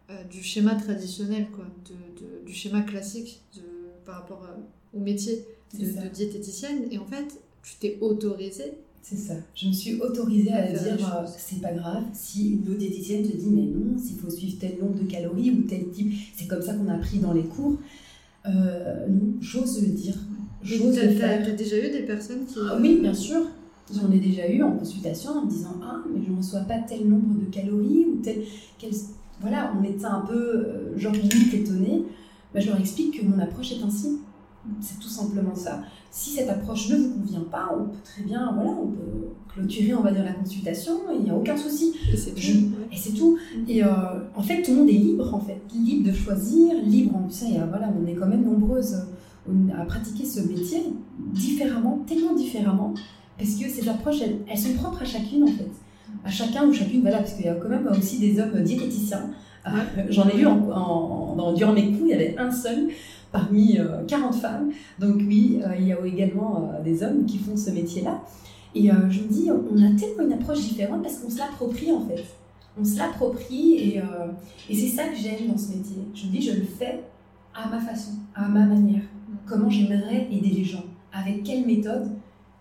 euh, 0.10 0.24
du 0.30 0.42
schéma 0.42 0.76
traditionnel, 0.76 1.48
quoi, 1.54 1.66
de, 1.90 2.46
du 2.46 2.54
schéma 2.54 2.82
classique 2.82 3.42
de, 3.56 3.62
par 4.06 4.22
rapport 4.22 4.48
au 4.94 5.00
métier 5.00 5.46
de, 5.78 6.08
diététicienne. 6.10 6.86
Et 6.92 6.98
en 6.98 7.06
fait, 7.06 7.40
tu 7.62 7.76
t'es 7.80 7.98
autorisée 8.02 8.74
c'est 9.08 9.18
ça. 9.18 9.36
Je 9.54 9.68
me 9.68 9.72
suis 9.72 10.02
autorisée 10.02 10.52
à, 10.52 10.66
dire 10.66 11.16
euh, 11.16 11.28
c'est 11.38 11.62
pas 11.62 11.74
grave 11.74 12.06
si 12.12 12.54
une 12.54 12.62
diététicienne 12.62 13.22
te 13.22 13.38
dit 13.38 13.52
mais 13.52 13.62
non, 13.62 14.00
s'il 14.00 14.18
faut 14.18 14.32
suivre 14.32 14.58
tel 14.60 14.80
nombre 14.82 14.96
de 14.96 15.04
calories 15.04 15.52
ou 15.52 15.62
tel 15.62 15.92
type, 15.92 16.12
c'est 16.36 16.48
comme 16.48 16.64
ça 16.64 16.74
qu'on 16.74 16.88
a 16.88 16.96
appris 16.96 17.20
dans 17.20 17.32
les 17.32 17.44
cours. 17.44 17.78
Euh, 18.48 19.08
non, 19.08 19.36
j'ose 19.42 19.84
le 19.84 19.90
dire. 19.90 20.16
J'ose 20.64 21.00
le 21.00 21.10
faire. 21.10 21.46
T'as 21.46 21.52
déjà 21.52 21.78
eu 21.78 21.92
des 21.92 22.02
personnes 22.02 22.46
qui. 22.48 22.58
Ah 22.68 22.78
oui, 22.82 22.98
bien 23.00 23.14
sûr. 23.14 23.42
J'en 23.94 24.12
ai 24.12 24.18
déjà 24.18 24.50
eu 24.50 24.64
en 24.64 24.72
consultation 24.72 25.34
en 25.34 25.46
me 25.46 25.52
disant 25.52 25.76
ah 25.84 26.02
mais 26.12 26.26
je 26.26 26.32
ne 26.32 26.38
reçois 26.38 26.62
pas 26.62 26.80
tel 26.80 27.08
nombre 27.08 27.40
de 27.40 27.46
calories 27.46 28.08
ou 28.08 28.22
tel. 28.24 28.42
Voilà, 29.40 29.72
on 29.80 29.84
était 29.84 30.06
un 30.06 30.22
peu 30.22 30.34
euh, 30.34 30.98
genre 30.98 31.14
limite 31.14 31.54
étonné. 31.54 32.06
Bah, 32.56 32.60
je 32.60 32.70
leur 32.70 32.80
explique 32.80 33.20
que 33.20 33.26
mon 33.26 33.38
approche 33.38 33.72
est 33.74 33.84
ainsi. 33.84 34.18
C'est 34.82 35.00
tout 35.00 35.10
simplement 35.10 35.56
ça 35.56 35.82
si 36.16 36.30
cette 36.30 36.50
approche 36.50 36.88
ne 36.88 36.96
vous 36.96 37.10
convient 37.10 37.46
pas, 37.52 37.76
on 37.78 37.90
peut 37.90 37.98
très 38.02 38.24
bien, 38.24 38.50
voilà, 38.56 38.70
on 38.70 38.88
peut 38.88 39.28
clôturer, 39.50 39.94
on 39.96 40.02
va 40.02 40.14
dire, 40.14 40.24
la 40.24 40.32
consultation, 40.32 40.94
il 41.14 41.26
n'y 41.26 41.30
a 41.30 41.36
aucun 41.36 41.58
souci. 41.58 41.92
Et 42.10 42.16
c'est 42.16 42.32
tout. 42.32 42.72
Et 42.90 42.96
c'est 42.96 43.12
tout. 43.12 43.38
Et 43.68 43.84
euh, 43.84 43.90
en 44.34 44.42
fait, 44.42 44.62
tout 44.62 44.72
le 44.72 44.78
monde 44.78 44.90
est 44.90 44.94
libre, 44.94 45.34
en 45.36 45.42
fait, 45.42 45.60
libre 45.74 46.10
de 46.10 46.16
choisir, 46.16 46.74
libre, 46.86 47.18
en 47.18 47.30
ça, 47.30 47.48
voilà, 47.70 47.92
on 48.02 48.08
est 48.08 48.14
quand 48.14 48.28
même 48.28 48.46
nombreuses 48.46 49.04
euh, 49.50 49.78
à 49.78 49.84
pratiquer 49.84 50.24
ce 50.24 50.40
métier 50.40 50.84
différemment, 51.34 52.02
tellement 52.08 52.34
différemment, 52.34 52.94
parce 53.38 53.56
que 53.56 53.68
ces 53.68 53.90
approches, 53.90 54.22
elles, 54.22 54.58
sont 54.58 54.74
propres 54.76 55.02
à 55.02 55.06
chacune, 55.06 55.44
en 55.44 55.48
fait. 55.48 55.70
À 56.24 56.30
chacun 56.30 56.66
ou 56.66 56.72
chacune, 56.72 57.02
voilà, 57.02 57.18
parce 57.18 57.34
qu'il 57.34 57.46
y 57.46 57.50
a 57.50 57.56
quand 57.56 57.68
même 57.68 57.90
aussi 57.92 58.20
des 58.20 58.40
hommes 58.40 58.64
diététiciens. 58.64 59.32
J'en 60.10 60.30
ai 60.30 60.38
vu 60.38 60.46
en, 60.46 61.36
dans, 61.36 61.52
durant 61.52 61.74
mes 61.74 61.92
cours, 61.92 62.06
il 62.06 62.12
y 62.12 62.14
avait 62.14 62.38
un 62.38 62.52
seul 62.52 62.88
parmi 63.36 63.78
40 64.08 64.34
euh, 64.34 64.38
femmes. 64.38 64.72
Donc 65.00 65.18
oui, 65.28 65.60
euh, 65.64 65.76
il 65.78 65.88
y 65.88 65.94
a 65.94 66.06
également 66.06 66.72
euh, 66.74 66.82
des 66.82 67.04
hommes 67.04 67.26
qui 67.26 67.38
font 67.38 67.58
ce 67.58 67.70
métier-là. 67.70 68.22
Et 68.74 68.90
je 69.10 69.22
me 69.22 69.28
dis, 69.30 69.50
on 69.50 69.78
a 69.78 69.98
tellement 69.98 70.24
une 70.24 70.34
approche 70.34 70.60
différente 70.60 71.02
parce 71.02 71.20
qu'on 71.20 71.30
se 71.30 71.38
l'approprie 71.38 71.94
en 71.94 72.02
fait. 72.02 72.26
On 72.78 72.84
se 72.84 72.98
l'approprie 72.98 73.76
et, 73.76 74.02
et 74.70 74.76
c'est 74.76 74.90
ça 74.90 75.08
que 75.08 75.16
j'aime 75.16 75.48
dans 75.50 75.58
ce 75.58 75.70
métier. 75.70 75.96
Je 76.14 76.26
me 76.26 76.32
dis, 76.32 76.42
je 76.42 76.52
le 76.60 76.66
fais 76.66 77.02
à 77.54 77.70
ma 77.70 77.80
façon, 77.80 78.12
à 78.36 78.50
ma 78.50 78.66
manière. 78.66 79.04
Comment 79.46 79.70
j'aimerais 79.70 80.28
aider 80.30 80.50
les 80.50 80.66
gens? 80.66 80.84
Avec 81.14 81.44
quelle 81.44 81.66
méthode 81.66 82.12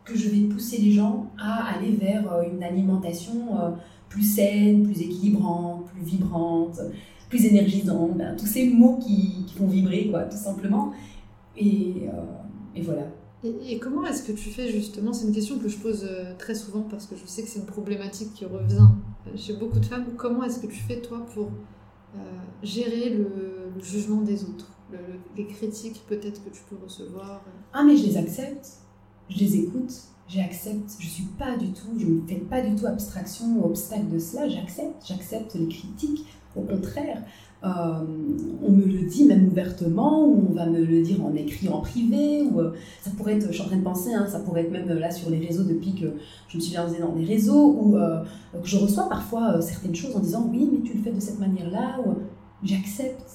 que 0.05 0.17
je 0.17 0.29
vais 0.29 0.43
pousser 0.43 0.79
les 0.79 0.93
gens 0.93 1.33
à 1.37 1.75
aller 1.75 1.91
vers 1.91 2.43
une 2.49 2.63
alimentation 2.63 3.75
plus 4.09 4.23
saine, 4.23 4.85
plus 4.85 5.01
équilibrante, 5.01 5.87
plus 5.87 6.05
vibrante, 6.05 6.79
plus 7.35 7.47
énergisant, 7.47 8.09
ben, 8.14 8.37
tous 8.37 8.47
ces 8.47 8.68
mots 8.68 8.99
qui, 8.99 9.44
qui, 9.47 9.55
font 9.57 9.66
vibrer, 9.66 10.09
quoi, 10.09 10.23
tout 10.23 10.37
simplement. 10.37 10.92
Et, 11.57 12.09
euh, 12.09 12.77
et 12.77 12.83
voilà. 12.83 13.09
Et, 13.42 13.79
comment 13.79 14.07
est-ce 14.07 14.23
que 14.23 14.33
tu 14.33 14.51
fais 14.51 14.70
justement? 14.70 15.12
C'est 15.12 15.27
une 15.27 15.35
question 15.35 15.59
que 15.59 15.68
je 15.68 15.77
pose 15.77 16.07
euh, 16.09 16.33
très 16.38 16.55
souvent 16.55 16.83
parce 16.83 17.07
que 17.07 17.16
je 17.16 17.27
sais 17.27 17.42
que 17.42 17.49
c'est 17.49 17.59
une 17.59 17.66
problématique 17.66 18.33
qui 18.35 18.44
revient 18.44 18.87
euh, 19.27 19.37
chez 19.37 19.55
beaucoup 19.55 19.81
de 19.81 19.85
femmes. 19.85 20.05
Comment 20.16 20.44
est-ce 20.44 20.61
que 20.61 20.68
tu 20.68 20.81
fais 20.81 21.01
toi 21.01 21.27
pour 21.35 21.51
gérer 22.62 23.11
le, 23.11 23.73
jugement 23.83 24.23
des 24.23 24.44
autres, 24.44 24.70
les 25.37 25.47
critiques 25.49 26.05
peut-être 26.09 26.44
que 26.44 26.51
tu 26.51 26.61
peux 26.70 26.77
recevoir 26.81 27.42
Ah 27.73 27.83
mais 27.83 27.97
je 27.97 28.07
les 28.07 28.16
accepte, 28.16 28.68
je 29.29 29.40
les 29.40 29.57
écoute, 29.57 29.92
j'accepte, 30.29 30.94
je 31.01 31.09
suis 31.09 31.25
pas 31.37 31.57
du 31.57 31.73
tout, 31.73 31.99
je 31.99 32.07
ne 32.07 32.20
fais 32.25 32.37
pas 32.37 32.62
du 32.62 32.77
tout 32.77 32.87
abstraction 32.87 33.59
ou 33.59 33.64
obstacle 33.64 34.09
de 34.11 34.20
cela, 34.20 34.49
j'accepte, 34.49 35.05
j'accepte 35.05 35.55
les 35.57 35.66
critiques, 35.66 36.25
au 36.57 36.62
contraire, 36.62 37.23
euh, 37.64 38.05
on 38.62 38.73
me 38.73 38.85
le 38.85 39.09
dit 39.09 39.25
même 39.25 39.47
ouvertement, 39.47 40.27
ou 40.27 40.49
on 40.51 40.55
va 40.55 40.67
me 40.67 40.85
le 40.85 41.03
dire 41.03 41.25
en 41.25 41.35
écrit 41.35 41.69
en 41.69 41.81
privé, 41.81 42.43
ou 42.43 42.61
euh, 42.61 42.73
ça 43.01 43.11
pourrait 43.17 43.37
être, 43.37 43.47
je 43.47 43.53
suis 43.53 43.62
en 43.62 43.67
train 43.67 43.79
de 43.79 43.83
penser, 43.83 44.12
hein, 44.12 44.27
ça 44.29 44.40
pourrait 44.40 44.62
être 44.62 44.71
même 44.71 44.88
là 44.99 45.11
sur 45.11 45.31
les 45.31 45.38
réseaux 45.38 45.64
depuis 45.64 45.95
que 45.95 46.12
je 46.49 46.59
me 46.59 46.62
suis 46.62 46.77
lancée 46.77 47.01
dans 47.01 47.14
les 47.14 47.25
réseaux, 47.25 47.75
ou 47.81 47.97
euh, 47.97 48.23
que 48.53 48.69
je 48.69 48.77
reçois 48.77 49.09
parfois 49.09 49.62
certaines 49.62 49.95
choses 49.95 50.14
en 50.14 50.21
disant 50.21 50.47
oui, 50.51 50.69
mais 50.71 50.81
tu 50.81 50.99
le 50.99 51.03
fais 51.03 51.12
de 51.12 51.21
cette 51.21 51.38
manière-là, 51.38 52.01
ou 52.05 52.17
j'accepte. 52.62 53.31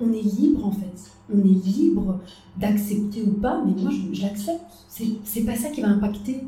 On 0.00 0.12
est 0.12 0.22
libre 0.22 0.64
en 0.64 0.70
fait, 0.72 1.10
on 1.32 1.38
est 1.38 1.66
libre 1.66 2.20
d'accepter 2.56 3.22
ou 3.22 3.32
pas, 3.32 3.62
mais 3.64 3.80
moi 3.80 3.90
je, 4.12 4.22
l'accepte. 4.22 4.60
C'est 4.88 5.40
pas 5.42 5.56
ça 5.56 5.70
qui 5.70 5.80
va 5.80 5.88
impacter 5.88 6.44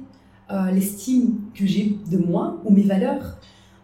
l'estime 0.72 1.40
que 1.54 1.66
j'ai 1.66 1.96
de 2.10 2.18
moi 2.18 2.60
ou 2.64 2.72
mes 2.72 2.82
valeurs 2.82 3.38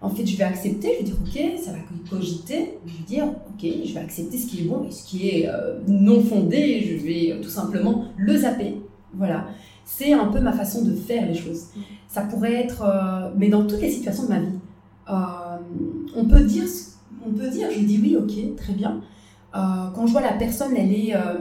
en 0.06 0.10
fait, 0.10 0.24
je 0.24 0.36
vais 0.36 0.44
accepter, 0.44 0.92
je 0.92 0.98
vais 0.98 1.10
dire, 1.10 1.16
ok, 1.20 1.64
ça 1.64 1.72
va 1.72 1.78
cogiter, 2.08 2.78
je 2.86 2.92
vais 2.92 3.04
dire, 3.04 3.24
ok, 3.26 3.68
je 3.84 3.92
vais 3.92 4.00
accepter 4.00 4.38
ce 4.38 4.46
qui 4.46 4.60
est 4.60 4.64
bon 4.64 4.84
et 4.88 4.92
ce 4.92 5.04
qui 5.04 5.28
est 5.28 5.48
euh, 5.48 5.80
non 5.88 6.22
fondé, 6.22 6.80
je 6.80 7.04
vais 7.04 7.32
euh, 7.32 7.42
tout 7.42 7.48
simplement 7.48 8.04
le 8.16 8.36
zapper. 8.36 8.76
Voilà. 9.14 9.48
C'est 9.84 10.12
un 10.12 10.26
peu 10.26 10.38
ma 10.38 10.52
façon 10.52 10.84
de 10.84 10.94
faire 10.94 11.26
les 11.26 11.34
choses. 11.34 11.66
Ça 12.06 12.22
pourrait 12.22 12.54
être, 12.54 12.82
euh, 12.82 13.30
mais 13.36 13.48
dans 13.48 13.66
toutes 13.66 13.80
les 13.80 13.90
situations 13.90 14.24
de 14.24 14.28
ma 14.28 14.38
vie, 14.38 14.58
on 16.16 16.24
peut 16.24 16.44
dire, 16.44 16.64
on 17.26 17.32
peut 17.32 17.48
dire, 17.48 17.68
je 17.72 17.80
dis 17.80 17.98
oui, 18.00 18.16
ok, 18.16 18.56
très 18.56 18.74
bien. 18.74 19.00
Euh, 19.54 19.58
quand 19.94 20.06
je 20.06 20.12
vois 20.12 20.20
la 20.20 20.32
personne, 20.32 20.76
elle 20.76 20.92
est, 20.92 21.14
euh, 21.14 21.34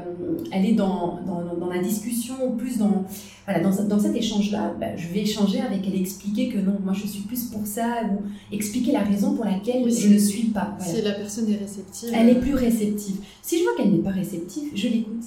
elle 0.51 0.65
est 0.65 0.73
dans, 0.73 1.19
dans, 1.25 1.55
dans, 1.55 1.67
la 1.67 1.79
discussion, 1.79 2.55
plus 2.57 2.77
dans, 2.77 3.03
voilà, 3.45 3.59
dans, 3.61 3.83
dans 3.83 3.99
cet 3.99 4.15
échange-là, 4.15 4.73
bah, 4.79 4.95
je 4.95 5.07
vais 5.07 5.21
échanger 5.21 5.59
avec 5.59 5.85
elle, 5.85 5.99
expliquer 5.99 6.49
que 6.49 6.57
non, 6.59 6.77
moi 6.83 6.93
je 6.93 7.07
suis 7.07 7.23
plus 7.23 7.45
pour 7.45 7.65
ça, 7.65 8.03
ou 8.09 8.55
expliquer 8.55 8.93
la 8.93 9.01
raison 9.01 9.33
pour 9.33 9.43
laquelle 9.43 9.91
je 9.91 10.07
ne 10.07 10.17
suis 10.17 10.49
pas. 10.49 10.77
Si 10.79 11.01
la 11.01 11.11
personne 11.11 11.51
est 11.51 11.57
réceptive. 11.57 12.09
Elle 12.13 12.29
est 12.29 12.37
euh, 12.37 12.41
plus 12.41 12.55
réceptive. 12.55 13.17
Si 13.41 13.57
je 13.57 13.63
vois 13.63 13.75
qu'elle 13.75 13.91
n'est 13.91 14.03
pas 14.03 14.11
réceptive, 14.11 14.71
je 14.73 14.87
l'écoute. 14.87 15.25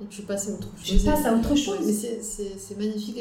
Et 0.00 0.06
tu 0.08 0.22
passes 0.22 0.48
à 0.48 0.52
autre 0.52 0.68
chose. 0.82 1.00
Je 1.00 1.04
passe 1.04 1.24
à 1.26 1.34
autre 1.34 1.54
chose. 1.56 1.78
Mais 1.84 1.92
c'est 1.92 2.78
magnifique. 2.78 3.18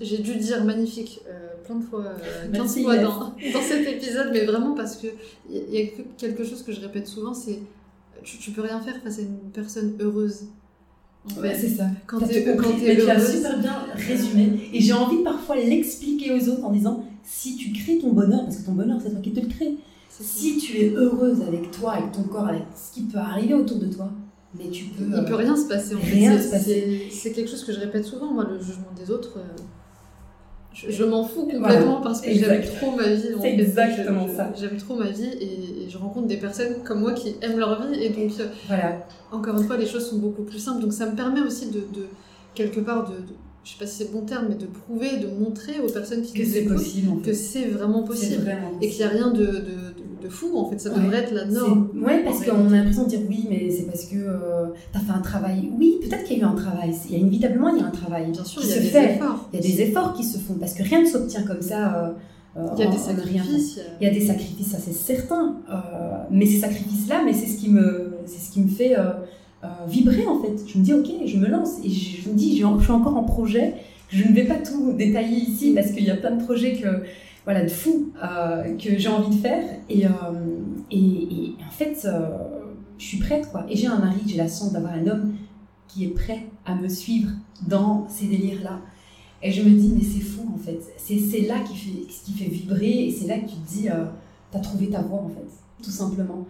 J'ai 0.00 0.18
dû 0.18 0.36
dire 0.36 0.64
magnifique 0.64 1.20
plein 1.64 1.76
de 1.76 1.84
fois, 1.84 2.04
euh, 2.04 2.52
15 2.52 2.82
fois 2.82 2.96
dans, 2.98 3.18
dans, 3.52 3.62
cet 3.62 3.86
épisode, 3.86 4.30
mais 4.32 4.44
vraiment 4.44 4.74
parce 4.74 4.96
qu'il 4.96 5.12
y, 5.50 5.76
y 5.76 5.82
a 5.82 5.86
quelque 6.16 6.44
chose 6.44 6.62
que 6.62 6.72
je 6.72 6.80
répète 6.80 7.06
souvent, 7.06 7.34
c'est 7.34 7.60
tu, 8.24 8.38
tu 8.38 8.50
peux 8.50 8.62
rien 8.62 8.80
faire 8.80 8.96
face 9.02 9.18
à 9.18 9.22
une 9.22 9.50
personne 9.52 9.94
heureuse. 10.00 10.48
Ouais, 11.38 11.54
c'est 11.54 11.68
ça. 11.68 11.86
Quand 12.06 12.18
tu 12.20 12.34
es 12.34 12.46
heureuse. 12.46 13.04
Tu 13.04 13.10
as 13.10 13.20
super 13.20 13.58
bien 13.58 13.86
résumé. 13.94 14.70
Et 14.72 14.80
j'ai 14.80 14.92
envie 14.92 15.22
parfois 15.22 15.56
l'expliquer 15.56 16.32
aux 16.32 16.48
autres 16.48 16.64
en 16.64 16.72
disant 16.72 17.04
si 17.22 17.56
tu 17.56 17.72
crées 17.72 17.98
ton 17.98 18.12
bonheur, 18.12 18.42
parce 18.44 18.58
que 18.58 18.66
ton 18.66 18.72
bonheur, 18.72 18.98
c'est 19.02 19.10
toi 19.10 19.20
qui 19.20 19.32
te 19.32 19.40
le 19.40 19.48
crée. 19.48 19.76
Si 20.08 20.58
tu 20.58 20.78
es 20.78 20.90
heureuse 20.90 21.42
avec 21.42 21.70
toi, 21.70 21.94
avec 21.94 22.12
ton 22.12 22.22
corps, 22.24 22.46
avec 22.46 22.62
ce 22.76 22.94
qui 22.94 23.02
peut 23.02 23.18
arriver 23.18 23.54
autour 23.54 23.78
de 23.78 23.86
toi, 23.86 24.10
mais 24.56 24.68
tu 24.70 24.84
peux. 24.84 25.04
Il 25.04 25.24
peut 25.24 25.34
rien 25.34 25.56
se 25.56 25.66
passer 25.66 25.94
en 25.94 26.00
rien 26.00 26.38
C'est 26.38 27.32
quelque 27.32 27.50
chose 27.50 27.64
que 27.64 27.72
je 27.72 27.80
répète 27.80 28.04
souvent, 28.04 28.32
moi, 28.32 28.44
le 28.44 28.60
jugement 28.60 28.92
des 28.96 29.10
autres. 29.10 29.38
Euh, 29.38 29.62
je, 30.74 31.04
m'en 31.04 31.24
fous 31.24 31.46
complètement 31.46 32.00
parce 32.00 32.20
que 32.20 32.32
j'aime 32.32 32.62
trop 32.62 32.90
ma 32.96 33.08
vie. 33.08 33.28
C'est 33.40 33.52
exactement 33.52 34.26
ça. 34.28 34.52
J'aime 34.58 34.76
trop 34.76 34.96
ma 34.96 35.10
vie 35.10 35.30
et, 35.40 35.88
je 35.88 35.98
rencontre 35.98 36.26
des 36.26 36.38
personnes 36.38 36.82
comme 36.82 37.00
moi 37.00 37.12
qui 37.12 37.36
aiment 37.40 37.58
leur 37.58 37.80
vie 37.80 38.02
et 38.02 38.08
donc 38.08 38.32
euh, 38.40 38.46
voilà. 38.66 39.06
encore 39.30 39.56
une 39.56 39.64
fois 39.64 39.76
les 39.76 39.86
choses 39.86 40.08
sont 40.08 40.18
beaucoup 40.18 40.42
plus 40.42 40.58
simples. 40.58 40.80
Donc 40.80 40.92
ça 40.92 41.06
me 41.06 41.14
permet 41.14 41.40
aussi 41.40 41.66
de, 41.66 41.80
de 41.80 42.06
quelque 42.54 42.80
part 42.80 43.08
de, 43.08 43.14
je 43.64 43.70
sais 43.70 43.78
pas 43.78 43.86
si 43.86 43.98
c'est 43.98 44.04
le 44.04 44.10
bon 44.10 44.26
terme, 44.26 44.46
mais 44.48 44.56
de 44.56 44.66
prouver, 44.66 45.18
de 45.18 45.26
montrer 45.26 45.80
aux 45.80 45.90
personnes 45.90 46.22
qui 46.22 46.34
que 46.34 46.44
c'est 46.44 46.64
possible, 46.64 47.22
que 47.22 47.32
c'est 47.32 47.66
vraiment 47.66 48.02
possible, 48.02 48.50
et 48.80 48.88
qu'il 48.88 48.98
n'y 48.98 49.04
a 49.04 49.08
rien 49.08 49.30
de, 49.30 49.46
de, 49.46 49.93
de, 50.24 50.28
fou 50.28 50.56
en 50.56 50.68
fait, 50.68 50.78
ça 50.78 50.90
devrait 50.90 51.18
être 51.18 51.32
la 51.32 51.44
norme. 51.44 51.90
Ouais, 51.94 52.22
parce 52.24 52.44
qu'on 52.44 52.72
a 52.72 52.76
l'impression 52.76 53.04
de 53.04 53.08
dire 53.08 53.20
oui, 53.28 53.46
mais 53.48 53.70
c'est 53.70 53.84
parce 53.84 54.04
que 54.06 54.16
euh, 54.16 54.66
tu 54.92 54.98
as 54.98 55.00
fait 55.00 55.12
un 55.12 55.20
travail. 55.20 55.70
Oui, 55.78 55.98
peut-être 56.02 56.24
qu'il 56.24 56.38
y 56.38 56.40
a 56.40 56.44
eu 56.44 56.46
un 56.46 56.54
travail, 56.54 56.94
il 57.08 57.12
y 57.12 57.16
a 57.16 57.18
inévitablement 57.18 57.68
il 57.68 57.80
y 57.80 57.82
a 57.82 57.86
un 57.86 57.90
travail. 57.90 58.30
Bien 58.30 58.44
sûr, 58.44 58.62
il 58.62 58.70
y 58.70 58.72
a 58.72 58.76
des 58.76 58.82
fait. 58.82 59.14
efforts. 59.14 59.48
Il 59.52 59.60
y 59.60 59.62
a 59.62 59.66
des 59.66 59.80
efforts 59.82 60.14
qui 60.14 60.24
se 60.24 60.38
font, 60.38 60.54
parce 60.54 60.74
que 60.74 60.82
rien 60.82 61.00
ne 61.00 61.06
s'obtient 61.06 61.42
comme 61.42 61.62
ça. 61.62 61.94
Euh, 61.94 62.10
euh, 62.56 62.66
il 62.76 62.84
y 62.84 62.86
a 62.86 62.90
des 62.90 62.98
sacrifices. 62.98 63.80
Il 64.00 64.06
y 64.06 64.10
a 64.10 64.12
des 64.12 64.20
sacrifices, 64.20 64.70
ça 64.70 64.78
c'est 64.78 64.92
certain. 64.92 65.56
mais 66.30 66.46
ces 66.46 66.58
sacrifices-là, 66.58 67.22
mais 67.24 67.32
c'est 67.32 67.46
ce 67.46 67.58
qui 67.58 67.70
me, 67.70 68.14
c'est 68.26 68.40
ce 68.40 68.50
qui 68.50 68.60
me 68.60 68.68
fait 68.68 68.96
vibrer 69.88 70.26
en 70.26 70.40
fait. 70.40 70.54
Je 70.66 70.78
me 70.78 70.84
dis 70.84 70.94
ok, 70.94 71.08
je 71.26 71.36
me 71.38 71.48
lance 71.48 71.78
et 71.84 71.90
je, 71.90 72.28
me 72.28 72.34
dis, 72.34 72.50
je 72.50 72.56
suis 72.56 72.92
encore 72.92 73.16
en 73.16 73.24
projet 73.24 73.74
je 74.14 74.28
ne 74.28 74.32
vais 74.32 74.44
pas 74.44 74.56
tout 74.56 74.92
détailler 74.92 75.38
ici 75.38 75.72
parce 75.74 75.90
qu'il 75.90 76.04
y 76.04 76.10
a 76.10 76.16
plein 76.16 76.32
de 76.32 76.44
projets 76.44 76.74
que, 76.74 77.02
voilà, 77.44 77.62
de 77.62 77.68
fous 77.68 78.12
euh, 78.22 78.76
que 78.76 78.98
j'ai 78.98 79.08
envie 79.08 79.36
de 79.36 79.40
faire. 79.40 79.62
Et, 79.88 80.06
euh, 80.06 80.10
et, 80.90 81.54
en 81.66 81.70
fait, 81.70 82.04
euh, 82.04 82.28
je 82.98 83.04
suis 83.04 83.18
prête, 83.18 83.50
quoi. 83.50 83.66
Et 83.68 83.76
j'ai 83.76 83.86
un 83.86 83.98
mari, 83.98 84.20
j'ai 84.26 84.36
la 84.36 84.48
chance 84.48 84.72
d'avoir 84.72 84.94
un 84.94 85.06
homme 85.06 85.34
qui 85.88 86.04
est 86.04 86.08
prêt 86.08 86.46
à 86.64 86.74
me 86.74 86.88
suivre 86.88 87.30
dans 87.66 88.06
ces 88.08 88.26
délires-là. 88.26 88.80
Et 89.42 89.50
je 89.50 89.62
me 89.62 89.70
dis, 89.70 89.92
mais 89.94 90.02
c'est 90.02 90.24
fou, 90.24 90.48
en 90.54 90.58
fait. 90.58 90.80
C'est 90.96 91.42
là 91.42 91.60
qui 91.60 91.76
fait, 91.76 92.06
qui 92.06 92.32
fait 92.32 92.48
vibrer 92.48 93.06
et 93.06 93.10
c'est 93.10 93.26
là 93.26 93.38
que 93.38 93.48
tu 93.48 93.56
te 93.56 93.68
dis, 93.68 93.82
tu 93.82 94.56
as 94.56 94.60
trouvé 94.60 94.88
ta 94.88 95.02
voie, 95.02 95.18
en 95.18 95.28
fait, 95.28 95.46
tout 95.82 95.90
simplement. 95.90 96.46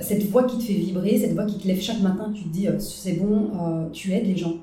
cette 0.00 0.30
voix 0.30 0.44
qui 0.44 0.58
te 0.58 0.62
fait 0.62 0.74
vibrer, 0.74 1.18
cette 1.18 1.32
voix 1.32 1.44
qui 1.44 1.58
te 1.58 1.66
lève 1.66 1.80
chaque 1.80 2.00
matin, 2.00 2.30
tu 2.32 2.44
te 2.44 2.48
dis, 2.50 2.68
c'est 2.78 3.14
bon, 3.14 3.88
tu 3.92 4.12
aides 4.12 4.26
les 4.26 4.36
gens 4.36 4.54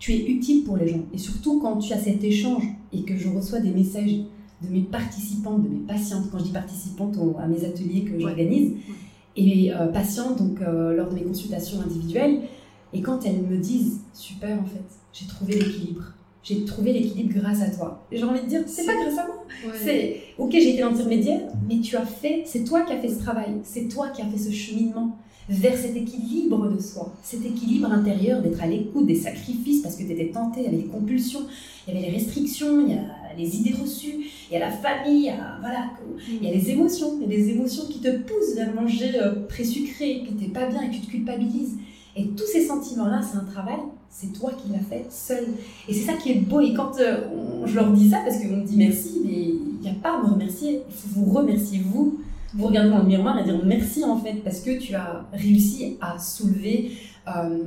tu 0.00 0.14
es 0.14 0.24
utile 0.26 0.64
pour 0.64 0.78
les 0.78 0.88
gens. 0.88 1.04
Et 1.12 1.18
surtout 1.18 1.60
quand 1.60 1.76
tu 1.76 1.92
as 1.92 1.98
cet 1.98 2.24
échange 2.24 2.64
et 2.90 3.02
que 3.02 3.16
je 3.16 3.28
reçois 3.28 3.60
des 3.60 3.70
messages 3.70 4.22
de 4.62 4.72
mes 4.72 4.82
participantes, 4.82 5.62
de 5.62 5.68
mes 5.68 5.86
patientes, 5.86 6.30
quand 6.30 6.38
je 6.38 6.44
dis 6.44 6.52
participantes 6.52 7.16
à 7.38 7.46
mes 7.46 7.64
ateliers 7.64 8.04
que 8.04 8.18
j'organise, 8.18 8.72
et 9.36 9.72
euh, 9.72 9.86
patientes, 9.86 10.38
donc 10.38 10.60
euh, 10.60 10.94
lors 10.94 11.08
de 11.08 11.14
mes 11.14 11.22
consultations 11.22 11.80
individuelles, 11.80 12.42
et 12.92 13.00
quand 13.00 13.24
elles 13.24 13.42
me 13.42 13.56
disent, 13.56 14.00
super 14.12 14.58
en 14.58 14.64
fait, 14.64 14.84
j'ai 15.12 15.26
trouvé 15.26 15.54
l'équilibre. 15.54 16.02
J'ai 16.42 16.64
trouvé 16.64 16.92
l'équilibre 16.94 17.34
grâce 17.34 17.60
à 17.60 17.70
toi. 17.70 18.06
J'ai 18.10 18.24
envie 18.24 18.40
de 18.40 18.46
dire, 18.46 18.62
c'est 18.66 18.86
pas 18.86 18.94
grâce 18.94 19.18
à 19.18 19.26
moi. 19.26 19.44
C'est, 19.74 20.22
ok, 20.38 20.50
j'ai 20.52 20.72
été 20.72 20.80
l'intermédiaire, 20.80 21.40
mais 21.68 21.80
tu 21.80 21.96
as 21.96 22.06
fait, 22.06 22.44
c'est 22.46 22.64
toi 22.64 22.82
qui 22.82 22.92
as 22.92 22.98
fait 22.98 23.10
ce 23.10 23.18
travail, 23.18 23.60
c'est 23.62 23.88
toi 23.88 24.08
qui 24.08 24.22
as 24.22 24.26
fait 24.26 24.38
ce 24.38 24.50
cheminement 24.50 25.16
vers 25.50 25.76
cet 25.76 25.96
équilibre 25.96 26.68
de 26.68 26.80
soi, 26.80 27.12
cet 27.22 27.44
équilibre 27.44 27.92
intérieur, 27.92 28.40
d'être 28.40 28.62
à 28.62 28.66
l'écoute 28.66 29.06
des 29.06 29.16
sacrifices 29.16 29.82
parce 29.82 29.96
que 29.96 30.04
tu 30.04 30.12
étais 30.12 30.30
tenté, 30.30 30.60
il 30.60 30.64
y 30.64 30.68
avait 30.68 30.76
les 30.76 30.84
compulsions, 30.84 31.40
il 31.86 31.94
y 31.94 31.96
avait 31.96 32.06
les 32.06 32.12
restrictions, 32.12 32.86
il 32.86 32.94
y 32.94 32.96
a 32.96 33.02
les 33.36 33.56
idées 33.56 33.74
reçues, 33.80 34.26
il 34.50 34.54
y 34.54 34.56
a 34.56 34.60
la 34.60 34.70
famille, 34.70 35.20
il 35.20 35.24
y 35.26 35.30
a, 35.30 35.58
voilà, 35.60 35.90
il 36.28 36.44
y 36.44 36.48
a 36.48 36.52
les 36.52 36.70
émotions, 36.70 37.18
il 37.20 37.22
y 37.22 37.34
a 37.34 37.36
des 37.36 37.50
émotions 37.50 37.84
qui 37.88 38.00
te 38.00 38.10
poussent 38.18 38.54
vers 38.54 38.74
manger 38.74 39.12
euh, 39.20 39.64
sucré, 39.64 40.24
que 40.26 40.32
t'es 40.32 40.50
pas 40.50 40.66
bien 40.66 40.82
et 40.82 40.90
tu 40.90 41.00
te 41.00 41.10
culpabilises. 41.10 41.76
Et 42.16 42.28
tous 42.28 42.46
ces 42.46 42.66
sentiments-là, 42.66 43.20
c'est 43.22 43.38
un 43.38 43.44
travail, 43.44 43.78
c'est 44.08 44.32
toi 44.32 44.50
qui 44.60 44.72
l'as 44.72 44.80
fait 44.80 45.06
seul. 45.10 45.46
Et 45.88 45.94
c'est 45.94 46.06
ça 46.06 46.14
qui 46.14 46.32
est 46.32 46.40
beau. 46.40 46.60
Et 46.60 46.74
quand 46.74 46.98
euh, 46.98 47.18
je 47.66 47.74
leur 47.74 47.92
dis 47.92 48.10
ça, 48.10 48.18
parce 48.24 48.38
qu'on 48.38 48.56
me 48.56 48.64
dit 48.64 48.76
merci, 48.76 49.20
mais 49.24 49.32
il 49.32 49.80
n'y 49.80 49.88
a 49.88 49.94
pas 49.94 50.18
à 50.18 50.22
me 50.22 50.32
remercier, 50.32 50.82
il 50.88 50.94
faut 50.94 51.20
vous 51.20 51.32
remercier 51.32 51.78
vous 51.78 52.20
vous 52.54 52.66
regardez 52.66 52.90
dans 52.90 52.98
le 52.98 53.04
miroir 53.04 53.38
et 53.38 53.44
dire 53.44 53.60
merci 53.64 54.04
en 54.04 54.18
fait 54.18 54.42
parce 54.42 54.60
que 54.60 54.78
tu 54.78 54.94
as 54.94 55.24
réussi 55.32 55.96
à 56.00 56.18
soulever, 56.18 56.92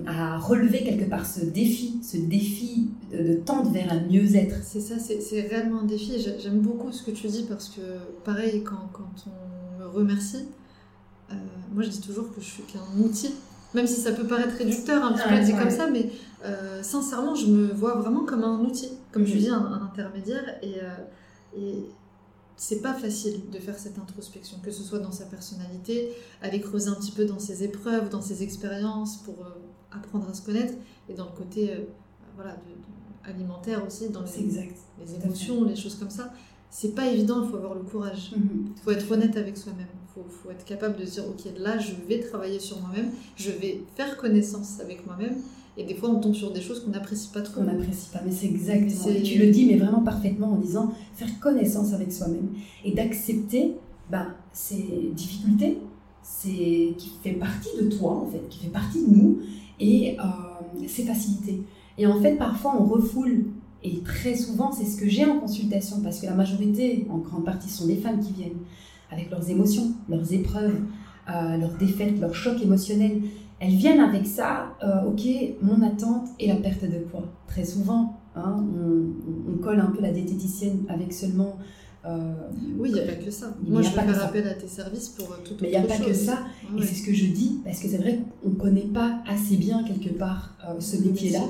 à 0.07 0.37
relever 0.37 0.83
quelque 0.83 1.09
part 1.09 1.25
ce 1.25 1.45
défi, 1.45 1.99
ce 2.03 2.17
défi 2.17 2.89
de, 3.11 3.35
tendre 3.35 3.71
vers 3.71 3.91
un 3.91 4.01
mieux-être. 4.01 4.55
C'est 4.63 4.79
ça, 4.79 4.95
c'est 4.99 5.41
réellement 5.41 5.81
un 5.81 5.85
défi. 5.85 6.13
J'aime 6.39 6.59
beaucoup 6.59 6.91
ce 6.91 7.03
que 7.03 7.11
tu 7.11 7.27
dis 7.27 7.45
parce 7.47 7.69
que 7.69 7.81
pareil, 8.23 8.63
quand, 8.63 8.89
quand 8.91 9.11
on 9.27 9.79
me 9.79 9.87
remercie, 9.87 10.45
euh, 11.31 11.35
moi 11.73 11.83
je 11.83 11.89
dis 11.89 12.01
toujours 12.01 12.33
que 12.33 12.41
je 12.41 12.45
suis 12.45 12.63
qu'un 12.63 13.01
outil. 13.01 13.33
Même 13.73 13.87
si 13.87 13.99
ça 13.99 14.11
peut 14.11 14.27
paraître 14.27 14.55
réducteur, 14.55 15.03
un 15.03 15.13
petit 15.13 15.27
peu 15.27 15.39
dit 15.39 15.53
comme 15.53 15.71
ça, 15.71 15.89
mais 15.89 16.11
euh, 16.45 16.83
sincèrement, 16.83 17.33
je 17.33 17.47
me 17.47 17.73
vois 17.73 17.95
vraiment 17.95 18.23
comme 18.23 18.43
un 18.43 18.59
outil, 18.59 18.89
comme 19.11 19.25
je 19.25 19.35
dis, 19.35 19.49
un, 19.49 19.81
intermédiaire. 19.83 20.43
Et, 20.61 20.75
et 21.57 21.89
c'est 22.55 22.81
pas 22.81 22.93
facile 22.93 23.49
de 23.49 23.59
faire 23.59 23.77
cette 23.77 23.97
introspection, 23.97 24.57
que 24.63 24.71
ce 24.71 24.83
soit 24.83 24.99
dans 24.99 25.11
sa 25.11 25.25
personnalité, 25.25 26.09
aller 26.41 26.61
creuser 26.61 26.89
un 26.89 26.95
petit 26.95 27.11
peu 27.11 27.25
dans 27.25 27.39
ses 27.39 27.63
épreuves, 27.63 28.09
dans 28.09 28.21
ses 28.21 28.43
expériences 28.43 29.17
pour 29.17 29.45
euh, 29.45 29.49
apprendre 29.91 30.29
à 30.29 30.33
se 30.33 30.41
connaître, 30.41 30.73
et 31.09 31.13
dans 31.13 31.25
le 31.25 31.31
côté 31.31 31.71
euh, 31.71 31.85
voilà, 32.35 32.55
alimentaire 33.23 33.85
aussi, 33.85 34.09
dans 34.09 34.21
les, 34.21 34.39
exact. 34.39 34.77
les 34.99 35.15
émotions, 35.15 35.63
les 35.63 35.75
choses 35.75 35.95
comme 35.95 36.09
ça. 36.09 36.31
C'est 36.69 36.95
pas 36.95 37.07
évident, 37.07 37.43
il 37.43 37.49
faut 37.49 37.57
avoir 37.57 37.75
le 37.75 37.83
courage. 37.83 38.31
Il 38.35 38.41
mhm. 38.41 38.73
faut 38.83 38.91
être 38.91 39.11
honnête 39.11 39.37
avec 39.37 39.57
soi-même. 39.57 39.87
Il 39.91 40.13
faut, 40.13 40.27
faut, 40.29 40.51
être 40.51 40.65
capable 40.65 40.97
de 40.97 41.05
dire, 41.05 41.23
ok, 41.27 41.51
là, 41.57 41.77
je 41.77 41.93
vais 42.07 42.19
travailler 42.19 42.59
sur 42.59 42.79
moi-même, 42.81 43.11
je 43.35 43.51
vais 43.51 43.83
faire 43.95 44.17
connaissance 44.17 44.79
avec 44.79 45.05
moi-même, 45.05 45.37
et 45.75 45.83
des 45.83 45.95
fois, 45.95 46.09
on 46.09 46.19
tombe 46.19 46.35
sur 46.35 46.51
des 46.51 46.61
choses 46.61 46.83
qu'on 46.83 46.91
n'apprécie 46.91 47.29
pas 47.29 47.41
trop. 47.41 47.61
On 47.61 47.63
n'apprécie 47.63 48.09
pas, 48.11 48.19
mais 48.23 48.31
c'est 48.31 48.45
exactement. 48.45 49.15
Et 49.15 49.23
tu 49.23 49.39
le 49.39 49.49
dis, 49.49 49.65
mais 49.65 49.77
vraiment 49.77 50.01
parfaitement 50.01 50.53
en 50.53 50.57
disant 50.57 50.91
faire 51.15 51.39
connaissance 51.39 51.93
avec 51.93 52.11
soi-même 52.11 52.49
et 52.85 52.91
d'accepter 52.91 53.73
ben, 54.11 54.27
ces 54.51 55.11
difficultés, 55.15 55.79
c'est 56.21 56.93
qui 56.97 57.11
fait 57.23 57.33
partie 57.33 57.69
de 57.81 57.89
toi 57.89 58.11
en 58.11 58.27
fait, 58.27 58.47
qui 58.49 58.59
fait 58.59 58.71
partie 58.71 59.03
de 59.05 59.11
nous 59.11 59.39
et 59.79 60.17
euh, 60.19 60.87
ces 60.87 61.03
facilités. 61.03 61.63
Et 61.97 62.05
en 62.05 62.21
fait, 62.21 62.35
parfois, 62.35 62.75
on 62.79 62.85
refoule. 62.85 63.45
Et 63.85 63.99
très 63.99 64.35
souvent, 64.35 64.71
c'est 64.71 64.85
ce 64.85 64.95
que 64.95 65.09
j'ai 65.09 65.25
en 65.25 65.39
consultation, 65.39 65.99
parce 66.01 66.21
que 66.21 66.25
la 66.25 66.35
majorité, 66.35 67.05
en 67.09 67.17
grande 67.17 67.43
partie, 67.43 67.67
sont 67.67 67.85
des 67.85 67.97
femmes 67.97 68.19
qui 68.21 68.31
viennent 68.31 68.59
avec 69.11 69.29
leurs 69.29 69.49
émotions, 69.49 69.91
leurs 70.07 70.31
épreuves, 70.31 70.79
euh, 71.29 71.57
leurs 71.57 71.73
défaites, 71.77 72.17
leurs 72.19 72.33
chocs 72.33 72.61
émotionnels 72.61 73.21
elles 73.63 73.75
viennent 73.75 74.01
avec 74.01 74.27
ça, 74.27 74.75
euh, 74.83 75.09
ok, 75.09 75.21
mon 75.61 75.81
attente 75.81 76.27
et 76.37 76.47
la 76.47 76.55
perte 76.55 76.83
de 76.83 76.99
poids. 76.99 77.23
Très 77.47 77.63
souvent, 77.63 78.19
hein, 78.35 78.65
on, 79.47 79.57
colle 79.63 79.79
un 79.79 79.91
peu 79.91 80.01
la 80.01 80.11
diététicienne 80.11 80.83
avec 80.89 81.13
seulement... 81.13 81.57
Euh, 82.05 82.33
oui, 82.77 82.89
il 82.89 82.95
n'y 82.95 82.99
a 82.99 83.05
pas 83.05 83.13
que 83.13 83.31
ça. 83.31 83.55
Moi, 83.65 83.81
je 83.81 83.87
faire 83.87 84.23
appel 84.23 84.45
à 84.45 84.55
tes 84.55 84.67
services 84.67 85.07
pour 85.07 85.31
euh, 85.31 85.37
tout 85.45 85.53
Mais 85.61 85.69
il 85.69 85.71
n'y 85.71 85.77
a 85.77 85.83
pas 85.83 85.97
que 85.97 86.13
ça. 86.13 86.39
et 86.77 86.81
c'est 86.81 86.95
ce 86.95 87.05
que 87.05 87.13
je 87.13 87.27
dis, 87.27 87.61
parce 87.63 87.79
que 87.79 87.87
c'est 87.87 87.99
vrai 87.99 88.19
qu'on 88.41 88.49
ne 88.49 88.55
connaît 88.55 88.81
pas 88.81 89.21
assez 89.25 89.55
bien, 89.55 89.83
quelque 89.83 90.13
part, 90.13 90.57
ce 90.79 90.97
métier-là. 90.97 91.43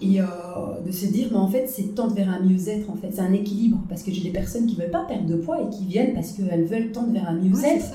Et 0.00 0.20
de 0.20 0.92
se 0.92 1.06
dire, 1.06 1.30
mais 1.32 1.38
en 1.38 1.48
fait, 1.48 1.66
c'est 1.66 1.96
tendre 1.96 2.14
vers 2.14 2.28
un 2.28 2.38
mieux-être, 2.38 2.88
en 2.88 2.94
fait. 2.94 3.08
C'est 3.12 3.20
un 3.20 3.32
équilibre, 3.32 3.82
parce 3.88 4.04
que 4.04 4.12
j'ai 4.12 4.22
des 4.22 4.30
personnes 4.30 4.66
qui 4.66 4.76
ne 4.76 4.82
veulent 4.82 4.92
pas 4.92 5.04
perdre 5.04 5.26
de 5.26 5.34
poids 5.34 5.60
et 5.60 5.68
qui 5.68 5.86
viennent 5.86 6.14
parce 6.14 6.30
qu'elles 6.30 6.66
veulent 6.66 6.92
tendre 6.92 7.12
vers 7.12 7.28
un 7.28 7.34
mieux-être, 7.34 7.86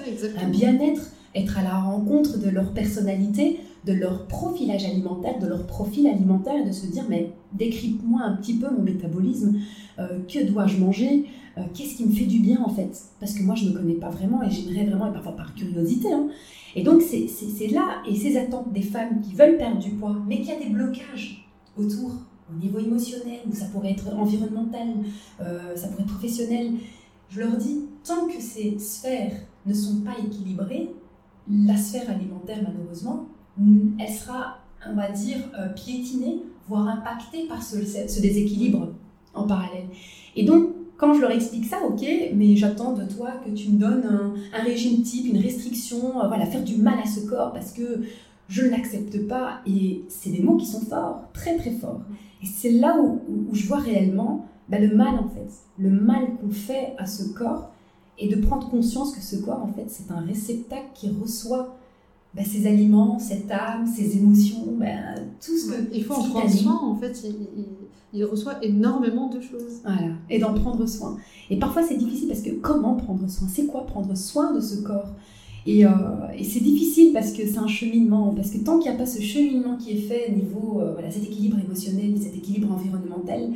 un 0.43 0.49
bien-être 0.49 1.13
être 1.35 1.57
à 1.57 1.63
la 1.63 1.79
rencontre 1.79 2.37
de 2.37 2.49
leur 2.49 2.73
personnalité, 2.73 3.59
de 3.85 3.93
leur 3.93 4.27
profilage 4.27 4.85
alimentaire, 4.85 5.39
de 5.39 5.47
leur 5.47 5.65
profil 5.67 6.07
alimentaire, 6.07 6.65
de 6.65 6.71
se 6.71 6.87
dire 6.87 7.03
mais 7.09 7.31
décrypte-moi 7.53 8.21
un 8.21 8.35
petit 8.35 8.55
peu 8.55 8.67
mon 8.69 8.81
métabolisme, 8.81 9.57
euh, 9.99 10.19
que 10.27 10.45
dois-je 10.45 10.77
manger, 10.77 11.25
euh, 11.57 11.61
qu'est-ce 11.73 11.95
qui 11.95 12.05
me 12.05 12.11
fait 12.11 12.25
du 12.25 12.39
bien 12.39 12.61
en 12.63 12.69
fait, 12.69 12.97
parce 13.19 13.33
que 13.33 13.43
moi 13.43 13.55
je 13.55 13.65
ne 13.65 13.71
me 13.71 13.77
connais 13.77 13.93
pas 13.93 14.09
vraiment 14.09 14.41
et 14.43 14.49
j'aimerais 14.49 14.85
vraiment, 14.85 15.07
et 15.07 15.13
parfois 15.13 15.35
par 15.35 15.53
curiosité. 15.53 16.11
Hein. 16.11 16.27
Et 16.75 16.83
donc 16.83 17.01
c'est 17.01 17.67
là, 17.67 18.01
et 18.09 18.15
ces 18.15 18.37
attentes 18.37 18.71
des 18.73 18.81
femmes 18.81 19.21
qui 19.21 19.35
veulent 19.35 19.57
perdre 19.57 19.79
du 19.79 19.91
poids, 19.91 20.15
mais 20.27 20.41
qui 20.41 20.51
a 20.51 20.59
des 20.59 20.69
blocages 20.69 21.47
autour, 21.77 22.11
au 22.51 22.59
niveau 22.59 22.79
émotionnel, 22.79 23.39
ou 23.49 23.53
ça 23.53 23.65
pourrait 23.65 23.91
être 23.91 24.13
environnemental, 24.13 24.87
euh, 25.41 25.75
ça 25.75 25.87
pourrait 25.87 26.03
être 26.03 26.13
professionnel, 26.13 26.73
je 27.29 27.39
leur 27.39 27.55
dis, 27.57 27.85
tant 28.03 28.27
que 28.27 28.41
ces 28.41 28.77
sphères 28.79 29.33
ne 29.65 29.73
sont 29.73 30.01
pas 30.01 30.15
équilibrées, 30.23 30.89
la 31.49 31.75
sphère 31.77 32.09
alimentaire, 32.09 32.59
malheureusement, 32.63 33.27
elle 33.99 34.13
sera, 34.13 34.59
on 34.89 34.95
va 34.95 35.11
dire, 35.11 35.37
euh, 35.59 35.69
piétinée, 35.69 36.43
voire 36.67 36.87
impactée 36.87 37.45
par 37.47 37.61
ce, 37.61 37.77
déséquilibre 38.21 38.89
en 39.33 39.45
parallèle. 39.45 39.87
Et 40.35 40.45
donc, 40.45 40.69
quand 40.97 41.13
je 41.13 41.21
leur 41.21 41.31
explique 41.31 41.65
ça, 41.65 41.77
ok, 41.87 42.05
mais 42.33 42.55
j'attends 42.55 42.93
de 42.93 43.03
toi 43.03 43.31
que 43.45 43.51
tu 43.51 43.71
me 43.71 43.79
donnes 43.79 44.33
un, 44.53 44.63
régime 44.63 45.01
type, 45.03 45.33
une 45.33 45.41
restriction, 45.41 46.21
euh, 46.21 46.27
voilà, 46.27 46.45
faire 46.45 46.63
du 46.63 46.77
mal 46.77 46.99
à 47.03 47.07
ce 47.07 47.21
corps 47.21 47.51
parce 47.51 47.73
que 47.73 48.01
je 48.47 48.63
ne 48.63 48.69
l'accepte 48.69 49.27
pas. 49.27 49.59
Et 49.67 50.03
c'est 50.07 50.29
des 50.29 50.41
mots 50.41 50.57
qui 50.57 50.65
sont 50.65 50.81
forts, 50.81 51.23
très 51.33 51.57
très 51.57 51.71
forts. 51.71 52.01
Et 52.41 52.45
c'est 52.45 52.71
là 52.71 52.97
où, 52.99 53.19
je 53.53 53.67
vois 53.67 53.79
réellement 53.79 54.45
bah, 54.69 54.79
le 54.79 54.95
mal 54.95 55.15
en 55.15 55.27
fait, 55.27 55.49
le 55.77 55.89
mal 55.89 56.35
qu'on 56.39 56.49
fait 56.49 56.93
à 56.97 57.05
ce 57.05 57.33
corps 57.33 57.72
et 58.19 58.27
de 58.27 58.35
prendre 58.35 58.69
conscience 58.69 59.15
que 59.15 59.21
ce 59.21 59.37
corps, 59.37 59.63
en 59.63 59.73
fait, 59.73 59.85
c'est 59.87 60.11
un 60.11 60.21
réceptacle 60.21 60.89
qui 60.93 61.09
reçoit 61.09 61.77
bah, 62.33 62.43
ces 62.43 62.67
aliments, 62.67 63.19
cette 63.19 63.49
âme, 63.51 63.85
ces 63.87 64.17
émotions, 64.17 64.75
bah, 64.79 65.15
tout 65.43 65.57
ce 65.57 65.71
que. 65.71 65.95
il 65.95 66.03
faut 66.03 66.13
en 66.13 66.23
prendre 66.29 66.49
soin, 66.49 66.79
en 66.81 66.95
fait, 66.95 67.25
il, 68.13 68.25
reçoit 68.25 68.63
énormément 68.63 69.29
de 69.29 69.41
choses. 69.41 69.81
Voilà, 69.83 70.13
et 70.29 70.39
d'en 70.39 70.53
prendre 70.53 70.85
soin. 70.87 71.17
Et 71.49 71.57
parfois, 71.57 71.83
c'est 71.83 71.97
difficile 71.97 72.27
parce 72.27 72.41
que 72.41 72.51
comment 72.51 72.95
prendre 72.95 73.27
soin? 73.29 73.47
C'est 73.51 73.65
quoi 73.65 73.85
prendre 73.85 74.15
soin 74.15 74.53
de 74.53 74.59
ce 74.59 74.81
corps? 74.81 75.09
Et, 75.65 75.85
euh, 75.85 75.89
et 76.37 76.43
c'est 76.43 76.59
difficile 76.59 77.13
parce 77.13 77.31
que 77.31 77.47
c'est 77.47 77.57
un 77.57 77.67
cheminement, 77.67 78.33
parce 78.35 78.51
que 78.51 78.57
tant 78.57 78.79
qu'il 78.79 78.91
n'y 78.91 78.95
a 78.95 78.99
pas 78.99 79.05
ce 79.05 79.21
cheminement 79.21 79.77
qui 79.77 79.91
est 79.91 80.01
fait 80.01 80.29
au 80.29 80.35
niveau, 80.35 80.81
euh, 80.81 80.93
voilà, 80.93 81.09
cet 81.09 81.23
équilibre 81.23 81.57
émotionnel, 81.59 82.15
cet 82.21 82.35
équilibre 82.35 82.71
environnemental, 82.71 83.51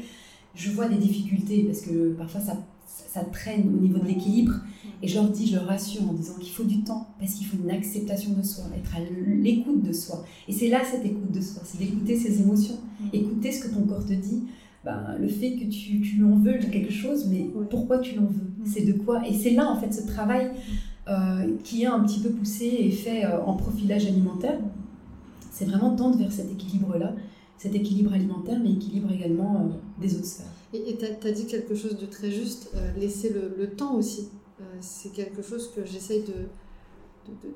je 0.56 0.72
vois 0.72 0.88
des 0.88 0.96
difficultés 0.96 1.64
parce 1.64 1.82
que 1.82 2.14
parfois 2.14 2.42
ça 2.42 2.58
ça 2.88 3.22
traîne 3.26 3.68
au 3.68 3.80
niveau 3.80 4.00
de 4.00 4.06
l'équilibre. 4.06 4.54
Et 5.02 5.08
je 5.08 5.16
leur 5.16 5.30
dis, 5.30 5.48
je 5.48 5.56
leur 5.56 5.66
rassure 5.66 6.10
en 6.10 6.14
disant 6.14 6.36
qu'il 6.40 6.52
faut 6.52 6.64
du 6.64 6.84
temps, 6.84 7.08
parce 7.20 7.34
qu'il 7.34 7.46
faut 7.46 7.58
une 7.58 7.70
acceptation 7.70 8.32
de 8.34 8.42
soi, 8.44 8.66
être 8.76 8.96
à 8.96 9.00
l'écoute 9.28 9.84
de 9.84 9.94
soi. 9.94 10.24
Et 10.48 10.54
c'est 10.54 10.70
là 10.70 10.82
cette 10.84 11.06
écoute 11.06 11.32
de 11.32 11.42
soi, 11.42 11.62
c'est 11.66 11.78
d'écouter 11.78 12.18
ses 12.18 12.42
émotions, 12.42 12.78
mm. 13.00 13.06
écouter 13.14 13.52
ce 13.52 13.68
que 13.68 13.74
ton 13.74 13.82
corps 13.82 14.06
te 14.06 14.14
dit. 14.14 14.44
Ben, 14.86 15.18
le 15.20 15.28
fait 15.28 15.56
que 15.56 15.66
tu, 15.66 16.00
tu 16.00 16.24
en 16.24 16.38
veux 16.38 16.60
de 16.60 16.66
quelque 16.66 16.94
chose, 16.94 17.28
mais 17.30 17.50
pourquoi 17.70 18.00
tu 18.00 18.16
l'en 18.16 18.26
veux? 18.26 18.50
Mm. 18.60 18.66
C'est 18.66 18.86
de 18.86 18.94
quoi? 18.94 19.28
Et 19.28 19.34
c'est 19.34 19.52
là, 19.52 19.70
en 19.70 19.80
fait, 19.80 19.94
ce 19.94 20.08
travail 20.08 20.52
euh, 21.10 21.56
qui 21.64 21.84
est 21.84 21.88
un 21.88 22.02
petit 22.02 22.20
peu 22.20 22.30
poussé 22.30 22.66
et 22.66 22.92
fait 22.92 23.24
euh, 23.24 23.42
en 23.46 23.54
profilage 23.54 24.06
alimentaire. 24.08 24.60
C'est 25.52 25.64
vraiment 25.64 25.96
tendre 25.96 26.18
vers 26.18 26.32
cet 26.32 26.52
équilibre-là, 26.52 27.14
cet 27.58 27.76
équilibre 27.76 28.14
alimentaire, 28.14 28.60
mais 28.62 28.74
équilibre 28.74 29.12
également 29.12 29.56
euh, 29.56 30.02
des 30.02 30.16
autres 30.16 30.26
sphères. 30.26 30.57
Et 30.74 30.98
tu 30.98 31.28
as, 31.28 31.32
dit 31.32 31.46
quelque 31.46 31.76
chose 31.76 31.98
de 31.98 32.06
très 32.06 32.30
juste, 32.30 32.72
euh, 32.76 32.92
laisser 33.00 33.30
le, 33.30 33.70
temps 33.70 33.96
aussi. 33.96 34.30
Euh, 34.60 34.64
c'est 34.82 35.14
quelque 35.14 35.42
chose 35.42 35.72
que 35.74 35.86
j'essaye 35.86 36.24
de, 36.24 36.34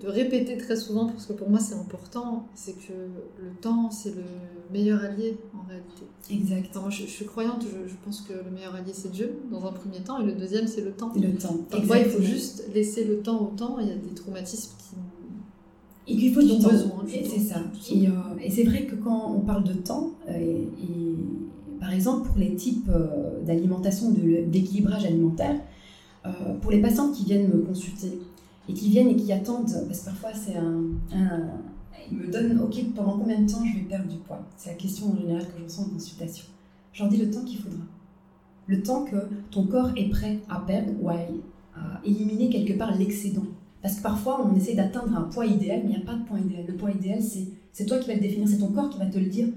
de, 0.02 0.08
répéter 0.08 0.58
très 0.58 0.76
souvent 0.76 1.08
parce 1.08 1.26
que 1.26 1.34
pour 1.34 1.50
moi 1.50 1.60
c'est 1.60 1.76
important. 1.76 2.48
C'est 2.56 2.74
que 2.74 2.94
le 3.42 3.52
temps, 3.60 3.92
c'est 3.92 4.16
le 4.16 4.24
meilleur 4.72 5.02
allié 5.02 5.38
en 5.54 5.68
réalité. 5.68 6.04
Exact. 6.30 6.76
moi 6.76 6.90
je, 6.90 7.04
suis 7.06 7.26
croyante, 7.26 7.66
je, 7.66 7.96
pense 8.06 8.22
que 8.22 8.34
le 8.34 8.52
meilleur 8.52 8.76
allié 8.76 8.92
c'est 8.94 9.12
Dieu 9.12 9.40
dans 9.52 9.66
un 9.66 9.74
premier 9.74 10.00
temps 10.00 10.22
et 10.22 10.26
le 10.26 10.34
deuxième 10.34 10.68
c'est 10.68 10.82
le 10.82 10.92
temps. 10.92 11.12
Le 11.16 11.34
temps. 11.36 11.58
Parfois 11.70 11.98
il 11.98 12.06
faut 12.06 12.22
juste 12.22 12.70
laisser 12.74 13.04
le 13.04 13.20
temps 13.20 13.42
au 13.42 13.56
temps. 13.56 13.78
Il 13.80 13.88
y 13.88 13.92
a 13.92 13.96
des 13.96 14.14
traumatismes 14.16 14.72
qui 14.78 16.14
Et 16.14 16.18
qu'il 16.18 16.34
faut 16.34 16.42
du 16.42 16.60
temps. 16.60 16.70
besoin. 16.70 17.06
Et 17.14 17.26
c'est 17.26 17.40
ça. 17.40 17.62
Et, 17.92 18.08
euh, 18.08 18.12
et 18.42 18.50
c'est 18.50 18.64
vrai 18.64 18.86
que 18.86 18.96
quand 18.96 19.34
on 19.36 19.42
parle 19.42 19.66
de 19.66 19.74
temps, 19.74 20.14
euh, 20.30 20.34
et 20.34 20.68
par 21.82 21.92
exemple 21.92 22.30
pour 22.30 22.38
les 22.38 22.56
types 22.56 22.90
euh, 22.90 23.44
d'alimentation, 23.44 24.12
d'équilibrage 24.12 25.04
alimentaire, 25.04 25.60
euh, 26.26 26.30
pour 26.62 26.72
les 26.72 26.80
patientes 26.80 27.14
qui 27.14 27.26
viennent 27.26 27.50
me 27.50 27.62
consulter 27.64 28.20
et 28.70 28.74
qui 28.74 28.90
viennent 28.90 29.10
et 29.10 29.16
qui 29.18 29.34
attendent, 29.34 29.74
parce 29.88 30.02
que 30.02 30.06
parfois 30.06 30.30
c'est 30.34 30.56
un, 30.56 30.80
Ils 32.12 32.18
me 32.18 32.32
donnent, 32.32 32.60
ok, 32.62 32.94
pendant 32.96 33.18
combien 33.18 33.42
de 33.42 33.52
temps 33.52 33.64
je 33.66 33.80
vais 33.80 33.86
perdre 33.86 34.08
du 34.08 34.18
poids? 34.18 34.42
C'est 34.58 34.70
la 34.70 34.76
question 34.76 35.12
en 35.12 35.16
général 35.18 35.44
que 35.46 35.58
je 35.60 35.64
reçois 35.64 35.86
en 35.86 35.90
consultation. 35.90 36.46
Je 36.94 37.04
leur 37.04 37.12
dis 37.12 37.18
le 37.18 37.32
temps 37.32 37.44
qu'il 37.44 37.58
faudra. 37.58 37.86
Le 38.68 38.84
temps 38.84 39.06
que 39.06 39.16
ton 39.50 39.66
corps 39.66 39.92
est 39.96 40.10
prêt 40.10 40.40
à 40.50 40.60
perdre 40.60 40.92
ou 41.02 41.10
à, 41.10 41.16
à 41.76 42.02
éliminer 42.06 42.50
quelque 42.50 42.78
part 42.78 42.96
l'excédent. 42.98 43.46
Parce 43.82 43.96
que 43.96 44.04
parfois, 44.04 44.46
on 44.46 44.56
essaie 44.56 44.76
d'atteindre 44.76 45.18
un 45.18 45.24
poids 45.24 45.46
idéal, 45.46 45.82
mais 45.84 45.92
il 45.92 45.98
n'y 45.98 46.04
a 46.04 46.06
pas 46.06 46.14
de 46.14 46.24
point 46.26 46.40
idéal. 46.40 46.66
Le 46.68 46.76
point 46.76 46.92
idéal, 46.92 47.20
c'est 47.74 47.86
toi 47.86 47.98
qui 47.98 48.08
vas 48.10 48.16
le 48.16 48.22
définir, 48.22 48.48
c'est 48.48 48.60
ton 48.60 48.68
corps 48.68 48.90
qui 48.90 49.00
va 49.00 49.08
te 49.08 49.18
le 49.18 49.26
dire. 49.26 49.48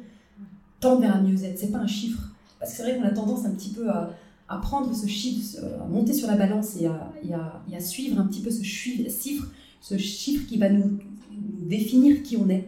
Tends 0.85 1.01
vers 1.01 1.17
un 1.17 1.23
mieux-être, 1.23 1.59
c'est 1.59 1.73
pas 1.73 1.79
un 1.79 1.87
chiffre. 1.87 2.21
Parce 2.59 2.71
que 2.73 2.77
c'est 2.77 2.83
vrai 2.83 2.97
qu'on 2.99 3.05
a 3.05 3.11
tendance 3.11 3.45
un 3.47 3.51
petit 3.53 3.71
peu 3.71 3.89
à, 3.89 4.11
à 4.49 4.59
prendre 4.59 4.95
ce 4.95 5.07
chiffre, 5.07 5.59
à 5.83 5.87
monter 5.87 6.13
sur 6.13 6.29
la 6.29 6.37
balance 6.37 6.77
et 6.81 6.87
à, 6.87 7.11
à- 7.33 7.63
à 7.75 7.81
suivre 7.81 8.21
un 8.21 8.27
petit 8.27 8.41
peu 8.43 8.51
ce 8.51 8.63
chi- 8.63 9.07
chiffre, 9.11 9.49
ce 9.81 9.97
chiffre 9.97 10.47
qui 10.47 10.59
va 10.59 10.69
nous, 10.69 10.85
nous 11.33 11.69
définir 11.69 12.23
qui 12.23 12.37
on 12.37 12.49
est. 12.51 12.65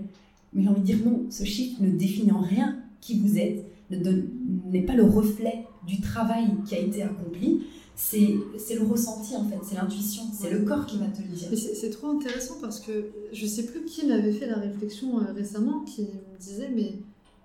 Mais 0.55 0.63
j'ai 0.63 0.69
envie 0.69 0.81
de 0.81 0.87
dire 0.87 0.99
non, 1.05 1.27
ce 1.31 1.45
chiffre 1.45 1.83
ne 1.83 1.91
définit 1.91 2.33
en 2.33 2.41
rien 2.41 2.79
qui 3.03 3.19
vous 3.21 3.37
êtes, 3.39 3.65
n'est 3.91 4.83
pas 4.83 4.95
le 4.95 5.05
reflet 5.05 5.65
du 5.87 6.01
travail 6.01 6.47
qui 6.67 6.75
a 6.75 6.79
été 6.79 7.03
accompli. 7.03 7.65
C'est 7.95 8.35
le 8.79 8.83
ressenti 8.87 9.37
en 9.37 9.45
fait, 9.45 9.59
c'est 9.63 9.75
l'intuition, 9.77 10.23
c'est 10.39 10.51
le 10.51 10.61
corps 10.61 10.85
qui 10.87 10.99
va 10.99 11.07
te 11.07 11.21
le 11.23 11.29
dire. 11.29 11.49
C'est 11.75 11.91
trop 11.91 12.09
intéressant 12.09 12.55
parce 12.63 12.81
que 12.81 12.93
je 13.33 13.47
sais 13.47 13.65
plus 13.67 13.85
qui 13.85 14.07
m'avait 14.07 14.33
fait 14.33 14.47
la 14.47 14.57
réflexion 14.57 15.19
euh, 15.21 15.33
récemment 15.35 15.81
qui 15.81 16.03
me 16.03 16.39
disait 16.41 16.71
mais 16.75 16.93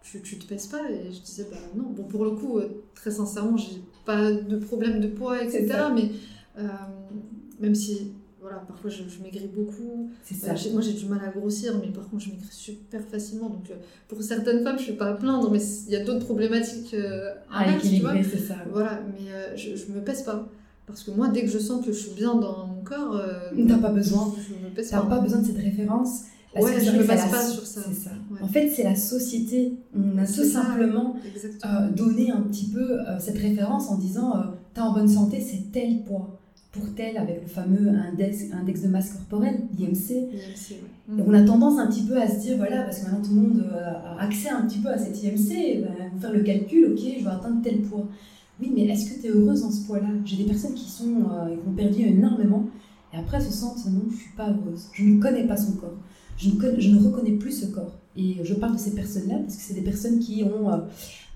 tu, 0.04 0.22
tu 0.22 0.38
te 0.38 0.46
pèses 0.48 0.68
pas 0.68 0.90
et 0.90 1.12
je 1.14 1.20
disais 1.22 1.48
bah 1.52 1.58
non 1.76 1.84
bon 1.92 2.04
pour 2.04 2.26
le 2.26 2.32
coup 2.32 2.58
euh, 2.58 2.84
très 2.96 3.12
sincèrement 3.12 3.56
j'ai 3.58 3.82
pas 4.06 4.32
de 4.32 4.58
problème 4.58 5.00
de 5.00 5.08
poids 5.08 5.42
etc 5.44 5.68
mais 5.94 6.10
euh, 6.58 6.68
même 7.60 7.76
si 7.76 8.12
voilà 8.42 8.58
parfois 8.58 8.90
je, 8.90 9.04
je 9.08 9.22
maigris 9.22 9.50
beaucoup 9.56 10.10
C'est 10.24 10.36
Euh, 10.50 10.56
ça. 10.56 10.70
moi 10.72 10.82
j'ai 10.82 10.94
du 10.94 11.06
mal 11.06 11.22
à 11.24 11.30
grossir 11.30 11.74
mais 11.80 11.92
par 11.92 12.10
contre 12.10 12.24
je 12.24 12.30
maigris 12.32 12.48
super 12.52 13.02
facilement 13.04 13.50
donc 13.50 13.70
euh, 13.70 13.76
pour 14.08 14.22
certaines 14.24 14.64
femmes 14.64 14.80
je 14.80 14.84
suis 14.86 14.94
pas 14.94 15.10
à 15.12 15.14
plaindre 15.14 15.52
mais 15.52 15.60
il 15.88 15.94
y 15.94 15.96
a 15.96 16.04
d'autres 16.04 16.26
problématiques 16.26 16.96
À 17.52 17.60
annexes, 17.60 17.88
tu 17.90 18.00
vois. 18.02 18.14
ça. 18.24 18.56
voilà 18.72 19.00
mais 19.14 19.56
je, 19.58 19.76
je 19.76 19.92
me 19.92 20.02
pèse 20.04 20.24
pas 20.24 20.50
parce 20.88 21.04
que 21.04 21.12
moi 21.12 21.28
dès 21.30 21.42
que 21.46 21.52
je 21.52 21.60
sens 21.60 21.86
que 21.86 21.92
je 21.94 21.98
suis 22.00 22.14
bien 22.16 22.34
dans 22.36 22.66
mon 22.66 22.82
corps 22.84 23.22
T'as 23.68 23.78
pas 23.78 23.92
besoin. 23.92 24.34
je 24.38 24.54
me 24.66 24.74
pèse 24.74 24.90
T'as 24.90 25.02
pas 25.02 25.08
pas 25.18 25.20
besoin 25.20 25.40
de 25.42 25.46
cette 25.46 25.58
référence. 25.60 26.24
Parce 26.54 26.66
Ouais, 26.66 26.74
que 26.76 26.80
je 26.82 26.90
vrai 26.90 27.00
me 27.00 27.04
base 27.08 27.32
pas 27.32 27.46
sur 27.46 27.66
ça. 27.66 27.82
C'est 27.88 27.94
ça. 27.94 28.12
Ouais. 28.30 28.40
En 28.42 28.48
fait, 28.48 28.70
c'est 28.70 28.84
la 28.84 28.96
société. 28.96 29.74
On 29.96 30.18
a 30.18 30.26
tout 30.26 30.44
ça. 30.44 30.64
simplement 30.64 31.16
euh, 31.66 31.90
donné 31.92 32.32
un 32.32 32.42
petit 32.42 32.66
peu 32.68 33.00
euh, 33.00 33.20
cette 33.20 33.38
référence 33.38 33.90
en 33.90 33.98
disant 33.98 34.36
euh, 34.36 34.44
t'es 34.74 34.82
en 34.82 34.94
bonne 34.94 35.08
santé, 35.08 35.40
c'est 35.42 35.72
tel 35.72 36.04
poids. 36.04 36.38
Pour 36.72 36.94
tel, 36.96 37.18
avec 37.18 37.42
le 37.42 37.50
fameux 37.50 37.90
index, 37.90 38.44
index 38.54 38.82
de 38.82 38.88
masse 38.88 39.12
corporelle, 39.12 39.60
l'IMC. 39.78 40.12
IMC, 40.12 40.72
ouais. 40.72 41.20
Et 41.20 41.22
on 41.28 41.34
a 41.34 41.42
tendance 41.42 41.78
un 41.78 41.88
petit 41.88 42.04
peu 42.04 42.16
à 42.16 42.30
se 42.30 42.40
dire, 42.40 42.56
voilà, 42.56 42.84
parce 42.84 43.00
que 43.00 43.06
maintenant 43.10 43.22
tout 43.22 43.36
le 43.36 43.42
monde 43.42 43.66
euh, 43.74 43.92
a 43.92 44.24
accès 44.24 44.50
un 44.50 44.62
petit 44.62 44.80
peu 44.80 44.88
à 44.88 44.98
cet 44.98 45.22
IMC, 45.22 45.82
ben, 45.82 46.20
faire 46.22 46.32
le 46.32 46.42
calcul, 46.44 46.94
ok, 46.94 47.00
je 47.20 47.24
vais 47.26 47.30
atteindre 47.30 47.62
tel 47.62 47.82
poids. 47.82 48.08
Oui, 48.62 48.72
mais 48.74 48.84
est-ce 48.86 49.12
que 49.12 49.20
tu 49.20 49.28
es 49.28 49.30
heureuse 49.32 49.64
dans 49.64 49.72
ce 49.72 49.86
poids-là? 49.86 50.08
J'ai 50.24 50.38
des 50.38 50.44
personnes 50.46 50.74
qui, 50.74 50.90
sont, 50.90 51.14
qui 51.14 51.68
ont 51.68 51.74
perdu 51.76 52.04
énormément 52.04 52.64
et 53.14 53.18
après 53.18 53.42
se 53.42 53.52
sentent, 53.52 53.86
non, 53.88 54.04
je 54.10 54.16
suis 54.16 54.32
pas 54.38 54.50
heureuse, 54.50 54.88
je 54.94 55.04
ne 55.04 55.20
connais 55.22 55.46
pas 55.46 55.58
son 55.58 55.74
corps, 55.74 55.98
je 56.42 56.90
ne, 56.90 57.00
reconnais 57.00 57.38
plus 57.38 57.52
ce 57.52 57.66
corps. 57.68 57.98
Et 58.18 58.38
je 58.44 58.54
parle 58.54 58.74
de 58.74 58.80
ces 58.80 58.94
personnes-là 58.96 59.38
parce 59.40 59.56
que 59.56 59.62
c'est 59.62 59.74
des 59.74 59.82
personnes 59.82 60.20
qui 60.20 60.44
ont 60.44 60.72
euh, 60.72 60.78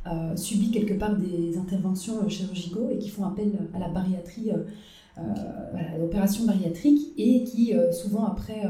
euh, 0.07 0.35
subi 0.35 0.71
quelque 0.71 0.93
part 0.93 1.15
des 1.15 1.57
interventions 1.57 2.23
euh, 2.23 2.29
chirurgicaux 2.29 2.89
et 2.91 2.97
qui 2.97 3.09
font 3.09 3.23
appel 3.25 3.51
à 3.73 3.79
la 3.79 3.87
bariatrie, 3.89 4.51
à 5.17 5.97
l'opération 5.97 6.45
bariatrique 6.45 7.13
et 7.17 7.43
qui 7.45 7.73
souvent 7.93 8.25
après 8.25 8.61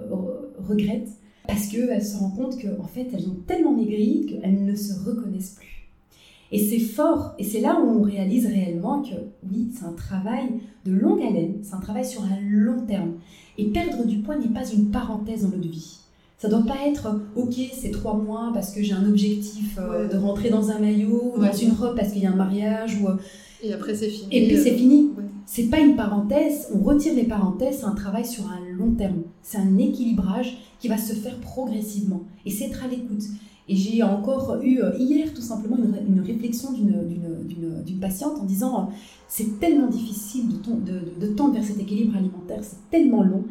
re- 0.00 0.46
regrettent 0.58 1.12
parce 1.46 1.68
qu'elles 1.68 2.04
se 2.04 2.16
rendent 2.18 2.34
compte 2.34 2.60
qu'en 2.60 2.88
fait 2.88 3.06
elles 3.12 3.28
ont 3.28 3.36
tellement 3.46 3.72
maigri 3.72 4.26
qu'elles 4.26 4.64
ne 4.64 4.74
se 4.74 4.94
reconnaissent 5.08 5.54
plus. 5.54 5.75
Et 6.56 6.60
c'est 6.70 6.78
fort, 6.78 7.34
et 7.38 7.44
c'est 7.44 7.60
là 7.60 7.78
où 7.80 7.98
on 7.98 8.02
réalise 8.02 8.46
réellement 8.46 9.02
que 9.02 9.14
oui, 9.50 9.68
c'est 9.76 9.84
un 9.84 9.92
travail 9.92 10.44
de 10.86 10.92
longue 10.92 11.20
haleine, 11.20 11.56
c'est 11.62 11.74
un 11.74 11.80
travail 11.80 12.04
sur 12.04 12.22
un 12.22 12.40
long 12.50 12.80
terme. 12.86 13.12
Et 13.58 13.66
perdre 13.66 14.06
du 14.06 14.18
poids 14.18 14.36
n'est 14.36 14.48
pas 14.48 14.66
une 14.70 14.90
parenthèse 14.90 15.42
dans 15.42 15.50
notre 15.50 15.68
vie. 15.68 15.98
Ça 16.38 16.48
doit 16.48 16.64
pas 16.64 16.76
être 16.86 17.20
ok, 17.34 17.54
c'est 17.72 17.90
trois 17.90 18.14
mois 18.16 18.50
parce 18.54 18.70
que 18.72 18.82
j'ai 18.82 18.92
un 18.94 19.06
objectif 19.08 19.78
euh, 19.78 20.08
de 20.08 20.16
rentrer 20.16 20.48
dans 20.50 20.70
un 20.70 20.78
maillot, 20.78 21.32
ou 21.36 21.40
Ouais. 21.40 21.48
dans 21.50 21.56
une 21.56 21.72
robe 21.72 21.96
parce 21.96 22.12
qu'il 22.12 22.22
y 22.22 22.26
a 22.26 22.32
un 22.32 22.36
mariage, 22.36 23.00
ou, 23.02 23.08
Et 23.62 23.72
après, 23.74 23.94
c'est 23.94 24.08
fini. 24.08 24.28
et 24.30 24.46
puis 24.46 24.56
euh, 24.56 24.62
c'est 24.62 24.76
fini. 24.76 25.10
ouais. 25.16 25.24
C'est 25.46 25.64
pas 25.70 25.78
une 25.80 25.94
parenthèse, 25.94 26.68
on 26.74 26.78
retire 26.82 27.14
les 27.14 27.24
parenthèses, 27.24 27.78
c'est 27.80 27.84
un 27.86 27.94
travail 27.94 28.24
sur 28.24 28.44
un 28.50 28.60
long 28.76 28.92
terme. 28.92 29.22
C'est 29.42 29.58
un 29.58 29.76
équilibrage 29.78 30.58
qui 30.80 30.88
va 30.88 30.98
se 30.98 31.12
faire 31.14 31.36
progressivement. 31.40 32.22
Et 32.44 32.50
c'est 32.50 32.64
être 32.66 32.82
à 32.84 32.88
l'écoute. 32.88 33.22
Et 33.68 33.74
j'ai 33.76 34.02
encore 34.02 34.58
eu 34.62 34.80
euh, 34.80 34.92
hier 34.98 35.34
tout 35.34 35.40
simplement 35.42 35.76
une, 35.76 35.92
ré- 35.92 36.04
une 36.06 36.20
réflexion 36.20 36.72
d'une- 36.72 37.04
patiente 37.98 38.38
en 38.38 38.44
disant 38.44 38.80
euh, 38.80 38.92
c'est 39.28 39.58
tellement 39.58 39.88
difficile 39.88 40.48
de- 40.88 41.26
de 41.26 41.32
tendre 41.34 41.54
vers 41.54 41.64
cet 41.64 41.80
équilibre 41.80 42.16
alimentaire, 42.16 42.60
c'est 42.62 42.88
tellement 42.90 43.22
long. 43.24 43.44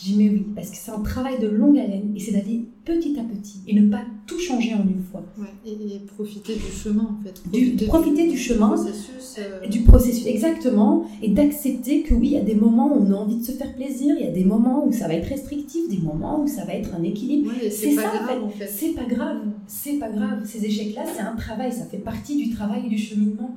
J'ai 0.00 0.12
dit 0.12 0.18
mais 0.18 0.30
oui, 0.30 0.46
parce 0.54 0.70
que 0.70 0.76
c'est 0.76 0.92
un 0.92 1.00
travail 1.00 1.40
de 1.40 1.48
longue 1.48 1.76
haleine 1.76 2.12
et 2.14 2.20
c'est 2.20 2.30
d'aller 2.30 2.62
petit 2.84 3.18
à 3.18 3.24
petit 3.24 3.58
et 3.66 3.74
ne 3.74 3.90
pas 3.90 4.02
tout 4.28 4.38
changer 4.38 4.72
en 4.74 4.82
une 4.82 5.02
fois. 5.02 5.24
Ouais, 5.36 5.46
et, 5.66 5.72
et 5.72 5.98
profiter 6.06 6.54
du 6.54 6.70
chemin, 6.72 7.18
en 7.18 7.22
fait. 7.24 7.42
Du- 7.50 7.84
profiter 7.86 8.28
du 8.28 8.36
chemin, 8.38 8.68
processus. 8.76 9.36
euh, 9.40 9.66
du 9.66 9.80
processus, 9.80 10.26
exactement, 10.26 11.04
et 11.20 11.30
d'accepter 11.30 12.02
que 12.02 12.14
oui, 12.14 12.28
il 12.28 12.32
y 12.34 12.36
a 12.36 12.42
des 12.42 12.54
moments 12.54 12.94
où 12.96 13.04
on 13.06 13.12
a 13.12 13.16
envie 13.16 13.38
de 13.38 13.44
se 13.44 13.52
faire 13.52 13.74
plaisir, 13.74 14.14
il 14.18 14.24
y 14.24 14.28
a 14.28 14.32
des 14.32 14.44
moments 14.44 14.86
où 14.86 14.92
ça 14.92 15.08
va 15.08 15.14
être 15.14 15.28
restrictif, 15.28 15.88
des 15.90 15.98
moments 15.98 16.42
où 16.44 16.46
ça 16.46 16.64
va 16.64 16.74
être 16.74 16.94
un 16.94 17.02
équilibre. 17.02 17.50
ouais, 17.60 17.68
C'est 17.70 17.92
ça, 17.94 18.02
grave, 18.02 18.44
en 18.44 18.48
fait. 18.50 18.68
C'est 18.68 18.94
pas 18.94 19.04
grave, 19.04 19.42
c'est 19.66 19.94
pas 19.98 20.10
grave. 20.10 20.42
Ces 20.44 20.64
échecs-là, 20.64 21.02
c'est 21.12 21.22
un 21.22 21.34
travail, 21.34 21.72
ça 21.72 21.84
fait 21.86 21.98
partie 21.98 22.36
du 22.36 22.50
travail 22.50 22.82
et 22.86 22.88
du 22.88 22.98
cheminement. 22.98 23.56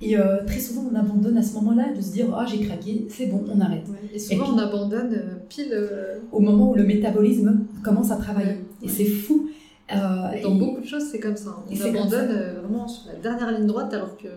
Et 0.00 0.16
euh, 0.16 0.44
très 0.46 0.60
souvent, 0.60 0.84
on 0.92 0.94
abandonne 0.94 1.36
à 1.38 1.42
ce 1.42 1.54
moment-là 1.54 1.92
de 1.92 2.00
se 2.00 2.12
dire 2.12 2.26
Ah, 2.36 2.46
j'ai 2.48 2.60
craqué, 2.60 3.06
c'est 3.10 3.26
bon, 3.26 3.44
on 3.52 3.60
arrête. 3.60 3.82
Ouais, 3.88 4.10
Et 4.14 4.18
souvent, 4.18 4.44
puis- 4.44 4.52
on 4.54 4.58
abandonne 4.58 5.12
euh, 5.12 5.34
pile 5.48 5.70
euh, 5.72 6.18
Au 6.30 6.40
moment 6.40 6.70
où 6.70 6.74
le 6.76 6.84
métabolisme 6.84 7.64
commence 7.82 8.10
à 8.12 8.16
travailler. 8.16 8.50
Ouais. 8.50 8.64
Et 8.84 8.88
c'est 8.88 9.04
fou. 9.06 9.48
Euh, 9.92 9.96
dans 10.42 10.54
et 10.54 10.58
beaucoup 10.58 10.80
de 10.80 10.86
choses, 10.86 11.04
c'est 11.10 11.18
comme 11.18 11.36
ça. 11.36 11.56
On 11.68 11.80
abandonne 11.80 12.30
vraiment 12.62 12.86
sur 12.86 13.10
la 13.12 13.18
dernière 13.18 13.50
ligne 13.58 13.66
droite 13.66 13.92
alors 13.92 14.16
que. 14.16 14.28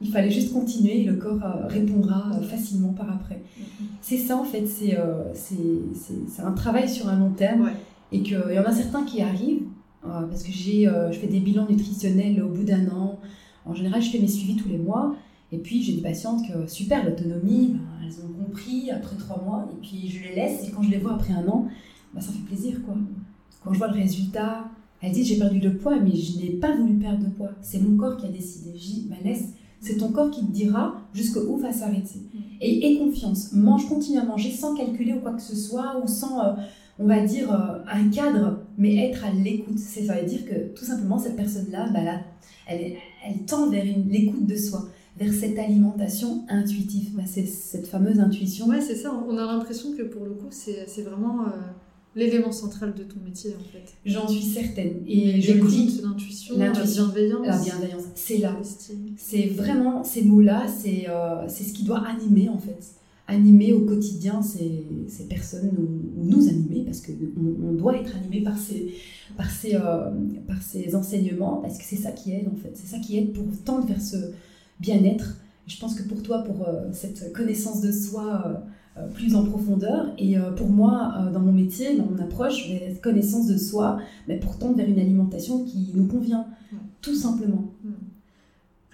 Il 0.00 0.10
fallait 0.10 0.30
juste 0.30 0.52
continuer 0.52 1.00
et 1.02 1.04
le 1.04 1.14
corps 1.14 1.38
répondra 1.68 2.32
facilement 2.42 2.92
par 2.92 3.08
après. 3.12 3.40
C'est 4.02 4.16
ça 4.18 4.36
en 4.36 4.42
fait, 4.44 4.66
c'est 4.66 4.98
c'est- 5.34 5.54
c'est- 5.94 6.28
c'est 6.28 6.42
un 6.42 6.50
travail 6.52 6.88
sur 6.88 7.08
un 7.08 7.18
long 7.18 7.30
terme 7.30 7.62
Ouais. 7.62 7.70
et 8.12 8.20
qu'il 8.22 8.34
y 8.52 8.58
en 8.58 8.64
a 8.64 8.72
certains 8.72 9.04
qui 9.04 9.22
arrivent 9.22 9.62
parce 10.02 10.42
que 10.42 10.50
j'ai 10.50 10.90
je 11.12 11.18
fais 11.18 11.28
des 11.28 11.38
bilans 11.38 11.66
nutritionnels 11.70 12.42
au 12.42 12.48
bout 12.48 12.64
d'un 12.64 12.86
an. 12.88 13.18
En 13.66 13.74
général, 13.74 14.02
je 14.02 14.10
fais 14.10 14.18
mes 14.18 14.28
suivis 14.28 14.56
tous 14.56 14.68
les 14.68 14.78
mois 14.78 15.14
et 15.52 15.58
puis 15.58 15.82
j'ai 15.82 15.92
des 15.94 16.02
patientes 16.02 16.40
que 16.46 16.66
super 16.66 17.04
l'autonomie, 17.04 17.74
ben, 17.74 17.80
elles 18.04 18.24
ont 18.24 18.44
compris 18.44 18.90
après 18.90 19.16
trois 19.16 19.42
mois 19.42 19.68
et 19.72 19.80
puis 19.80 20.08
je 20.08 20.22
les 20.28 20.34
laisse 20.34 20.66
et 20.68 20.70
quand 20.70 20.82
je 20.82 20.90
les 20.90 20.98
vois 20.98 21.14
après 21.14 21.32
un 21.32 21.46
an, 21.48 21.68
ben, 22.12 22.20
ça 22.20 22.32
fait 22.32 22.44
plaisir 22.46 22.82
quoi. 22.84 22.94
Quand 23.62 23.72
je 23.72 23.78
vois 23.78 23.88
le 23.88 23.94
résultat, 23.94 24.64
elles 25.00 25.12
disent 25.12 25.28
j'ai 25.28 25.38
perdu 25.38 25.58
de 25.60 25.70
poids 25.70 25.98
mais 26.00 26.14
je 26.14 26.38
n'ai 26.38 26.50
pas 26.50 26.74
voulu 26.76 26.94
perdre 26.94 27.24
de 27.24 27.30
poids, 27.30 27.50
c'est 27.62 27.80
mon 27.80 27.96
corps 27.96 28.16
qui 28.16 28.26
a 28.26 28.30
décidé. 28.30 28.70
Je 28.76 28.84
dis 28.84 29.06
ben, 29.08 29.16
laisse, 29.24 29.44
c'est 29.80 29.96
ton 29.98 30.10
corps 30.12 30.30
qui 30.30 30.40
te 30.44 30.50
dira 30.52 30.96
jusqu'où 31.14 31.56
va 31.56 31.72
s'arrêter. 31.72 32.20
Et 32.60 32.86
aie 32.86 32.98
confiance, 32.98 33.52
mange, 33.52 33.86
continue 33.88 34.18
à 34.18 34.24
manger 34.24 34.50
sans 34.50 34.74
calculer 34.74 35.12
ou 35.14 35.20
quoi 35.20 35.32
que 35.32 35.42
ce 35.42 35.54
soit, 35.56 36.00
ou 36.02 36.06
sans, 36.08 36.42
euh, 36.42 36.52
on 36.98 37.06
va 37.06 37.20
dire, 37.22 37.52
euh, 37.52 37.80
un 37.92 38.08
cadre, 38.08 38.60
mais 38.78 38.96
être 38.96 39.24
à 39.26 39.30
l'écoute. 39.30 39.78
C'est- 39.78 40.06
Ça 40.06 40.14
veut 40.18 40.26
dire 40.26 40.46
que 40.46 40.74
tout 40.74 40.84
simplement, 40.84 41.18
cette 41.18 41.36
personne-là, 41.36 41.90
bah, 41.92 42.02
là, 42.02 42.20
elle, 42.66 42.80
est- 42.80 42.96
elle 43.26 43.44
tend 43.46 43.68
vers 43.70 43.84
l'écoute 43.84 44.46
de 44.46 44.56
soi, 44.56 44.88
vers 45.18 45.32
cette 45.32 45.58
alimentation 45.58 46.44
intuitive. 46.48 47.10
Bah, 47.14 47.22
c'est 47.26 47.46
cette 47.46 47.86
fameuse 47.86 48.18
intuition. 48.20 48.66
Ouais, 48.68 48.80
c'est 48.80 48.96
ça. 48.96 49.12
On 49.28 49.36
a 49.38 49.44
l'impression 49.46 49.92
que 49.96 50.02
pour 50.02 50.24
le 50.24 50.32
coup, 50.32 50.48
c'est 50.50 51.02
vraiment 51.02 51.46
euh, 51.46 51.50
l'élément 52.16 52.52
central 52.52 52.94
de 52.94 53.02
ton 53.04 53.20
métier, 53.24 53.54
en 53.58 53.64
fait. 53.72 53.94
J'en 54.04 54.28
suis 54.28 54.42
certaine. 54.42 55.02
Et 55.06 55.40
je 55.40 55.48
le 55.52 55.54
L'écoute, 55.54 55.70
dis, 55.70 56.00
l'intuition, 56.02 56.58
la 56.58 56.70
bienveillance. 56.70 57.46
la 57.46 57.58
bienveillance, 57.58 58.02
c'est 58.14 58.38
là. 58.38 58.56
C'est 59.16 59.46
vraiment 59.46 60.04
ces 60.04 60.22
mots-là, 60.22 60.66
c'est 60.68 61.06
euh, 61.08 61.46
c'est 61.48 61.64
ce 61.64 61.72
qui 61.72 61.84
doit 61.84 62.02
animer 62.06 62.48
en 62.48 62.58
fait. 62.58 62.78
Animer 63.26 63.72
au 63.72 63.80
quotidien 63.80 64.42
ces, 64.42 64.84
ces 65.08 65.24
personnes 65.24 65.70
ou, 65.78 66.20
ou 66.20 66.24
nous 66.24 66.48
animer 66.48 66.82
parce 66.84 67.00
qu'on 67.00 67.12
on 67.66 67.72
doit 67.72 67.96
être 67.96 68.14
animé 68.16 68.42
par 68.42 68.58
ces, 68.58 68.94
par, 69.36 69.50
ces, 69.50 69.76
euh, 69.76 70.10
par 70.46 70.60
ces 70.60 70.94
enseignements 70.94 71.56
parce 71.56 71.78
que 71.78 71.84
c'est 71.84 71.96
ça 71.96 72.12
qui 72.12 72.32
aide 72.32 72.48
en 72.48 72.56
fait. 72.56 72.72
C'est 72.74 72.86
ça 72.86 72.98
qui 72.98 73.16
aide 73.16 73.32
pour 73.32 73.44
tendre 73.64 73.86
vers 73.86 74.00
ce 74.00 74.16
bien-être. 74.78 75.38
Je 75.66 75.78
pense 75.78 75.94
que 75.94 76.02
pour 76.02 76.22
toi, 76.22 76.44
pour 76.44 76.68
euh, 76.68 76.90
cette 76.92 77.32
connaissance 77.32 77.80
de 77.80 77.92
soi 77.92 78.62
plus 79.14 79.34
en 79.34 79.44
profondeur. 79.44 80.12
Et 80.18 80.36
pour 80.56 80.68
moi, 80.68 81.28
dans 81.32 81.40
mon 81.40 81.50
métier, 81.50 81.96
dans 81.96 82.06
mon 82.06 82.18
approche, 82.22 82.68
j'ai 82.68 82.94
connaissance 83.02 83.48
de 83.48 83.56
soi, 83.56 83.98
mais 84.28 84.38
pourtant 84.38 84.72
vers 84.72 84.88
une 84.88 85.00
alimentation 85.00 85.64
qui 85.64 85.90
nous 85.94 86.06
convient, 86.06 86.46
tout 87.00 87.16
simplement. 87.16 87.72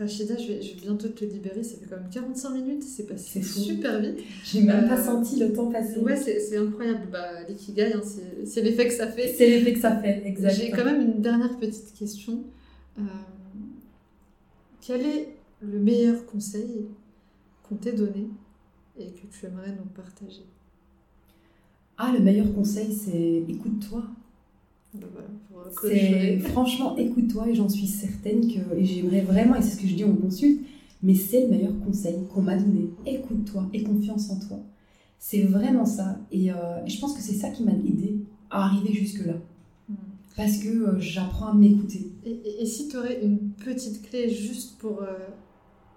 Rachida, 0.01 0.35
je 0.39 0.47
vais, 0.47 0.61
bientôt 0.81 1.09
te 1.09 1.27
libérer, 1.27 1.63
ça 1.63 1.77
fait 1.77 1.85
quand 1.85 1.99
même 1.99 2.09
45 2.11 2.55
minutes, 2.55 2.83
c'est 2.83 3.07
passé 3.07 3.43
super 3.43 4.01
vite. 4.01 4.21
J'ai 4.45 4.63
même 4.63 4.89
pas 4.89 4.97
senti 4.97 5.39
le 5.39 5.53
temps 5.53 5.71
passer. 5.71 6.01
Ouais, 6.01 6.17
c'est 6.17 6.57
incroyable. 6.57 7.09
Bah, 7.13 7.43
L'ikigai, 7.47 7.93
hein, 7.93 8.01
c'est 8.47 8.63
l'effet 8.63 8.89
que 8.89 8.95
ça 8.95 9.09
fait. 9.09 9.29
C'est 9.29 9.47
l'effet 9.47 9.75
que 9.75 9.79
ça 9.79 9.95
fait, 10.01 10.23
exactement. 10.25 10.65
J'ai 10.65 10.71
quand 10.71 10.87
même 10.87 11.03
une 11.03 11.21
dernière 11.21 11.55
petite 11.59 11.93
question. 11.93 12.45
Euh, 12.99 13.03
quel 14.81 15.03
est 15.03 15.37
le 15.61 15.79
meilleur 15.79 16.25
conseil 16.25 16.87
qu'on 17.69 17.75
t'ait 17.75 17.93
donné 17.93 18.31
et 18.99 19.05
que 19.05 19.27
tu 19.31 19.45
aimerais 19.45 19.73
nous 19.73 19.91
partager? 19.95 20.47
Ah, 21.99 22.11
le 22.11 22.21
meilleur 22.21 22.51
conseil, 22.55 22.91
c'est 22.91 23.45
écoute-toi. 23.47 24.05
Ah 24.95 25.07
bah 25.15 25.21
c'est 25.83 26.39
franchement, 26.51 26.97
écoute-toi 26.97 27.49
et 27.49 27.55
j'en 27.55 27.69
suis 27.69 27.87
certaine 27.87 28.41
que, 28.41 28.75
et 28.77 28.85
j'aimerais 28.85 29.21
vraiment, 29.21 29.55
et 29.55 29.63
c'est 29.63 29.77
ce 29.77 29.81
que 29.81 29.87
je 29.87 29.95
dis 29.95 30.05
en 30.05 30.15
consulte, 30.15 30.61
mais 31.03 31.15
c'est 31.15 31.43
le 31.43 31.49
meilleur 31.49 31.79
conseil 31.85 32.19
qu'on 32.33 32.43
m'a 32.43 32.57
donné. 32.57 32.91
Écoute-toi 33.07 33.69
et 33.73 33.83
confiance 33.83 34.31
en 34.31 34.39
toi. 34.39 34.59
C'est 35.19 35.43
vraiment 35.43 35.87
ça. 35.87 36.19
Et, 36.31 36.53
euh, 36.53 36.87
je 36.87 36.99
pense 36.99 37.15
que 37.15 37.21
c'est 37.21 37.35
ça 37.35 37.51
qui 37.51 37.63
m'a 37.63 37.73
aidé 37.73 38.25
à 38.51 38.65
arriver 38.65 38.93
jusque-là. 38.93 39.35
Hmm. 39.89 39.95
Parce 40.37 40.59
que 40.59 40.69
euh, 40.69 41.01
j'apprends 41.01 41.49
à 41.49 41.55
m'écouter. 41.55 42.13
Et, 42.25 42.67
si 42.67 42.89
tu 42.89 42.97
aurais 42.97 43.23
une 43.23 43.51
petite 43.53 44.03
clé 44.03 44.29
juste 44.29 44.79
pour 44.79 45.03
euh, 45.03 45.19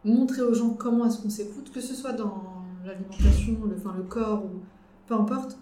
montrer 0.04 0.42
aux 0.42 0.54
gens 0.54 0.70
comment 0.70 1.06
est-ce 1.06 1.22
qu'on 1.22 1.30
s'écoute, 1.30 1.72
que 1.74 1.82
ce 1.82 1.96
soit 1.96 2.14
dans 2.14 2.44
l'alimentation, 2.86 3.58
le, 3.66 3.76
enfin, 3.78 3.96
le 3.98 4.04
corps 4.04 4.44
ou 4.46 4.60
peu 5.08 5.16
importe, 5.16 5.58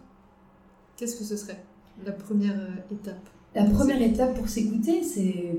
qu'est-ce 0.98 1.16
que 1.16 1.24
ce 1.24 1.38
serait? 1.38 1.64
La 2.06 2.12
première 2.12 2.60
étape 2.92 3.30
La 3.56 3.66
première 3.66 4.02
étape 4.02 4.36
pour 4.36 4.50
s'écouter, 4.50 5.04
c'est 5.04 5.58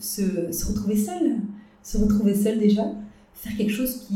se, 0.00 0.66
retrouver 0.66 0.96
seul. 0.96 1.36
Se 1.82 1.98
retrouver 1.98 2.34
seul 2.34 2.58
déjà, 2.58 2.84
faire 3.34 3.56
quelque 3.56 3.72
chose 3.72 4.06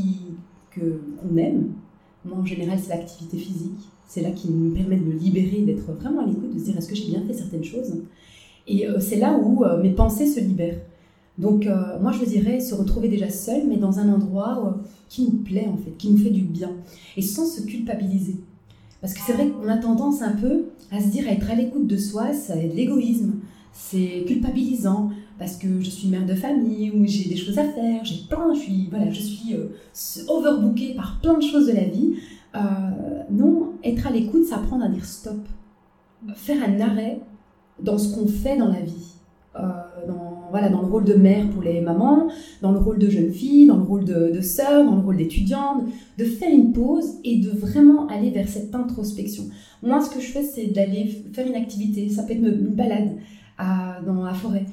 que, 0.71 0.81
qu'on 0.81 1.37
aime. 1.37 1.73
Moi, 2.25 2.39
en 2.39 2.45
général, 2.45 2.79
c'est 2.81 2.91
l'activité 2.91 3.37
physique. 3.37 3.81
C'est 4.07 4.21
là 4.21 4.31
qui 4.31 4.51
me 4.51 4.75
permet 4.75 4.97
de 4.97 5.05
me 5.05 5.15
libérer, 5.15 5.63
d'être 5.63 5.91
vraiment 5.93 6.23
à 6.23 6.27
l'écoute, 6.27 6.53
de 6.53 6.59
se 6.59 6.65
dire 6.65 6.77
est-ce 6.77 6.89
que 6.89 6.95
j'ai 6.95 7.07
bien 7.07 7.23
fait 7.27 7.33
certaines 7.33 7.65
choses? 7.65 8.03
Et 8.67 8.87
euh, 8.87 9.01
c'est 9.01 9.17
là 9.17 9.39
où 9.39 9.65
euh, 9.65 9.83
mes 9.83 9.91
pensées 9.91 10.27
se 10.27 10.39
libèrent. 10.39 10.81
Donc, 11.39 11.67
euh, 11.67 11.99
moi, 12.01 12.13
je 12.13 12.25
dirais 12.25 12.61
se 12.61 12.75
retrouver 12.75 13.09
déjà 13.09 13.31
seul, 13.31 13.67
mais 13.67 13.79
dans 13.79 13.99
un 13.99 14.13
endroit 14.13 14.79
qui 15.09 15.25
nous 15.25 15.39
plaît, 15.39 15.67
en 15.67 15.79
fait, 15.79 15.93
qui 15.97 16.11
nous 16.11 16.19
fait 16.19 16.31
du 16.31 16.43
bien, 16.43 16.71
et 17.17 17.23
sans 17.23 17.47
se 17.47 17.63
culpabiliser. 17.63 18.37
Parce 19.03 19.15
que 19.15 19.21
c'est 19.27 19.33
vrai 19.33 19.49
qu'on 19.49 19.69
a 19.69 19.77
tendance 19.77 20.23
un 20.23 20.33
peu 20.33 20.67
à 20.93 21.01
se 21.01 21.09
dire, 21.09 21.29
à 21.29 21.33
être 21.33 21.51
à 21.51 21.57
l'écoute 21.57 21.89
de 21.89 21.97
soi, 21.97 22.33
c'est 22.33 22.69
de 22.69 22.75
l'égoïsme, 22.75 23.41
c'est 23.73 24.25
culpabilisant, 24.27 25.11
parce 25.41 25.57
que 25.57 25.81
je 25.81 25.91
suis 25.91 26.07
mère 26.09 26.25
de 26.25 26.35
famille, 26.35 26.93
ou 26.93 27.05
j'ai 27.05 27.29
des 27.29 27.37
choses 27.37 27.59
à 27.59 27.65
faire, 27.65 28.05
j'ai 28.05 28.25
plein, 28.29 28.55
je 28.55 28.61
suis, 28.61 28.89
voilà, 28.91 29.11
je 29.11 29.21
suis 29.21 29.55
euh, 29.55 29.67
overbookée 30.29 30.95
par 30.95 31.19
plein 31.21 31.37
de 31.37 31.43
choses 31.43 31.67
de 31.67 31.73
la 31.73 31.85
vie. 31.85 32.15
Euh, 32.55 32.61
non, 33.31 33.73
être 33.83 34.07
à 34.07 34.11
l'écoute, 34.11 34.45
c'est 34.49 34.55
apprendre 34.55 34.85
à 34.85 34.89
dire 34.89 35.05
stop. 35.05 35.41
Faire 36.37 36.63
un 36.63 36.81
arrêt 36.81 37.21
dans 37.81 37.99
ce 37.99 38.15
qu'on 38.15 38.29
fait 38.29 38.57
dans 38.57 38.69
la 38.69 38.81
vie. 38.81 39.15
Euh, 39.57 39.63
voilà, 40.53 40.69
dans 40.69 40.83
le 40.83 40.87
rôle 40.87 41.05
de 41.05 41.15
mère 41.15 41.49
pour 41.51 41.63
les 41.63 41.81
mamans, 41.81 42.29
dans 42.61 42.71
le 42.71 42.79
rôle 42.79 42.99
de 42.99 43.11
jeune 43.11 43.33
fille, 43.33 43.67
dans 43.67 43.79
le 43.79 43.83
rôle 43.83 44.05
de, 44.05 44.31
de 44.33 44.41
sœur, 44.41 44.85
dans 44.85 44.95
le 44.95 45.03
rôle 45.03 45.17
d'étudiante, 45.17 45.83
de 46.19 46.25
faire 46.25 46.53
une 46.53 46.73
pause 46.73 47.15
et 47.25 47.39
de 47.39 47.51
vraiment 47.51 48.07
aller 48.07 48.31
vers 48.31 48.49
cette 48.49 48.73
introspection. 48.75 49.45
Moi, 49.83 50.01
ce 50.01 50.11
que 50.11 50.21
je 50.21 50.27
fais, 50.27 50.45
c'est 50.45 50.67
d'aller 50.67 51.25
faire 51.33 51.47
une 51.47 51.57
activité. 51.57 52.09
Ça 52.09 52.23
peut 52.23 52.35
être 52.35 52.45
une 52.45 52.75
balade 52.75 53.17
à, 53.59 53.99
dans 54.07 54.23
la 54.23 54.35
forêt 54.35 54.67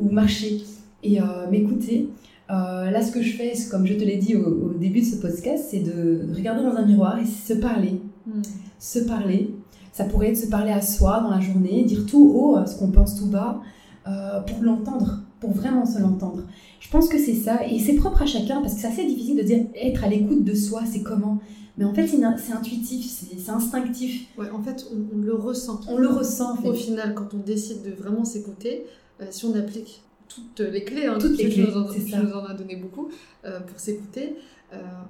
ou 0.00 0.08
marcher 0.08 0.62
et 1.02 1.20
euh, 1.20 1.50
m'écouter. 1.50 2.08
Euh, 2.50 2.90
là, 2.90 3.02
ce 3.02 3.12
que 3.12 3.20
je 3.20 3.36
fais, 3.36 3.52
comme 3.70 3.86
je 3.86 3.94
te 3.94 4.04
l'ai 4.04 4.16
dit 4.16 4.36
au, 4.36 4.72
début 4.72 5.00
de 5.00 5.04
ce 5.04 5.16
podcast, 5.16 5.66
c'est 5.70 5.80
de 5.80 6.28
regarder 6.34 6.62
dans 6.62 6.76
un 6.76 6.86
miroir 6.86 7.18
et 7.18 7.26
se 7.26 7.54
parler. 7.54 8.00
Hmm. 8.26 8.42
Se 8.78 9.00
parler. 9.00 9.50
Ça 9.92 10.04
pourrait 10.04 10.28
être 10.28 10.38
se 10.38 10.46
parler 10.46 10.70
à 10.70 10.80
soi 10.80 11.20
dans 11.20 11.30
la 11.30 11.40
journée, 11.40 11.82
dire 11.84 12.06
tout 12.06 12.32
haut 12.34 12.56
ce 12.64 12.78
qu'on 12.78 12.88
pense 12.88 13.16
tout 13.18 13.26
bas, 13.26 13.60
euh, 14.08 14.40
pour 14.40 14.62
l'entendre, 14.62 15.20
pour 15.40 15.50
vraiment 15.52 15.84
se 15.84 15.98
l'entendre. 15.98 16.44
Je 16.80 16.88
pense 16.90 17.08
que 17.08 17.18
c'est 17.18 17.34
ça, 17.34 17.66
et 17.66 17.78
c'est 17.78 17.94
propre 17.94 18.22
à 18.22 18.26
chacun, 18.26 18.60
parce 18.60 18.74
que 18.74 18.80
c'est 18.80 18.86
assez 18.86 19.06
difficile 19.06 19.36
de 19.36 19.42
dire 19.42 19.66
être 19.74 20.04
à 20.04 20.08
l'écoute 20.08 20.44
de 20.44 20.54
soi, 20.54 20.82
c'est 20.90 21.02
comment. 21.02 21.38
Mais 21.76 21.84
en 21.84 21.94
fait, 21.94 22.06
c'est 22.06 22.52
intuitif, 22.52 23.06
c'est 23.06 23.50
instinctif. 23.50 24.28
Ouais, 24.36 24.50
en 24.50 24.62
fait, 24.62 24.86
on, 24.92 25.18
le 25.18 25.34
ressent. 25.34 25.80
On 25.88 25.98
le 25.98 26.08
ressent, 26.08 26.56
Au 26.64 26.72
final, 26.72 27.14
quand 27.14 27.34
on 27.34 27.38
décide 27.38 27.82
de 27.82 27.90
vraiment 27.90 28.24
s'écouter, 28.24 28.84
euh, 29.20 29.26
si 29.30 29.44
on 29.44 29.54
applique 29.54 30.02
toutes 30.28 30.60
les 30.60 30.84
clés, 30.84 31.06
hein, 31.06 31.18
toutes, 31.20 31.38
les 31.38 31.48
clés, 31.48 31.66
nous 31.66 31.76
en, 31.76 32.22
nous 32.22 32.32
en 32.32 32.44
a 32.44 32.54
donné 32.54 32.76
beaucoup 32.76 33.08
euh, 33.44 33.60
pour 33.60 33.78
s'écouter, 33.78 34.36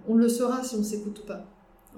on 0.08 0.14
le 0.14 0.28
saura 0.28 0.62
si 0.62 0.76
on 0.76 0.82
s'écoute 0.82 1.20
ou 1.22 1.26
pas. 1.26 1.44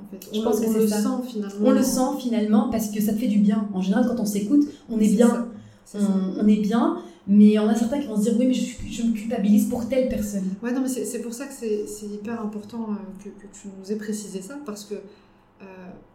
En 0.01 0.07
fait. 0.11 0.29
On, 0.33 0.35
je 0.35 0.41
pense 0.41 0.61
on 0.67 0.73
le 0.73 0.87
sent 0.87 1.29
finalement. 1.29 1.67
On 1.67 1.71
le 1.71 1.83
sent 1.83 2.21
finalement 2.21 2.71
parce 2.71 2.91
que 2.91 3.03
ça 3.03 3.13
te 3.13 3.19
fait 3.19 3.29
du 3.29 3.39
bien. 3.39 3.69
En 3.75 3.83
général, 3.83 4.07
quand 4.07 4.21
on 4.21 4.25
s'écoute, 4.25 4.67
on 4.89 4.99
est, 4.99 5.15
bien 5.15 5.50
on, 5.95 6.47
est 6.47 6.57
bien, 6.57 7.03
mais 7.27 7.59
en 7.59 7.69
a 7.69 7.75
certains 7.75 8.01
qui 8.01 8.07
vont 8.07 8.17
se 8.17 8.23
dire 8.23 8.35
oui, 8.39 8.47
mais 8.47 8.55
je, 8.55 9.03
me 9.03 9.13
culpabilise 9.13 9.69
pour 9.69 9.89
telle 9.89 10.09
personne. 10.09 10.49
Ouais, 10.63 10.73
non, 10.73 10.83
mais 10.83 10.89
c'est 10.89 11.21
pour 11.21 11.33
ça 11.33 11.47
que 11.47 11.53
c'est 11.53 12.07
hyper 12.07 12.41
important 12.41 12.89
euh, 12.91 13.25
que, 13.25 13.29
tu 13.29 13.69
nous 13.79 13.93
aies 13.93 13.97
précisé 13.97 14.43
ça, 14.43 14.59
parce 14.65 14.85
que 14.85 14.95
euh, 14.95 15.65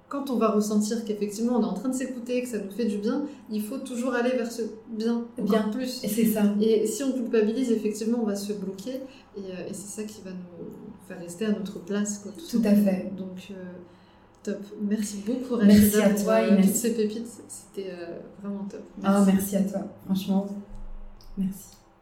quand 0.07 0.29
on 0.29 0.37
va 0.37 0.49
ressentir 0.49 1.03
qu'effectivement 1.03 1.57
on 1.57 1.61
est 1.61 1.65
en 1.65 1.73
train 1.73 1.89
de 1.89 1.95
s'écouter, 1.95 2.41
que 2.41 2.47
ça 2.47 2.59
nous 2.59 2.71
fait 2.71 2.85
du 2.85 2.97
bien, 2.97 3.25
il 3.49 3.61
faut 3.61 3.77
toujours 3.77 4.13
aller 4.13 4.31
vers 4.31 4.51
ce 4.51 4.61
bien, 4.89 5.25
bien 5.37 5.69
plus. 5.69 6.03
Et 6.03 6.07
c'est 6.07 6.25
ça. 6.25 6.43
Et 6.61 6.87
si 6.87 7.03
on 7.03 7.11
culpabilise, 7.11 7.71
effectivement, 7.71 8.19
on 8.21 8.25
va 8.25 8.35
se 8.35 8.53
bloquer, 8.53 9.01
et, 9.37 9.39
euh, 9.39 9.67
c'est 9.71 10.01
ça 10.01 10.03
qui 10.03 10.21
va 10.23 10.31
nous 10.31 10.69
faire 11.07 11.19
rester 11.19 11.45
à 11.45 11.51
notre 11.51 11.79
place. 11.79 12.19
Quoi, 12.19 12.31
tout, 12.49 12.61
à 12.63 12.73
fait. 12.73 13.11
Donc. 13.17 13.51
Top. 14.45 14.61
Merci 14.79 15.23
beaucoup, 15.25 15.55
Rachida, 15.55 15.73
merci 15.73 16.01
à 16.01 16.09
toi, 16.13 16.47
pour 16.47 16.61
toutes 16.61 16.75
ces 16.75 16.93
pépites. 16.93 17.27
C'était 17.47 17.91
vraiment 18.43 18.65
top. 18.65 18.81
Ah, 19.03 19.25
merci. 19.25 19.25
Ah, 19.27 19.33
merci 19.33 19.55
à 19.55 19.63
toi. 19.63 19.81
Franchement, 20.05 20.47
merci. 21.35 21.74